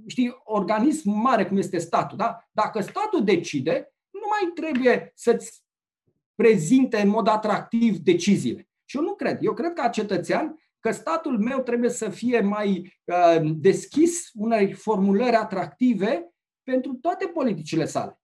știi, 0.07 0.35
organism 0.45 1.11
mare 1.11 1.47
cum 1.47 1.57
este 1.57 1.79
statul. 1.79 2.17
Da? 2.17 2.39
Dacă 2.51 2.81
statul 2.81 3.25
decide, 3.25 3.93
nu 4.11 4.21
mai 4.29 4.53
trebuie 4.55 5.13
să-ți 5.15 5.63
prezinte 6.35 7.01
în 7.01 7.09
mod 7.09 7.29
atractiv 7.29 7.97
deciziile. 7.97 8.69
Și 8.85 8.97
eu 8.97 9.03
nu 9.03 9.15
cred. 9.15 9.39
Eu 9.41 9.55
cred 9.55 9.73
ca 9.73 9.89
cetățean 9.89 10.59
că 10.81 10.91
statul 10.91 11.39
meu 11.39 11.63
trebuie 11.63 11.91
să 11.91 12.09
fie 12.09 12.41
mai 12.41 12.99
uh, 13.05 13.41
deschis 13.57 14.31
unei 14.35 14.73
formulări 14.73 15.37
atractive 15.37 16.29
pentru 16.63 16.93
toate 16.93 17.27
politicile 17.27 17.85
sale. 17.85 18.19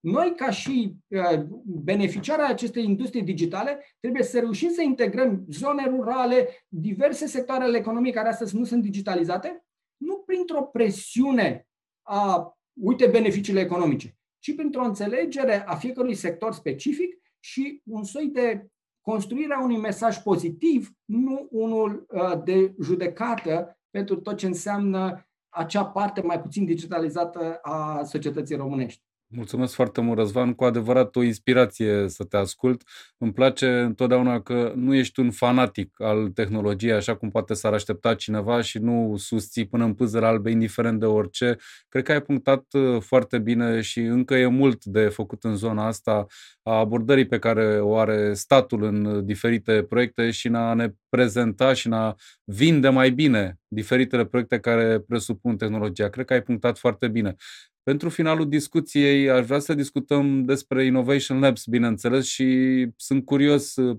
Noi, 0.00 0.34
ca 0.36 0.50
și 0.50 0.94
uh, 1.08 1.42
beneficiari 1.64 2.42
acestei 2.42 2.84
industrie 2.84 3.22
digitale, 3.22 3.84
trebuie 4.00 4.22
să 4.22 4.38
reușim 4.38 4.70
să 4.70 4.82
integrăm 4.82 5.44
zone 5.48 5.86
rurale, 5.88 6.48
diverse 6.68 7.26
sectoare 7.26 7.64
ale 7.64 7.78
economiei 7.78 8.12
care 8.12 8.28
astăzi 8.28 8.56
nu 8.56 8.64
sunt 8.64 8.82
digitalizate 8.82 9.64
nu 10.00 10.16
printr-o 10.16 10.62
presiune 10.62 11.68
a, 12.02 12.54
uite, 12.80 13.06
beneficiile 13.06 13.60
economice, 13.60 14.16
ci 14.38 14.54
printr-o 14.54 14.84
înțelegere 14.84 15.66
a 15.66 15.74
fiecărui 15.74 16.14
sector 16.14 16.52
specific 16.52 17.18
și 17.40 17.82
un 17.84 18.04
soi 18.04 18.26
de 18.26 18.66
construirea 19.00 19.60
unui 19.62 19.76
mesaj 19.76 20.18
pozitiv, 20.18 20.90
nu 21.04 21.48
unul 21.50 22.06
uh, 22.08 22.42
de 22.44 22.74
judecată 22.82 23.78
pentru 23.90 24.16
tot 24.16 24.36
ce 24.36 24.46
înseamnă 24.46 25.28
acea 25.48 25.84
parte 25.86 26.20
mai 26.20 26.40
puțin 26.40 26.64
digitalizată 26.64 27.58
a 27.62 28.02
societății 28.04 28.56
românești. 28.56 29.09
Mulțumesc 29.32 29.74
foarte 29.74 30.00
mult, 30.00 30.18
Răzvan. 30.18 30.54
Cu 30.54 30.64
adevărat 30.64 31.16
o 31.16 31.22
inspirație 31.22 32.08
să 32.08 32.24
te 32.24 32.36
ascult. 32.36 32.82
Îmi 33.18 33.32
place 33.32 33.66
întotdeauna 33.68 34.40
că 34.40 34.72
nu 34.76 34.94
ești 34.94 35.20
un 35.20 35.30
fanatic 35.30 36.00
al 36.00 36.28
tehnologiei, 36.28 36.92
așa 36.92 37.16
cum 37.16 37.30
poate 37.30 37.54
s-ar 37.54 37.72
aștepta 37.72 38.14
cineva 38.14 38.60
și 38.60 38.78
nu 38.78 39.14
susții 39.16 39.66
până 39.66 39.84
în 39.84 39.94
pâzări 39.94 40.24
albe, 40.24 40.50
indiferent 40.50 41.00
de 41.00 41.06
orice. 41.06 41.56
Cred 41.88 42.04
că 42.04 42.12
ai 42.12 42.22
punctat 42.22 42.64
uh, 42.72 43.00
foarte 43.02 43.38
bine 43.38 43.80
și 43.80 44.00
încă 44.00 44.34
e 44.34 44.46
mult 44.46 44.84
de 44.84 45.08
făcut 45.08 45.44
în 45.44 45.56
zona 45.56 45.86
asta 45.86 46.26
a 46.62 46.78
abordării 46.78 47.26
pe 47.26 47.38
care 47.38 47.80
o 47.80 47.96
are 47.96 48.34
statul 48.34 48.82
în 48.82 49.24
diferite 49.26 49.82
proiecte 49.82 50.30
și 50.30 50.46
în 50.46 50.54
a 50.54 50.74
ne 50.74 50.88
prezenta 51.10 51.72
și 51.72 51.86
în 51.86 51.92
a 51.92 52.14
vinde 52.44 52.88
mai 52.88 53.10
bine 53.10 53.58
diferitele 53.68 54.24
proiecte 54.24 54.58
care 54.60 55.00
presupun 55.00 55.56
tehnologia. 55.56 56.08
Cred 56.08 56.24
că 56.24 56.32
ai 56.32 56.42
punctat 56.42 56.78
foarte 56.78 57.08
bine. 57.08 57.34
Pentru 57.82 58.08
finalul 58.08 58.48
discuției 58.48 59.30
aș 59.30 59.46
vrea 59.46 59.58
să 59.58 59.74
discutăm 59.74 60.44
despre 60.44 60.84
Innovation 60.84 61.38
Labs, 61.38 61.64
bineînțeles, 61.64 62.26
și 62.26 62.88
sunt 62.96 63.24
curios 63.24 63.76
uh, 63.76 63.98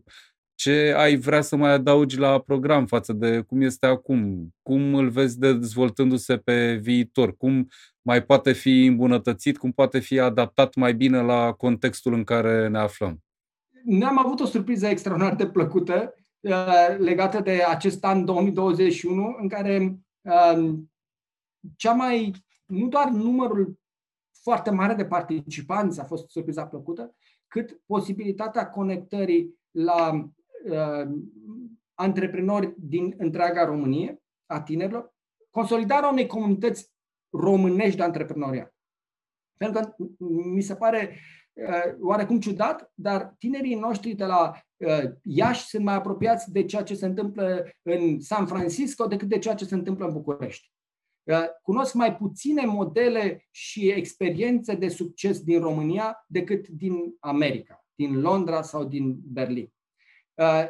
ce 0.56 0.94
ai 0.98 1.16
vrea 1.16 1.42
să 1.42 1.56
mai 1.56 1.72
adaugi 1.72 2.18
la 2.18 2.40
program 2.40 2.86
față 2.86 3.14
de 3.14 3.42
cum 3.42 3.62
este 3.62 3.86
acum? 3.86 4.50
Cum 4.62 4.96
îl 4.96 5.10
vezi 5.10 5.40
dezvoltându-se 5.40 6.38
pe 6.38 6.76
viitor? 6.76 7.38
Cum 7.38 7.68
mai 8.02 8.24
poate 8.24 8.52
fi 8.52 8.86
îmbunătățit? 8.86 9.58
Cum 9.58 9.72
poate 9.72 10.00
fi 10.00 10.20
adaptat 10.20 10.76
mai 10.76 10.94
bine 10.94 11.22
la 11.22 11.52
contextul 11.52 12.14
în 12.14 12.24
care 12.24 12.68
ne 12.68 12.78
aflăm? 12.78 13.24
Ne-am 13.86 14.20
avut 14.20 14.40
o 14.40 14.46
surpriză 14.46 14.88
extraordinar 14.88 15.36
de 15.36 15.48
plăcută 15.48 16.14
uh, 16.16 16.21
legată 16.98 17.40
de 17.40 17.64
acest 17.64 18.04
an 18.04 18.26
2021, 18.26 19.36
în 19.40 19.48
care 19.50 19.98
uh, 20.22 20.74
cea 21.76 21.94
mai 21.94 22.34
nu 22.66 22.88
doar 22.88 23.10
numărul 23.10 23.80
foarte 24.42 24.70
mare 24.70 24.94
de 24.94 25.06
participanți 25.06 26.00
a 26.00 26.04
fost 26.04 26.30
surpriza 26.30 26.68
plăcută, 26.68 27.16
cât 27.48 27.82
posibilitatea 27.86 28.70
conectării 28.70 29.60
la 29.72 30.30
uh, 30.66 31.10
antreprenori 31.94 32.74
din 32.78 33.14
întreaga 33.18 33.66
Românie, 33.66 34.22
a 34.46 34.62
tinerilor, 34.62 35.14
consolidarea 35.50 36.10
unei 36.10 36.28
comunități 36.28 36.92
românești 37.30 37.98
de 37.98 38.04
antreprenoriat. 38.04 38.76
Pentru 39.58 39.82
că 39.82 39.96
mi 40.28 40.62
se 40.62 40.76
pare 40.76 41.20
uh, 41.54 41.96
oarecum 42.02 42.40
ciudat, 42.40 42.92
dar 42.94 43.36
tinerii 43.38 43.76
noștri 43.76 44.14
de 44.14 44.26
la 44.26 44.50
uh, 44.50 44.71
Iași 45.24 45.66
sunt 45.66 45.84
mai 45.84 45.94
apropiați 45.94 46.52
de 46.52 46.66
ceea 46.66 46.84
ce 46.84 46.96
se 46.96 47.06
întâmplă 47.06 47.72
în 47.82 48.20
San 48.20 48.46
Francisco 48.46 49.06
decât 49.06 49.28
de 49.28 49.40
ceea 49.40 49.56
ce 49.56 49.66
se 49.66 49.76
întâmplă 49.76 50.06
în 50.06 50.14
București. 50.14 50.72
Cunosc 51.62 51.94
mai 51.94 52.16
puține 52.16 52.66
modele 52.66 53.48
și 53.52 53.90
experiențe 53.90 54.76
de 54.76 54.88
succes 54.88 55.40
din 55.40 55.60
România 55.60 56.26
decât 56.28 56.68
din 56.68 57.16
America, 57.20 57.86
din 57.96 58.20
Londra 58.20 58.62
sau 58.62 58.84
din 58.84 59.16
Berlin. 59.24 59.74
Uh, 60.34 60.66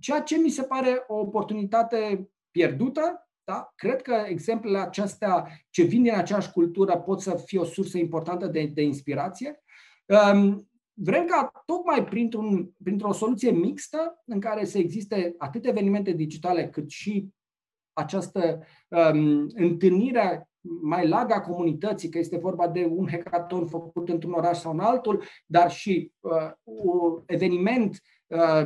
ceea 0.00 0.22
ce 0.22 0.36
mi 0.36 0.50
se 0.50 0.62
pare 0.62 1.04
o 1.06 1.14
oportunitate 1.14 2.30
pierdută, 2.50 3.28
da? 3.44 3.72
cred 3.74 4.02
că 4.02 4.24
exemplele 4.26 4.78
acestea 4.78 5.48
ce 5.70 5.82
vin 5.82 6.02
din 6.02 6.14
aceeași 6.14 6.52
cultură 6.52 6.98
pot 6.98 7.20
să 7.20 7.42
fie 7.44 7.58
o 7.58 7.64
sursă 7.64 7.98
importantă 7.98 8.46
de, 8.46 8.66
de 8.66 8.82
inspirație. 8.82 9.62
Um, 10.06 10.68
vrem 10.94 11.26
ca 11.26 11.62
tocmai 11.66 12.04
printr-un, 12.04 12.70
printr-o 12.82 13.12
soluție 13.12 13.50
mixtă 13.50 14.22
în 14.24 14.40
care 14.40 14.64
să 14.64 14.78
existe 14.78 15.34
atât 15.38 15.66
evenimente 15.66 16.12
digitale 16.12 16.68
cât 16.68 16.90
și 16.90 17.28
această 17.92 18.60
um, 18.88 19.46
întâlnire 19.54 20.48
mai 20.82 21.08
largă 21.08 21.34
a 21.34 21.40
comunității, 21.40 22.08
că 22.08 22.18
este 22.18 22.38
vorba 22.38 22.68
de 22.68 22.84
un 22.84 23.08
hackathon 23.10 23.66
făcut 23.66 24.08
într-un 24.08 24.32
oraș 24.32 24.58
sau 24.58 24.72
în 24.72 24.80
altul, 24.80 25.22
dar 25.46 25.70
și 25.70 26.12
uh, 26.20 26.50
un 26.62 27.22
eveniment 27.26 28.00
uh, 28.26 28.62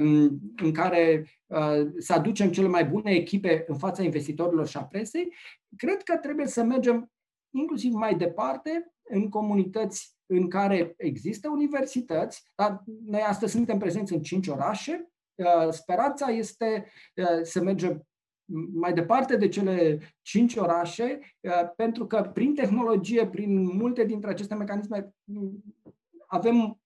în 0.57 0.73
care 0.73 1.27
uh, 1.47 1.87
să 1.99 2.13
aducem 2.13 2.51
cele 2.51 2.69
mai 2.69 2.85
bune 2.85 3.11
echipe 3.11 3.65
în 3.67 3.77
fața 3.77 4.03
investitorilor 4.03 4.67
și 4.67 4.77
a 4.77 4.85
presei, 4.85 5.35
cred 5.77 6.03
că 6.03 6.17
trebuie 6.17 6.47
să 6.47 6.63
mergem 6.63 7.11
inclusiv 7.51 7.93
mai 7.93 8.17
departe 8.17 8.93
în 9.03 9.29
comunități 9.29 10.18
în 10.31 10.49
care 10.49 10.95
există 10.97 11.49
universități, 11.49 12.43
dar 12.55 12.83
noi 13.05 13.21
astăzi 13.21 13.53
suntem 13.53 13.79
prezenți 13.79 14.13
în 14.13 14.23
cinci 14.23 14.47
orașe. 14.49 15.09
Uh, 15.35 15.71
speranța 15.71 16.27
este 16.27 16.87
uh, 17.15 17.43
să 17.43 17.63
mergem 17.63 18.07
mai 18.73 18.93
departe 18.93 19.37
de 19.37 19.49
cele 19.49 19.99
cinci 20.23 20.57
orașe, 20.57 21.19
uh, 21.41 21.71
pentru 21.77 22.07
că 22.07 22.31
prin 22.35 22.55
tehnologie, 22.55 23.27
prin 23.27 23.77
multe 23.77 24.05
dintre 24.05 24.31
aceste 24.31 24.55
mecanisme, 24.55 25.15
avem 26.27 26.81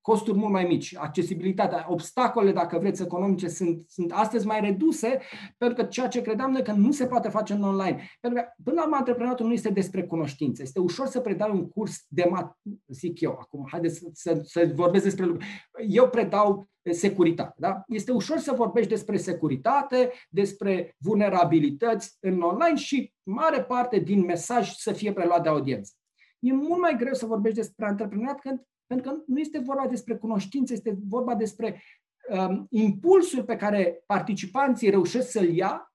costuri 0.00 0.38
mult 0.38 0.52
mai 0.52 0.64
mici, 0.64 0.96
accesibilitatea, 0.96 1.86
obstacolele, 1.88 2.52
dacă 2.52 2.78
vreți, 2.78 3.02
economice 3.02 3.48
sunt, 3.48 3.84
sunt 3.88 4.12
astăzi 4.12 4.46
mai 4.46 4.60
reduse, 4.60 5.18
pentru 5.56 5.82
că 5.82 5.88
ceea 5.88 6.08
ce 6.08 6.22
credeam 6.22 6.50
noi 6.50 6.62
că 6.62 6.72
nu 6.72 6.92
se 6.92 7.06
poate 7.06 7.28
face 7.28 7.52
în 7.52 7.62
online. 7.62 8.02
Pentru 8.20 8.40
că, 8.40 8.48
până 8.64 8.76
la 8.76 8.82
urmă, 8.82 8.96
antreprenatul 8.96 9.46
nu 9.46 9.52
este 9.52 9.70
despre 9.70 10.04
cunoștință. 10.04 10.62
Este 10.62 10.80
ușor 10.80 11.06
să 11.06 11.20
predai 11.20 11.50
un 11.50 11.68
curs 11.68 12.04
de 12.08 12.26
mat, 12.30 12.58
zic 12.86 13.20
eu 13.20 13.30
acum, 13.30 13.66
haideți 13.70 13.98
să, 13.98 14.08
să, 14.12 14.40
să 14.44 14.72
vorbesc 14.74 15.04
despre 15.04 15.24
lucruri. 15.24 15.46
Eu 15.88 16.08
predau 16.08 16.68
securitate. 16.90 17.54
Da? 17.56 17.82
Este 17.86 18.12
ușor 18.12 18.38
să 18.38 18.52
vorbești 18.52 18.90
despre 18.90 19.16
securitate, 19.16 20.12
despre 20.28 20.96
vulnerabilități 20.98 22.16
în 22.20 22.40
online 22.40 22.76
și 22.76 23.12
mare 23.22 23.62
parte 23.62 23.98
din 23.98 24.24
mesaj 24.24 24.74
să 24.74 24.92
fie 24.92 25.12
preluat 25.12 25.42
de 25.42 25.48
audiență. 25.48 25.92
E 26.38 26.52
mult 26.52 26.80
mai 26.80 26.96
greu 26.96 27.12
să 27.12 27.26
vorbești 27.26 27.58
despre 27.58 27.86
antreprenoriat 27.86 28.40
când 28.40 28.62
pentru 28.88 29.10
că 29.10 29.22
nu 29.26 29.38
este 29.38 29.58
vorba 29.58 29.86
despre 29.86 30.16
cunoștință, 30.16 30.72
este 30.72 30.98
vorba 31.08 31.34
despre 31.34 31.82
um, 32.30 32.66
impulsul 32.70 33.44
pe 33.44 33.56
care 33.56 34.02
participanții 34.06 34.90
reușesc 34.90 35.30
să-l 35.30 35.48
ia 35.48 35.92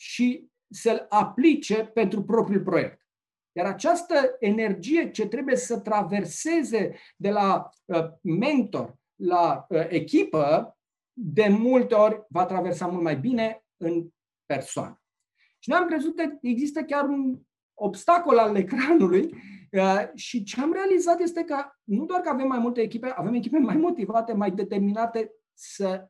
și 0.00 0.48
să-l 0.68 1.06
aplice 1.08 1.84
pentru 1.84 2.22
propriul 2.22 2.62
proiect. 2.62 3.06
Iar 3.52 3.66
această 3.66 4.36
energie 4.38 5.10
ce 5.10 5.26
trebuie 5.26 5.56
să 5.56 5.78
traverseze 5.80 6.96
de 7.16 7.30
la 7.30 7.68
uh, 7.84 8.04
mentor 8.22 8.98
la 9.14 9.66
uh, 9.68 9.86
echipă, 9.88 10.74
de 11.12 11.48
multe 11.48 11.94
ori 11.94 12.22
va 12.28 12.46
traversa 12.46 12.86
mult 12.86 13.02
mai 13.02 13.16
bine 13.16 13.64
în 13.76 14.08
persoană. 14.46 15.02
Și 15.58 15.68
noi 15.68 15.78
am 15.78 15.86
crezut 15.86 16.16
că 16.16 16.38
există 16.40 16.82
chiar 16.82 17.04
un 17.04 17.40
obstacol 17.74 18.38
al 18.38 18.56
ecranului 18.56 19.30
Uh, 19.32 19.59
și 20.14 20.42
ce 20.42 20.60
am 20.60 20.72
realizat 20.72 21.20
este 21.20 21.44
că 21.44 21.56
nu 21.84 22.04
doar 22.04 22.20
că 22.20 22.28
avem 22.28 22.46
mai 22.46 22.58
multe 22.58 22.80
echipe, 22.80 23.12
avem 23.16 23.34
echipe 23.34 23.58
mai 23.58 23.76
motivate, 23.76 24.32
mai 24.32 24.50
determinate 24.50 25.32
să 25.52 26.08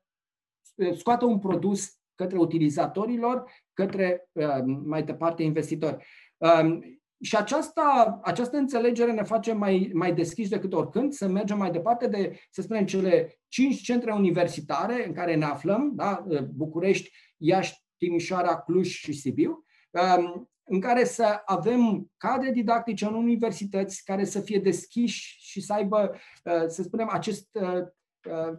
scoată 0.97 1.25
un 1.25 1.39
produs 1.39 2.01
către 2.15 2.39
utilizatorilor, 2.39 3.51
către 3.73 4.29
uh, 4.33 4.63
mai 4.85 5.03
departe 5.03 5.43
investitori. 5.43 6.07
Um, 6.37 7.01
și 7.23 7.37
aceasta, 7.37 8.19
această 8.23 8.57
înțelegere 8.57 9.13
ne 9.13 9.23
face 9.23 9.53
mai, 9.53 9.91
mai 9.95 10.15
deschiși 10.15 10.51
decât 10.51 10.73
oricând 10.73 11.13
să 11.13 11.29
mergem 11.29 11.59
mai 11.59 11.71
departe 11.71 12.07
de, 12.07 12.39
să 12.51 12.63
spunem, 12.63 12.87
cele 12.87 13.41
cinci 13.49 13.83
centre 13.83 14.13
universitare 14.13 15.07
în 15.07 15.13
care 15.13 15.35
ne 15.35 15.45
aflăm, 15.45 15.93
da? 15.95 16.25
București, 16.55 17.11
Iași, 17.37 17.85
Timișoara, 17.97 18.61
Cluj 18.61 18.89
și 18.89 19.13
Sibiu, 19.13 19.65
um, 19.91 20.50
în 20.71 20.81
care 20.81 21.05
să 21.05 21.43
avem 21.45 22.11
cadre 22.17 22.51
didactice 22.51 23.05
în 23.05 23.15
universități 23.15 24.05
care 24.05 24.25
să 24.25 24.41
fie 24.41 24.59
deschiși 24.59 25.37
și 25.41 25.61
să 25.61 25.73
aibă, 25.73 26.15
uh, 26.45 26.67
să 26.67 26.83
spunem, 26.83 27.09
acest 27.11 27.49
uh, 27.53 27.83
uh, 28.31 28.59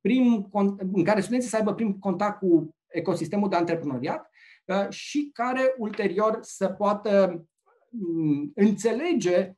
prim, 0.00 0.48
în 0.92 1.04
care 1.04 1.20
studenții 1.20 1.50
să 1.50 1.56
aibă 1.56 1.74
prim 1.74 1.92
contact 1.92 2.38
cu 2.38 2.76
ecosistemul 2.86 3.48
de 3.48 3.56
antreprenoriat 3.56 4.30
și 4.88 5.30
care 5.32 5.74
ulterior 5.78 6.38
să 6.40 6.68
poată 6.68 7.44
mm, 7.90 8.52
înțelege 8.54 9.52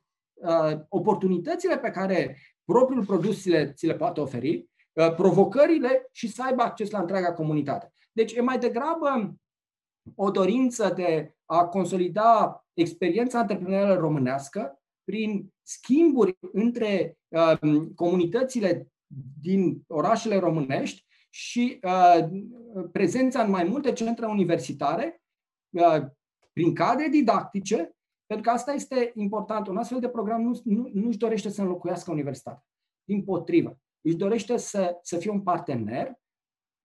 oportunitățile 0.87 1.77
pe 1.77 1.89
care 1.89 2.37
propriul 2.65 3.05
produs 3.05 3.41
ți 3.41 3.49
le, 3.49 3.71
ți 3.71 3.85
le 3.85 3.95
poate 3.95 4.19
oferi, 4.19 4.69
provocările 5.15 6.07
și 6.11 6.27
să 6.27 6.43
aibă 6.45 6.61
acces 6.61 6.89
la 6.89 6.99
întreaga 6.99 7.33
comunitate. 7.33 7.93
Deci 8.11 8.33
e 8.33 8.41
mai 8.41 8.59
degrabă 8.59 9.35
o 10.15 10.31
dorință 10.31 10.93
de 10.95 11.35
a 11.51 11.67
consolida 11.67 12.65
experiența 12.73 13.39
antreprenorială 13.39 13.95
românească 13.95 14.81
prin 15.03 15.53
schimburi 15.61 16.37
între 16.51 17.17
uh, 17.27 17.59
comunitățile 17.95 18.87
din 19.41 19.83
orașele 19.87 20.37
românești 20.37 21.05
și 21.29 21.79
uh, 21.83 22.27
prezența 22.91 23.43
în 23.43 23.49
mai 23.49 23.63
multe 23.63 23.93
centre 23.93 24.25
universitare, 24.25 25.21
uh, 25.69 26.05
prin 26.53 26.73
cadre 26.73 27.07
didactice, 27.07 27.95
pentru 28.25 28.49
că 28.49 28.55
asta 28.55 28.71
este 28.71 29.11
important. 29.15 29.67
Un 29.67 29.77
astfel 29.77 29.99
de 29.99 30.09
program 30.09 30.41
nu, 30.41 30.61
nu, 30.63 30.89
nu 30.93 31.07
își 31.07 31.17
dorește 31.17 31.49
să 31.49 31.61
înlocuiască 31.61 32.11
universitatea. 32.11 32.65
Din 33.03 33.23
potrivă, 33.23 33.79
își 34.01 34.15
dorește 34.15 34.57
să, 34.57 34.99
să 35.01 35.17
fie 35.17 35.31
un 35.31 35.41
partener 35.41 36.19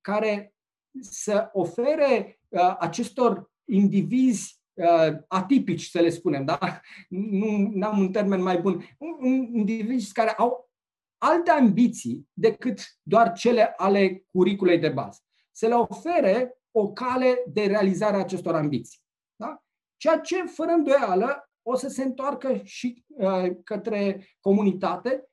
care 0.00 0.54
să 1.00 1.48
ofere 1.52 2.40
uh, 2.48 2.76
acestor 2.78 3.54
indivizi 3.68 4.60
uh, 4.74 5.16
atipici, 5.28 5.88
să 5.88 6.00
le 6.00 6.10
spunem, 6.10 6.44
da? 6.44 6.80
Nu 7.08 7.86
am 7.86 7.98
un 7.98 8.12
termen 8.12 8.42
mai 8.42 8.58
bun. 8.58 8.84
Indivizi 9.52 10.12
care 10.12 10.30
au 10.30 10.70
alte 11.18 11.50
ambiții 11.50 12.28
decât 12.32 12.80
doar 13.02 13.32
cele 13.32 13.72
ale 13.76 14.24
curiculei 14.32 14.78
de 14.78 14.88
bază. 14.88 15.20
Să 15.52 15.66
le 15.66 15.74
ofere 15.74 16.58
o 16.70 16.92
cale 16.92 17.44
de 17.46 17.66
realizare 17.66 18.16
a 18.16 18.18
acestor 18.18 18.54
ambiții. 18.54 19.00
Da? 19.36 19.62
Ceea 19.96 20.18
ce, 20.18 20.42
fără 20.42 20.70
îndoială, 20.70 21.50
o 21.62 21.76
să 21.76 21.88
se 21.88 22.02
întoarcă 22.02 22.60
și 22.64 23.04
uh, 23.06 23.50
către 23.64 24.28
comunitate, 24.40 25.28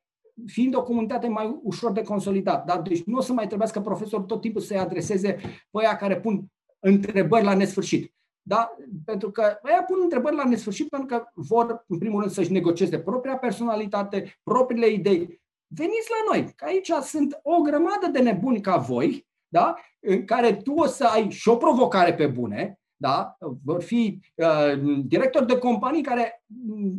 fiind 0.46 0.76
o 0.76 0.84
comunitate 0.84 1.28
mai 1.28 1.60
ușor 1.64 1.92
de 1.92 2.02
consolidat. 2.02 2.66
Da? 2.66 2.82
Deci 2.82 3.04
nu 3.04 3.18
o 3.18 3.22
să 3.22 3.34
mai 3.34 3.48
trebuiască 3.48 3.82
profesorul 3.82 4.26
tot 4.26 4.42
timpul 4.42 4.62
să-i 4.62 4.78
adreseze 4.78 5.34
pe 5.72 5.80
aia 5.80 5.96
care 5.96 6.20
pun 6.20 6.46
întrebări 6.80 7.44
la 7.44 7.54
nesfârșit. 7.54 8.14
Da? 8.46 8.76
Pentru 9.06 9.32
că 9.32 9.60
ăia 9.66 9.84
pun 9.84 9.98
întrebări 10.02 10.36
la 10.36 10.44
nesfârșit 10.44 10.89
pentru 10.89 11.08
că 11.08 11.24
vor, 11.34 11.86
în 11.88 11.98
primul 11.98 12.20
rând, 12.20 12.32
să-și 12.32 12.52
negocieze 12.52 13.00
propria 13.00 13.38
personalitate, 13.38 14.39
propriile 14.44 14.88
idei. 14.88 15.41
Veniți 15.68 16.10
la 16.10 16.34
noi, 16.34 16.54
că 16.56 16.66
aici 16.66 16.91
sunt 16.91 17.39
o 17.44 17.62
grămadă 17.62 18.08
de 18.12 18.20
nebuni 18.20 18.62
ca 18.62 18.78
voi, 18.78 19.28
da? 19.48 19.76
în 20.00 20.26
care 20.26 20.56
tu 20.56 20.74
o 20.74 20.86
să 20.86 21.06
ai 21.06 21.30
și 21.30 21.50
o 21.50 21.56
provocare 21.56 22.14
pe 22.14 22.28
bune, 22.28 22.80
da? 22.96 23.38
vor 23.64 23.82
fi 23.82 24.20
uh, 24.36 25.02
directori 25.06 25.48
de 25.48 25.58
companii 25.58 26.04
care, 26.04 26.44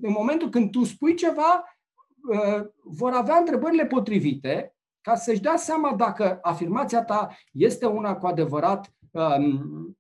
în 0.03 0.13
momentul 0.19 0.49
când 0.49 0.71
tu 0.71 0.85
spui 0.85 1.15
ceva, 1.15 1.77
uh, 2.31 2.67
vor 2.85 3.13
avea 3.13 3.37
întrebările 3.37 3.87
potrivite 3.87 4.75
ca 5.01 5.15
să-și 5.15 5.41
dea 5.41 5.57
seama 5.57 5.95
dacă 5.95 6.39
afirmația 6.43 7.05
ta 7.05 7.37
este 7.53 7.87
una 7.87 8.17
cu 8.17 8.27
adevărat 8.27 8.95
um, 9.11 9.97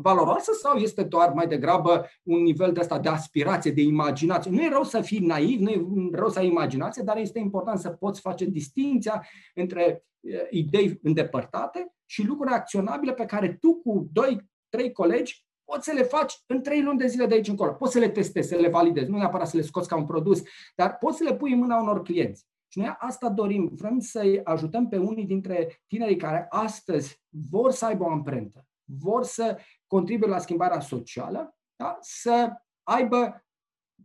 valoroasă 0.00 0.52
sau 0.52 0.76
este 0.76 1.02
doar 1.02 1.32
mai 1.32 1.46
degrabă 1.46 2.06
un 2.22 2.42
nivel 2.42 2.72
de 2.72 2.80
asta 2.80 2.98
de 2.98 3.08
aspirație, 3.08 3.70
de 3.70 3.82
imaginație? 3.82 4.50
Nu 4.50 4.62
e 4.62 4.68
rău 4.68 4.82
să 4.82 5.00
fii 5.00 5.18
naiv, 5.18 5.60
nu 5.60 5.70
e 5.70 5.86
rău 6.12 6.28
să 6.28 6.38
ai 6.38 6.46
imaginație, 6.46 7.02
dar 7.02 7.16
este 7.16 7.38
important 7.38 7.78
să 7.78 7.90
poți 7.90 8.20
face 8.20 8.44
distinția 8.44 9.26
între 9.54 10.04
idei 10.50 10.98
îndepărtate 11.02 11.94
și 12.06 12.26
lucruri 12.26 12.52
acționabile 12.52 13.12
pe 13.12 13.24
care 13.24 13.52
tu 13.60 13.74
cu 13.74 14.08
doi, 14.12 14.48
trei 14.68 14.92
colegi 14.92 15.46
poți 15.64 15.84
să 15.84 15.92
le 15.94 16.02
faci 16.02 16.42
în 16.46 16.62
trei 16.62 16.82
luni 16.82 16.98
de 16.98 17.06
zile 17.06 17.26
de 17.26 17.34
aici 17.34 17.48
încolo. 17.48 17.72
Poți 17.72 17.92
să 17.92 17.98
le 17.98 18.08
testezi, 18.08 18.48
să 18.48 18.56
le 18.56 18.68
validezi, 18.68 19.10
nu 19.10 19.16
neapărat 19.16 19.48
să 19.48 19.56
le 19.56 19.62
scoți 19.62 19.88
ca 19.88 19.96
un 19.96 20.04
produs, 20.04 20.42
dar 20.74 20.96
poți 20.98 21.16
să 21.16 21.24
le 21.24 21.36
pui 21.36 21.52
în 21.52 21.58
mâna 21.58 21.80
unor 21.80 22.02
clienți. 22.02 22.46
Și 22.68 22.78
noi 22.78 22.94
asta 22.98 23.28
dorim. 23.28 23.70
Vrem 23.74 23.98
să-i 23.98 24.40
ajutăm 24.44 24.88
pe 24.88 24.96
unii 24.96 25.24
dintre 25.24 25.82
tinerii 25.86 26.16
care 26.16 26.46
astăzi 26.48 27.22
vor 27.50 27.70
să 27.70 27.84
aibă 27.84 28.04
o 28.04 28.10
amprentă, 28.10 28.66
vor 28.84 29.24
să 29.24 29.58
contribuie 29.88 30.30
la 30.30 30.38
schimbarea 30.38 30.80
socială, 30.80 31.56
da? 31.76 31.98
să 32.00 32.52
aibă 32.82 33.46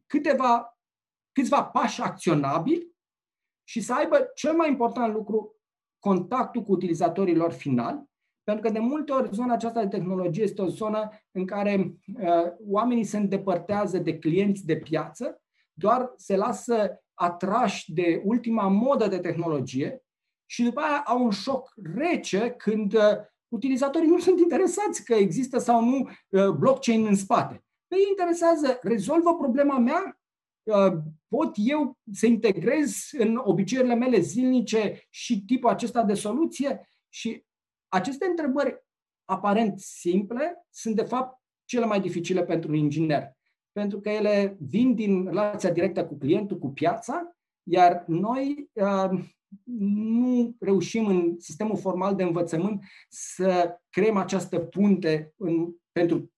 câteva, 0.05 0.77
câțiva 1.31 1.63
pași 1.63 2.01
acționabili 2.01 2.91
și 3.63 3.81
să 3.81 3.93
aibă 3.93 4.31
cel 4.35 4.55
mai 4.55 4.69
important 4.69 5.13
lucru, 5.13 5.55
contactul 5.99 6.63
cu 6.63 6.71
utilizatorii 6.71 7.35
lor 7.35 7.51
finali, 7.51 8.11
pentru 8.43 8.63
că 8.65 8.71
de 8.71 8.79
multe 8.79 9.11
ori 9.11 9.33
zona 9.33 9.53
aceasta 9.53 9.81
de 9.81 9.97
tehnologie 9.97 10.43
este 10.43 10.61
o 10.61 10.67
zonă 10.67 11.09
în 11.31 11.45
care 11.45 11.97
uh, 12.19 12.51
oamenii 12.67 13.03
se 13.03 13.17
îndepărtează 13.17 13.97
de 13.97 14.19
clienți 14.19 14.65
de 14.65 14.77
piață, 14.77 15.41
doar 15.73 16.13
se 16.15 16.35
lasă 16.35 17.03
atrași 17.13 17.93
de 17.93 18.21
ultima 18.25 18.67
modă 18.67 19.07
de 19.07 19.19
tehnologie 19.19 20.03
și 20.45 20.63
după 20.63 20.79
aia 20.79 21.03
au 21.05 21.23
un 21.23 21.31
șoc 21.31 21.73
rece 21.95 22.49
când 22.49 22.93
uh, 22.93 23.01
utilizatorii 23.53 24.09
nu 24.09 24.19
sunt 24.19 24.39
interesați 24.39 25.03
că 25.03 25.13
există 25.13 25.57
sau 25.57 25.85
nu 25.85 26.09
uh, 26.29 26.49
blockchain 26.49 27.05
în 27.05 27.15
spate. 27.15 27.63
Pe 27.87 27.95
ei 27.95 28.05
interesează, 28.09 28.79
rezolvă 28.81 29.35
problema 29.35 29.77
mea, 29.77 30.19
uh, 30.63 30.93
pot 31.27 31.51
eu 31.55 31.97
să 32.13 32.25
integrez 32.25 33.09
în 33.11 33.41
obiceiurile 33.43 33.95
mele 33.95 34.19
zilnice 34.19 35.07
și 35.09 35.45
tipul 35.45 35.69
acesta 35.69 36.03
de 36.03 36.13
soluție? 36.13 36.89
Și 37.09 37.45
aceste 37.87 38.25
întrebări 38.25 38.83
aparent 39.25 39.79
simple 39.79 40.65
sunt 40.69 40.95
de 40.95 41.03
fapt 41.03 41.41
cele 41.65 41.85
mai 41.85 42.01
dificile 42.01 42.43
pentru 42.43 42.69
un 42.69 42.75
inginer, 42.75 43.37
pentru 43.71 43.99
că 43.99 44.09
ele 44.09 44.57
vin 44.59 44.95
din 44.95 45.25
relația 45.25 45.71
directă 45.71 46.05
cu 46.05 46.17
clientul, 46.17 46.57
cu 46.57 46.69
piața, 46.69 47.35
iar 47.63 48.03
noi 48.07 48.69
uh, 48.73 49.19
nu 49.79 50.55
reușim 50.59 51.05
în 51.05 51.35
sistemul 51.39 51.77
formal 51.77 52.15
de 52.15 52.23
învățământ 52.23 52.83
să 53.09 53.79
creăm 53.89 54.17
această 54.17 54.59
punte 54.59 55.33
în, 55.37 55.73
pentru 55.91 56.31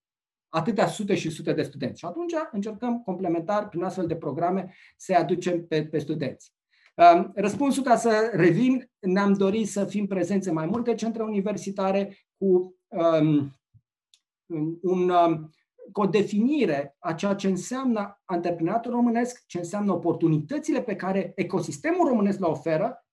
atâtea 0.49 0.88
sute 0.88 1.16
și 1.16 1.30
sute 1.30 1.53
de 1.53 1.63
studenți. 1.63 1.99
Și 1.99 2.05
atunci 2.05 2.34
încercăm 2.51 3.01
complementar, 3.01 3.70
prin 3.70 3.84
astfel 3.84 4.07
de 4.07 4.16
programe, 4.16 4.74
să-i 4.97 5.16
aducem 5.16 5.66
pe, 5.68 5.86
pe 5.86 5.99
studenți. 5.99 6.53
Um, 6.95 7.32
răspunsul 7.36 7.84
ca 7.84 7.95
să 7.95 8.32
revin, 8.34 8.91
ne-am 8.99 9.34
dorit 9.34 9.68
să 9.68 9.86
fim 9.86 10.07
prezenți 10.07 10.47
în 10.47 10.53
mai 10.53 10.66
multe 10.66 10.95
centre 10.95 11.24
universitare 11.24 12.18
cu 12.38 12.76
um, 12.88 13.51
un, 14.82 15.09
um, 15.09 15.49
cu 15.91 16.01
o 16.01 16.05
definire 16.05 16.95
a 16.99 17.13
ceea 17.13 17.36
ce 17.36 17.47
înseamnă 17.47 18.22
antreprenatul 18.26 18.91
românesc, 18.91 19.43
ce 19.45 19.57
înseamnă 19.57 19.91
oportunitățile 19.91 20.82
pe 20.82 20.95
care 20.95 21.32
ecosistemul 21.36 22.07
românesc 22.07 22.39
le 22.39 22.45
oferă 22.45 23.05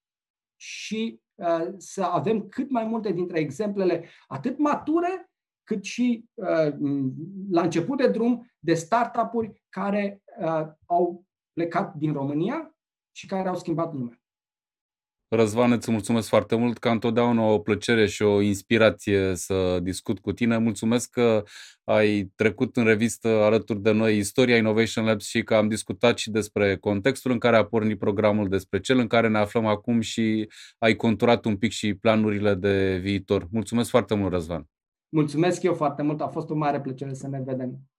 și 0.62 1.20
uh, 1.34 1.68
să 1.76 2.02
avem 2.02 2.48
cât 2.48 2.70
mai 2.70 2.84
multe 2.84 3.12
dintre 3.12 3.38
exemplele 3.38 4.08
atât 4.26 4.58
mature, 4.58 5.30
cât 5.64 5.84
și 5.84 6.24
uh, 6.34 6.74
la 7.50 7.62
început 7.62 7.98
de 7.98 8.08
drum 8.08 8.52
de 8.58 8.74
startup-uri 8.74 9.62
care 9.68 10.22
uh, 10.40 10.66
au 10.86 11.24
plecat 11.52 11.94
din 11.94 12.12
România 12.12 12.76
și 13.16 13.26
care 13.26 13.48
au 13.48 13.56
schimbat 13.56 13.92
lumea. 13.92 14.21
Răzvan, 15.34 15.72
îți 15.72 15.90
mulțumesc 15.90 16.28
foarte 16.28 16.56
mult, 16.56 16.78
ca 16.78 16.90
întotdeauna 16.90 17.42
o 17.42 17.58
plăcere 17.58 18.06
și 18.06 18.22
o 18.22 18.40
inspirație 18.40 19.34
să 19.34 19.78
discut 19.82 20.18
cu 20.18 20.32
tine. 20.32 20.58
Mulțumesc 20.58 21.10
că 21.10 21.42
ai 21.84 22.32
trecut 22.34 22.76
în 22.76 22.84
revistă 22.84 23.28
alături 23.28 23.82
de 23.82 23.90
noi 23.90 24.16
istoria 24.16 24.56
Innovation 24.56 25.04
Labs 25.04 25.24
și 25.24 25.42
că 25.42 25.54
am 25.54 25.68
discutat 25.68 26.18
și 26.18 26.30
despre 26.30 26.76
contextul 26.76 27.30
în 27.30 27.38
care 27.38 27.56
a 27.56 27.64
pornit 27.64 27.98
programul, 27.98 28.48
despre 28.48 28.80
cel 28.80 28.98
în 28.98 29.06
care 29.06 29.28
ne 29.28 29.38
aflăm 29.38 29.66
acum 29.66 30.00
și 30.00 30.48
ai 30.78 30.96
conturat 30.96 31.44
un 31.44 31.56
pic 31.56 31.70
și 31.70 31.94
planurile 31.94 32.54
de 32.54 32.98
viitor. 33.02 33.48
Mulțumesc 33.50 33.90
foarte 33.90 34.14
mult, 34.14 34.32
Răzvan! 34.32 34.66
Mulțumesc 35.08 35.62
eu 35.62 35.74
foarte 35.74 36.02
mult, 36.02 36.20
a 36.20 36.28
fost 36.28 36.50
o 36.50 36.54
mare 36.54 36.80
plăcere 36.80 37.14
să 37.14 37.28
ne 37.28 37.42
vedem. 37.44 37.91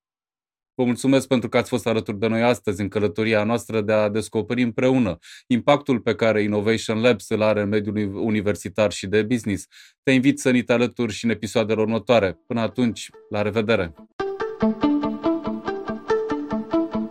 Vă 0.76 0.84
mulțumesc 0.84 1.28
pentru 1.28 1.50
că 1.50 1.58
ați 1.58 1.70
fost 1.70 1.88
alături 1.88 2.20
de 2.20 2.28
noi 2.28 2.42
astăzi 2.42 2.82
în 2.82 2.88
călătoria 2.88 3.44
noastră 3.44 3.82
de 3.82 3.94
a 3.94 4.10
descoperi 4.10 4.62
împreună 4.62 5.18
impactul 5.48 6.00
pe 6.00 6.16
care 6.16 6.42
Innovation 6.42 7.02
Labs 7.02 7.30
îl 7.30 7.42
are 7.42 7.62
în 7.62 7.70
mediul 7.70 8.16
universitar 8.16 8.92
și 8.92 9.08
de 9.08 9.24
business. 9.24 9.66
Te 10.04 10.12
invit 10.12 10.40
să 10.40 10.50
ni 10.50 10.62
te 10.62 10.74
alături 10.74 11.14
și 11.14 11.26
în 11.26 11.32
episoadele 11.32 11.82
următoare. 11.82 12.40
Până 12.48 12.62
atunci, 12.62 13.10
la 13.30 13.42
revedere! 13.42 13.94
thank 14.60 14.84
you 14.84 15.03